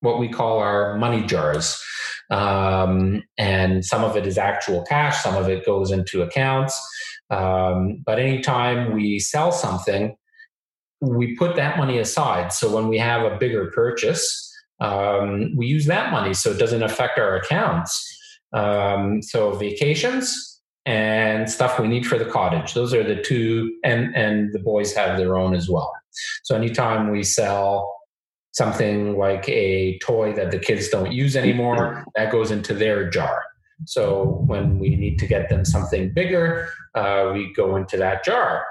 what 0.02 0.20
we 0.20 0.28
call 0.28 0.60
our 0.60 0.98
money 0.98 1.26
jars. 1.26 1.82
Um, 2.30 3.24
and 3.38 3.86
some 3.86 4.04
of 4.04 4.18
it 4.18 4.28
is 4.28 4.38
actual 4.38 4.84
cash, 4.84 5.24
some 5.24 5.36
of 5.36 5.48
it 5.48 5.66
goes 5.66 5.92
into 5.92 6.22
accounts. 6.22 6.80
Um, 7.30 8.04
but 8.06 8.20
anytime 8.20 8.94
we 8.94 9.20
sell 9.20 9.52
something, 9.52 10.16
we 11.00 11.36
put 11.36 11.56
that 11.56 11.78
money 11.78 11.98
aside. 11.98 12.52
So 12.52 12.74
when 12.74 12.88
we 12.88 12.98
have 12.98 13.24
a 13.24 13.38
bigger 13.38 13.72
purchase, 13.72 14.50
um, 14.80 15.56
we 15.56 15.68
use 15.68 15.86
that 15.86 16.12
money 16.12 16.34
so 16.34 16.52
it 16.52 16.58
doesn't 16.58 16.84
affect 16.84 17.18
our 17.18 17.36
accounts. 17.36 18.18
Um, 18.54 19.22
so 19.22 19.52
vacations, 19.52 20.51
and 20.86 21.50
stuff 21.50 21.80
we 21.80 21.88
need 21.88 22.06
for 22.06 22.18
the 22.18 22.26
cottage. 22.26 22.74
Those 22.74 22.94
are 22.94 23.04
the 23.04 23.22
two, 23.22 23.78
and 23.84 24.16
and 24.16 24.52
the 24.54 24.60
boys 24.60 24.94
have 24.96 25.18
their 25.18 25.38
own 25.38 25.54
as 25.54 25.70
well. 25.70 25.92
So 26.44 26.56
anytime 26.56 27.12
we 27.12 27.24
sell 27.24 27.96
something 28.54 29.18
like 29.18 29.48
a 29.48 29.98
toy 30.00 30.34
that 30.34 30.52
the 30.52 30.60
kids 30.60 30.90
don't 30.90 31.12
use 31.12 31.36
anymore, 31.36 32.06
that 32.16 32.32
goes 32.32 32.52
into 32.52 32.74
their 32.74 33.10
jar. 33.10 33.44
So 33.86 34.44
when 34.46 34.78
we 34.78 34.96
need 34.96 35.18
to 35.20 35.28
get 35.28 35.50
them 35.50 35.66
something 35.66 36.14
bigger, 36.14 36.70
uh, 36.94 37.32
we 37.34 37.54
go 37.54 37.76
into 37.78 37.98
that 37.98 38.24
jar. 38.24 38.66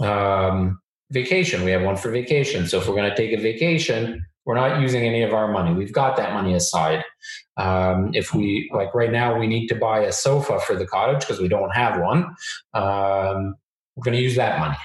Um, 0.00 0.80
vacation, 1.10 1.64
we 1.64 1.70
have 1.70 1.82
one 1.82 1.96
for 1.96 2.10
vacation. 2.10 2.66
So 2.66 2.78
if 2.78 2.88
we're 2.88 2.96
going 2.96 3.08
to 3.08 3.16
take 3.16 3.32
a 3.32 3.40
vacation, 3.40 4.26
we're 4.44 4.54
not 4.54 4.80
using 4.80 5.04
any 5.04 5.22
of 5.22 5.32
our 5.32 5.50
money. 5.50 5.74
We've 5.74 5.92
got 5.92 6.16
that 6.16 6.32
money 6.32 6.54
aside. 6.54 7.04
Um, 7.56 8.10
if 8.14 8.34
we 8.34 8.70
like 8.74 8.94
right 8.94 9.12
now, 9.12 9.38
we 9.38 9.46
need 9.46 9.68
to 9.68 9.74
buy 9.74 10.00
a 10.00 10.12
sofa 10.12 10.60
for 10.60 10.76
the 10.76 10.86
cottage 10.86 11.20
because 11.20 11.40
we 11.40 11.48
don't 11.48 11.70
have 11.70 12.00
one. 12.00 12.24
Um, 12.74 13.54
we're 13.96 14.02
going 14.04 14.16
to 14.16 14.22
use 14.22 14.36
that 14.36 14.58
money. 14.58 14.76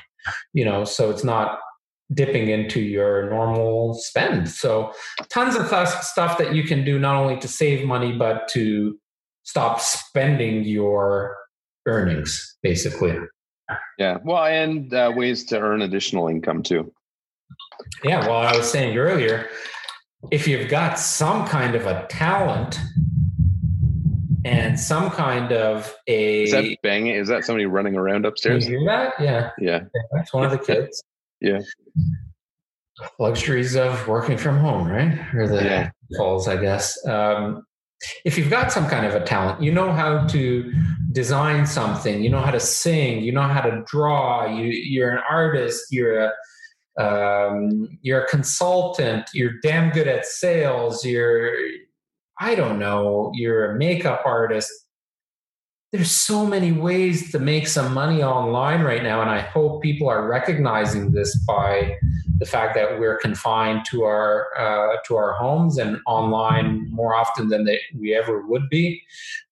You 0.54 0.66
know, 0.66 0.84
so 0.84 1.10
it's 1.10 1.24
not 1.24 1.60
dipping 2.14 2.50
into 2.50 2.82
your 2.82 3.30
normal 3.30 3.96
spend. 3.96 4.50
So, 4.50 4.94
tons 5.30 5.56
of 5.56 5.68
stuff 5.68 6.38
that 6.38 6.54
you 6.54 6.64
can 6.64 6.84
do 6.84 7.00
not 7.00 7.16
only 7.16 7.38
to 7.40 7.48
save 7.48 7.86
money, 7.86 8.12
but 8.12 8.48
to 8.50 8.98
stop 9.44 9.80
spending 9.80 10.64
your 10.64 11.38
earnings, 11.86 12.58
basically. 12.62 13.18
Yeah. 13.98 14.18
Well, 14.24 14.44
and 14.44 14.94
uh, 14.94 15.12
ways 15.16 15.46
to 15.46 15.60
earn 15.60 15.82
additional 15.82 16.28
income 16.28 16.64
too. 16.64 16.92
Yeah. 18.04 18.28
Well, 18.28 18.38
I 18.38 18.56
was 18.56 18.70
saying 18.70 18.98
earlier, 18.98 19.50
if 20.32 20.48
you've 20.48 20.70
got 20.70 21.00
some 21.00 21.48
kind 21.48 21.76
of 21.76 21.86
a 21.86 22.06
talent 22.08 22.80
and 24.46 24.80
some 24.80 25.10
kind 25.12 25.52
of 25.52 25.94
a 26.08 26.44
is 26.44 26.52
that 26.52 26.78
banging 26.82 27.14
is 27.14 27.28
that 27.28 27.44
somebody 27.44 27.66
running 27.66 27.98
around 27.98 28.26
upstairs 28.26 28.66
you 28.66 28.80
hear 28.80 28.88
that 28.88 29.14
yeah 29.20 29.50
yeah 29.60 29.82
that's 30.14 30.34
one 30.34 30.46
of 30.46 30.52
the 30.52 30.58
kids 30.58 31.04
yeah. 31.42 31.60
Luxuries 33.18 33.76
of 33.76 34.08
working 34.08 34.38
from 34.38 34.58
home, 34.58 34.88
right? 34.88 35.18
Or 35.34 35.48
the 35.48 35.64
yeah. 35.64 35.90
falls, 36.18 36.48
I 36.48 36.58
guess. 36.58 37.06
Um, 37.08 37.66
if 38.26 38.38
you've 38.38 38.50
got 38.50 38.72
some 38.72 38.88
kind 38.88 39.06
of 39.06 39.16
a 39.16 39.24
talent, 39.24 39.62
you 39.62 39.72
know 39.72 39.92
how 39.92 40.26
to 40.28 40.74
design 41.12 41.66
something, 41.66 42.22
you 42.22 42.30
know 42.30 42.42
how 42.42 42.52
to 42.52 42.60
sing, 42.60 43.22
you 43.22 43.32
know 43.32 43.42
how 43.42 43.62
to 43.62 43.84
draw, 43.86 44.46
you, 44.46 44.66
you're 44.66 45.12
an 45.12 45.24
artist, 45.30 45.86
you're 45.92 46.20
a 46.20 46.32
um, 46.98 47.98
you're 48.02 48.24
a 48.24 48.28
consultant, 48.28 49.30
you're 49.34 49.60
damn 49.62 49.92
good 49.92 50.08
at 50.08 50.26
sales, 50.26 51.06
you're 51.06 51.56
I 52.42 52.56
don't 52.56 52.80
know, 52.80 53.32
you're 53.36 53.72
a 53.72 53.78
makeup 53.78 54.22
artist, 54.26 54.72
there's 55.92 56.12
so 56.12 56.46
many 56.46 56.72
ways 56.72 57.32
to 57.32 57.40
make 57.40 57.68
some 57.68 57.94
money 57.94 58.22
online 58.22 58.82
right 58.82 59.02
now 59.02 59.22
and 59.22 59.30
i 59.32 59.40
hope 59.40 59.82
people 59.82 60.08
are 60.08 60.28
recognizing 60.28 61.12
this 61.12 61.36
by 61.48 61.98
the 62.40 62.46
fact 62.46 62.74
that 62.76 63.00
we're 63.00 63.18
confined 63.18 63.86
to 63.86 64.04
our 64.04 64.48
uh, 64.58 64.98
to 65.06 65.16
our 65.16 65.34
homes 65.34 65.78
and 65.78 66.00
online 66.08 66.90
more 66.90 67.14
often 67.14 67.50
than 67.50 67.66
they, 67.66 67.80
we 67.94 68.16
ever 68.16 68.46
would 68.48 68.70
be. 68.70 69.04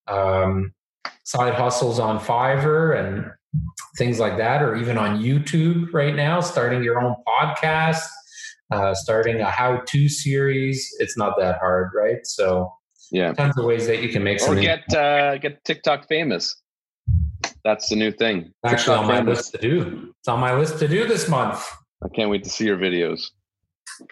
Um, 0.07 0.73
side 1.23 1.53
hustles 1.53 1.99
on 1.99 2.19
fiverr 2.19 2.97
and 2.97 3.29
things 3.97 4.19
like 4.19 4.37
that 4.37 4.61
or 4.61 4.75
even 4.75 4.97
on 4.97 5.19
youtube 5.19 5.91
right 5.93 6.15
now 6.15 6.39
starting 6.39 6.83
your 6.83 6.99
own 6.99 7.15
podcast 7.27 8.01
uh, 8.71 8.93
starting 8.93 9.39
a 9.41 9.49
how-to 9.49 10.09
series 10.09 10.87
it's 10.99 11.17
not 11.17 11.33
that 11.39 11.57
hard 11.59 11.89
right 11.95 12.25
so 12.25 12.71
yeah, 13.11 13.33
tons 13.33 13.57
of 13.57 13.65
ways 13.65 13.87
that 13.87 14.01
you 14.01 14.09
can 14.09 14.23
make. 14.23 14.41
Or 14.41 14.55
get 14.55 14.93
uh, 14.93 15.37
get 15.37 15.63
TikTok 15.63 16.07
famous. 16.07 16.55
That's 17.63 17.89
the 17.89 17.95
new 17.95 18.11
thing. 18.11 18.53
Actually, 18.65 18.77
TikTok 18.77 18.99
on 18.99 19.07
my 19.07 19.17
famous. 19.17 19.37
list 19.37 19.51
to 19.53 19.57
do. 19.57 20.13
It's 20.19 20.27
on 20.27 20.39
my 20.39 20.53
list 20.53 20.79
to 20.79 20.87
do 20.87 21.07
this 21.07 21.27
month. 21.27 21.65
I 22.03 22.09
can't 22.09 22.29
wait 22.29 22.43
to 22.43 22.49
see 22.49 22.65
your 22.65 22.77
videos. 22.77 23.21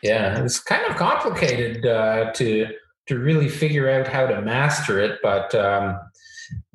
Yeah, 0.01 0.41
it's 0.41 0.59
kind 0.59 0.85
of 0.89 0.97
complicated 0.97 1.85
uh, 1.85 2.31
to 2.33 2.67
to 3.07 3.19
really 3.19 3.49
figure 3.49 3.89
out 3.89 4.07
how 4.07 4.25
to 4.25 4.41
master 4.41 4.99
it, 4.99 5.19
but 5.21 5.53
um, 5.53 5.99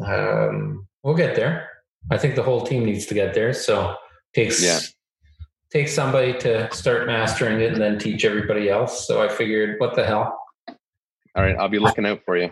um, 0.05 0.87
we'll 1.03 1.17
get 1.17 1.35
there. 1.35 1.70
I 2.11 2.19
think 2.19 2.35
the 2.35 2.43
whole 2.43 2.67
team 2.67 2.85
needs 2.85 3.07
to 3.07 3.15
get 3.15 3.35
there. 3.35 3.53
So 3.53 3.97
takes 4.35 4.63
yeah. 4.63 4.81
takes 5.73 5.93
somebody 5.95 6.33
to 6.41 6.73
start 6.73 7.07
mastering 7.07 7.61
it 7.61 7.73
and 7.73 7.81
then 7.81 7.99
teach 7.99 8.25
everybody 8.25 8.69
else. 8.69 9.07
So 9.07 9.23
I 9.23 9.29
figured, 9.29 9.79
what 9.79 9.95
the 9.95 10.05
hell? 10.05 10.37
All 11.37 11.45
right, 11.45 11.57
I'll 11.57 11.69
be 11.69 11.79
looking 11.79 12.07
out 12.07 12.23
for 12.25 12.37
you. 12.37 12.51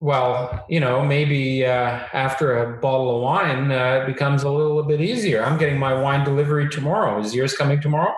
Well, 0.00 0.66
you 0.68 0.80
know, 0.80 1.04
maybe 1.04 1.64
uh, 1.64 2.00
after 2.12 2.58
a 2.58 2.78
bottle 2.80 3.16
of 3.16 3.22
wine, 3.22 3.70
uh, 3.70 4.02
it 4.02 4.06
becomes 4.06 4.42
a 4.42 4.50
little 4.50 4.82
bit 4.82 5.00
easier. 5.00 5.42
I'm 5.42 5.58
getting 5.58 5.78
my 5.78 5.94
wine 5.94 6.24
delivery 6.24 6.68
tomorrow. 6.68 7.20
Is 7.20 7.34
yours 7.34 7.56
coming 7.56 7.80
tomorrow? 7.80 8.12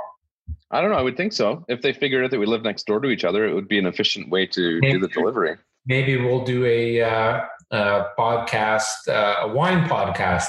I 0.71 0.81
don't 0.81 0.91
know. 0.91 0.97
I 0.97 1.03
would 1.03 1.17
think 1.17 1.33
so. 1.33 1.65
If 1.69 1.83
they 1.83 1.93
figured 1.93 2.25
out 2.25 2.31
that 2.31 2.41
we 2.41 2.47
live 2.47 2.63
next 2.63 2.87
door 2.87 2.99
to 3.01 3.11
each 3.11 3.25
other, 3.25 3.47
it 3.47 3.55
would 3.55 3.69
be 3.69 3.79
an 3.79 3.87
efficient 3.87 4.31
way 4.31 4.47
to 4.47 4.81
maybe, 4.81 4.95
do 4.95 5.01
the 5.01 5.09
delivery. 5.09 5.57
Maybe 5.87 6.17
we'll 6.17 6.45
do 6.45 6.65
a, 6.65 7.03
uh, 7.03 7.45
a 7.73 8.09
podcast, 8.19 9.09
uh, 9.09 9.49
a 9.49 9.53
wine 9.53 9.89
podcast. 9.89 10.49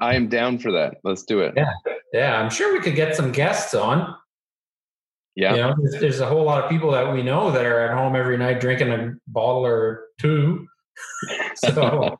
I 0.00 0.14
am 0.14 0.28
down 0.28 0.58
for 0.58 0.72
that. 0.72 0.96
Let's 1.04 1.22
do 1.24 1.40
it. 1.40 1.54
Yeah, 1.56 1.72
yeah. 2.12 2.40
I'm 2.40 2.50
sure 2.50 2.72
we 2.72 2.80
could 2.80 2.96
get 2.96 3.14
some 3.14 3.32
guests 3.32 3.74
on. 3.74 4.14
Yeah. 5.36 5.54
You 5.54 5.60
know, 5.60 5.74
there's, 5.78 6.00
there's, 6.00 6.20
a 6.20 6.26
whole 6.26 6.44
lot 6.44 6.64
of 6.64 6.70
people 6.70 6.90
that 6.92 7.12
we 7.12 7.22
know 7.22 7.52
that 7.52 7.64
are 7.64 7.80
at 7.80 7.96
home 7.96 8.16
every 8.16 8.36
night 8.36 8.60
drinking 8.60 8.90
a 8.90 9.14
bottle 9.28 9.64
or 9.64 10.06
two 10.20 10.66
so 11.54 12.16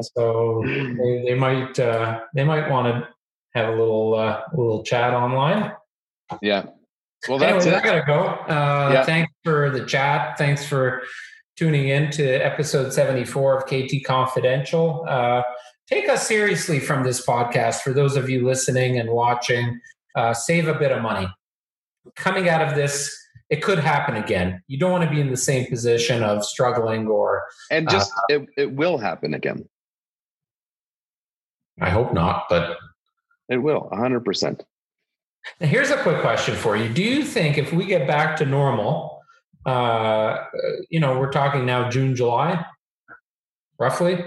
so 0.00 0.62
they, 0.64 1.24
they 1.26 1.34
might 1.34 1.76
uh, 1.80 2.20
they 2.34 2.44
might 2.44 2.70
want 2.70 2.86
to 2.86 3.08
have 3.54 3.68
a 3.74 3.76
little 3.76 4.14
uh, 4.14 4.42
a 4.52 4.56
little 4.56 4.82
chat 4.84 5.14
online. 5.14 5.72
Yeah. 6.40 6.66
Well, 7.28 7.38
that's 7.38 7.64
Anyways, 7.64 7.66
it. 7.66 7.74
I 7.74 7.80
gotta 7.80 8.04
go. 8.06 8.24
Uh, 8.24 8.90
Yeah. 8.92 9.04
Thanks 9.04 9.32
for 9.42 9.70
the 9.70 9.84
chat. 9.84 10.38
Thanks 10.38 10.64
for 10.66 11.02
tuning 11.56 11.88
in 11.88 12.10
to 12.12 12.24
episode 12.24 12.92
74 12.92 13.58
of 13.58 13.66
KT 13.66 14.04
Confidential. 14.04 15.04
Uh, 15.08 15.42
take 15.88 16.08
us 16.08 16.26
seriously 16.26 16.80
from 16.80 17.04
this 17.04 17.24
podcast. 17.24 17.80
For 17.80 17.92
those 17.92 18.16
of 18.16 18.28
you 18.28 18.44
listening 18.44 18.98
and 18.98 19.10
watching, 19.10 19.80
uh, 20.16 20.34
save 20.34 20.68
a 20.68 20.74
bit 20.74 20.92
of 20.92 21.02
money. 21.02 21.28
Coming 22.16 22.48
out 22.48 22.66
of 22.66 22.74
this, 22.74 23.16
it 23.50 23.62
could 23.62 23.78
happen 23.78 24.16
again. 24.16 24.62
You 24.66 24.78
don't 24.78 24.90
want 24.90 25.04
to 25.04 25.10
be 25.10 25.20
in 25.20 25.30
the 25.30 25.36
same 25.36 25.66
position 25.66 26.22
of 26.22 26.44
struggling, 26.44 27.06
or 27.06 27.44
And 27.70 27.88
just 27.88 28.12
it, 28.28 28.46
it 28.56 28.72
will 28.72 28.98
happen 28.98 29.34
again. 29.34 29.68
I 31.80 31.90
hope 31.90 32.12
not, 32.12 32.44
but 32.48 32.78
It 33.48 33.58
will, 33.58 33.88
hundred 33.92 34.24
percent. 34.24 34.64
Now, 35.60 35.66
here's 35.66 35.90
a 35.90 36.02
quick 36.02 36.20
question 36.20 36.54
for 36.54 36.76
you. 36.76 36.88
Do 36.88 37.02
you 37.02 37.22
think 37.22 37.58
if 37.58 37.72
we 37.72 37.84
get 37.84 38.06
back 38.06 38.36
to 38.36 38.46
normal, 38.46 39.13
uh, 39.66 40.44
you 40.90 41.00
know, 41.00 41.18
we're 41.18 41.32
talking 41.32 41.64
now 41.66 41.88
June, 41.90 42.14
July, 42.14 42.64
roughly? 43.78 44.24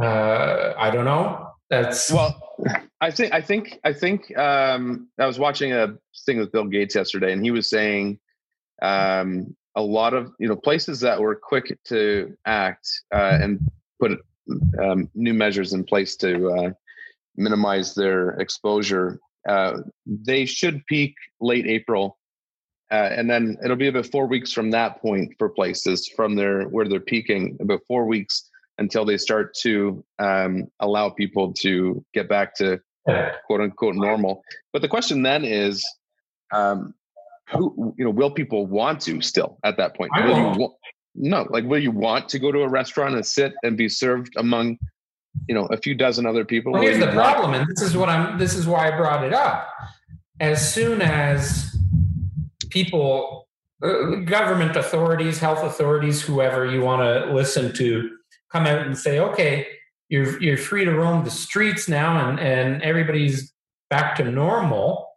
Uh, 0.00 0.72
I 0.76 0.90
don't 0.90 1.04
know. 1.04 1.48
That's 1.70 2.12
Well, 2.12 2.38
I 3.00 3.10
think 3.10 3.32
I 3.32 3.40
think 3.40 3.78
I 3.82 3.92
think 3.92 4.36
um, 4.36 5.08
I 5.18 5.26
was 5.26 5.38
watching 5.38 5.72
a 5.72 5.96
thing 6.26 6.38
with 6.38 6.52
Bill 6.52 6.66
Gates 6.66 6.94
yesterday, 6.94 7.32
and 7.32 7.42
he 7.42 7.50
was 7.50 7.70
saying 7.70 8.18
um, 8.82 9.56
a 9.74 9.82
lot 9.82 10.14
of 10.14 10.32
you 10.38 10.48
know 10.48 10.56
places 10.56 11.00
that 11.00 11.20
were 11.20 11.34
quick 11.34 11.78
to 11.86 12.36
act 12.46 12.88
uh, 13.14 13.38
and 13.40 13.58
put 14.00 14.18
um, 14.82 15.08
new 15.14 15.34
measures 15.34 15.72
in 15.72 15.84
place 15.84 16.16
to 16.16 16.50
uh, 16.50 16.70
minimize 17.36 17.94
their 17.94 18.30
exposure. 18.40 19.18
Uh, 19.48 19.78
they 20.06 20.44
should 20.44 20.84
peak 20.86 21.14
late 21.40 21.66
April, 21.66 22.18
uh, 22.92 23.08
and 23.16 23.28
then 23.28 23.56
it'll 23.64 23.76
be 23.76 23.88
about 23.88 24.06
four 24.06 24.26
weeks 24.26 24.52
from 24.52 24.70
that 24.70 25.00
point 25.00 25.34
for 25.38 25.48
places 25.48 26.06
from 26.14 26.36
their 26.36 26.64
where 26.64 26.86
they're 26.86 27.00
peaking. 27.00 27.56
About 27.60 27.80
four 27.88 28.04
weeks 28.04 28.50
until 28.76 29.06
they 29.06 29.16
start 29.16 29.54
to 29.62 30.04
um, 30.18 30.70
allow 30.80 31.08
people 31.08 31.54
to 31.54 32.04
get 32.12 32.28
back 32.28 32.54
to 32.56 32.78
quote 33.46 33.62
unquote 33.62 33.94
normal. 33.94 34.42
But 34.74 34.82
the 34.82 34.88
question 34.88 35.22
then 35.22 35.42
is, 35.44 35.82
um, 36.52 36.92
who 37.50 37.94
you 37.96 38.04
know, 38.04 38.10
will 38.10 38.30
people 38.30 38.66
want 38.66 39.00
to 39.02 39.22
still 39.22 39.58
at 39.64 39.78
that 39.78 39.96
point? 39.96 40.12
Will 40.14 40.36
you 40.36 40.58
wa- 40.58 40.74
no, 41.14 41.46
like 41.48 41.64
will 41.64 41.82
you 41.82 41.90
want 41.90 42.28
to 42.28 42.38
go 42.38 42.52
to 42.52 42.60
a 42.60 42.68
restaurant 42.68 43.14
and 43.14 43.24
sit 43.24 43.54
and 43.62 43.74
be 43.74 43.88
served 43.88 44.34
among 44.36 44.78
you 45.48 45.54
know 45.54 45.64
a 45.66 45.78
few 45.78 45.94
dozen 45.94 46.26
other 46.26 46.44
people? 46.44 46.72
Well, 46.72 46.82
here's 46.82 46.98
the 46.98 47.06
want- 47.06 47.16
problem, 47.16 47.54
and 47.54 47.66
this 47.68 47.80
is 47.80 47.96
what 47.96 48.10
I'm. 48.10 48.38
This 48.38 48.54
is 48.54 48.66
why 48.66 48.92
I 48.92 48.96
brought 48.98 49.24
it 49.24 49.32
up. 49.32 49.66
As 50.40 50.74
soon 50.74 51.00
as 51.00 51.72
people, 52.72 53.46
uh, 53.84 54.16
government 54.24 54.76
authorities, 54.76 55.38
health 55.38 55.62
authorities, 55.62 56.22
whoever 56.22 56.64
you 56.64 56.80
want 56.80 57.02
to 57.02 57.32
listen 57.32 57.72
to, 57.74 58.10
come 58.50 58.66
out 58.66 58.86
and 58.86 58.96
say, 58.96 59.18
"Okay, 59.18 59.66
you're 60.08 60.40
you're 60.42 60.56
free 60.56 60.84
to 60.84 60.92
roam 60.92 61.24
the 61.24 61.30
streets 61.30 61.88
now, 61.88 62.28
and 62.28 62.40
and 62.40 62.82
everybody's 62.82 63.52
back 63.90 64.16
to 64.16 64.24
normal." 64.24 65.08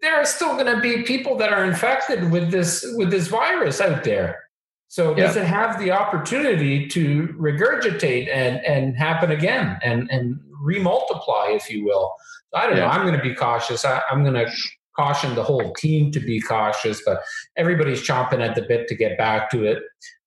There 0.00 0.14
are 0.14 0.24
still 0.24 0.54
going 0.54 0.74
to 0.74 0.80
be 0.80 1.02
people 1.02 1.36
that 1.38 1.52
are 1.52 1.64
infected 1.64 2.30
with 2.30 2.50
this 2.50 2.86
with 2.96 3.10
this 3.10 3.26
virus 3.26 3.80
out 3.80 4.04
there. 4.04 4.44
So 4.88 5.12
does 5.14 5.36
it 5.36 5.44
have 5.44 5.78
the 5.78 5.90
opportunity 5.90 6.86
to 6.88 7.28
regurgitate 7.38 8.28
and 8.32 8.64
and 8.64 8.96
happen 8.96 9.30
again 9.32 9.78
and 9.82 10.10
and 10.10 10.40
remultiply, 10.64 11.56
if 11.56 11.68
you 11.68 11.84
will? 11.84 12.14
I 12.54 12.66
don't 12.66 12.76
know. 12.76 12.86
I'm 12.86 13.02
going 13.02 13.16
to 13.16 13.22
be 13.22 13.34
cautious. 13.34 13.84
I, 13.84 14.00
I'm 14.10 14.22
going 14.24 14.34
to 14.34 14.50
caution 14.98 15.34
the 15.34 15.44
whole 15.44 15.72
team 15.74 16.10
to 16.10 16.20
be 16.20 16.40
cautious, 16.40 17.00
but 17.06 17.20
everybody's 17.56 18.02
chomping 18.02 18.40
at 18.40 18.54
the 18.54 18.62
bit 18.62 18.88
to 18.88 18.94
get 18.94 19.16
back 19.16 19.50
to 19.50 19.64
it. 19.64 19.78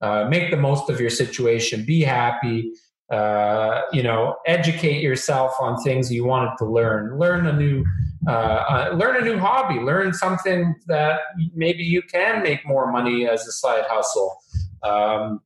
Uh, 0.02 0.26
make 0.30 0.50
the 0.50 0.58
most 0.58 0.90
of 0.90 1.00
your 1.00 1.10
situation. 1.10 1.84
Be 1.86 2.02
happy. 2.02 2.72
Uh, 3.12 3.82
you 3.92 4.02
know, 4.02 4.38
educate 4.46 5.02
yourself 5.02 5.54
on 5.60 5.76
things 5.84 6.12
you 6.12 6.24
wanted 6.24 6.56
to 6.58 6.66
learn. 6.66 7.20
Learn 7.20 7.46
a 7.46 7.54
new, 7.54 7.84
uh, 8.26 8.32
uh, 8.32 8.96
learn 8.96 9.18
a 9.18 9.22
new 9.22 9.38
hobby. 9.38 9.80
Learn 9.82 10.14
something 10.14 10.74
that 10.88 11.20
maybe 11.54 11.84
you 11.84 12.02
can 12.02 12.42
make 12.42 12.66
more 12.66 12.90
money 12.90 13.28
as 13.28 13.46
a 13.46 13.52
side 13.52 13.84
hustle. 13.90 14.38
Um, 14.84 15.42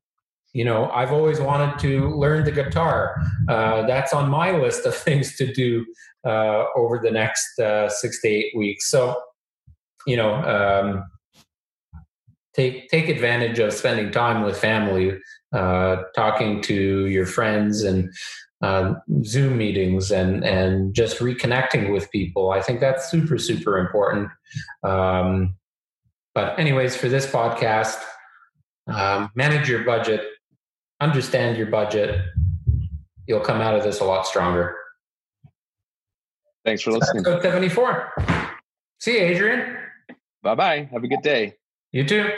you 0.53 0.63
know, 0.63 0.89
I've 0.91 1.11
always 1.11 1.41
wanted 1.41 1.79
to 1.79 2.07
learn 2.09 2.45
the 2.45 2.51
guitar. 2.51 3.19
Uh, 3.49 3.85
that's 3.87 4.13
on 4.13 4.29
my 4.29 4.51
list 4.51 4.85
of 4.85 4.95
things 5.07 5.35
to 5.37 5.51
do 5.51 5.85
uh, 6.25 6.65
over 6.75 6.99
the 6.99 7.11
next 7.11 7.59
uh, 7.59 7.89
six 7.89 8.21
to 8.21 8.27
eight 8.27 8.53
weeks. 8.55 8.89
So, 8.89 9.21
you 10.07 10.17
know, 10.17 10.33
um, 10.35 11.03
take 12.55 12.89
take 12.89 13.09
advantage 13.09 13.59
of 13.59 13.73
spending 13.73 14.11
time 14.11 14.43
with 14.43 14.57
family, 14.57 15.17
uh, 15.53 15.97
talking 16.15 16.61
to 16.63 17.07
your 17.07 17.25
friends, 17.25 17.83
and 17.83 18.11
uh, 18.61 18.95
Zoom 19.23 19.57
meetings, 19.57 20.11
and 20.11 20.43
and 20.43 20.93
just 20.95 21.19
reconnecting 21.19 21.91
with 21.91 22.09
people. 22.11 22.51
I 22.51 22.61
think 22.61 22.79
that's 22.79 23.09
super 23.09 23.37
super 23.37 23.77
important. 23.77 24.29
Um, 24.83 25.55
but 26.33 26.59
anyways, 26.59 26.95
for 26.95 27.07
this 27.07 27.25
podcast, 27.25 28.01
um, 28.87 29.29
manage 29.35 29.69
your 29.69 29.83
budget, 29.83 30.21
understand 31.01 31.57
your 31.57 31.67
budget. 31.67 32.21
You'll 33.27 33.39
come 33.39 33.61
out 33.61 33.75
of 33.75 33.83
this 33.83 33.99
a 34.01 34.05
lot 34.05 34.27
stronger. 34.27 34.75
Thanks 36.65 36.81
for 36.81 36.91
listening. 36.91 37.25
Episode 37.25 37.43
74. 37.43 38.13
See 38.99 39.13
you, 39.13 39.19
Adrian. 39.19 39.77
Bye 40.41 40.55
bye. 40.55 40.89
Have 40.91 41.03
a 41.03 41.07
good 41.07 41.21
day. 41.21 41.53
You 41.91 42.05
too. 42.05 42.29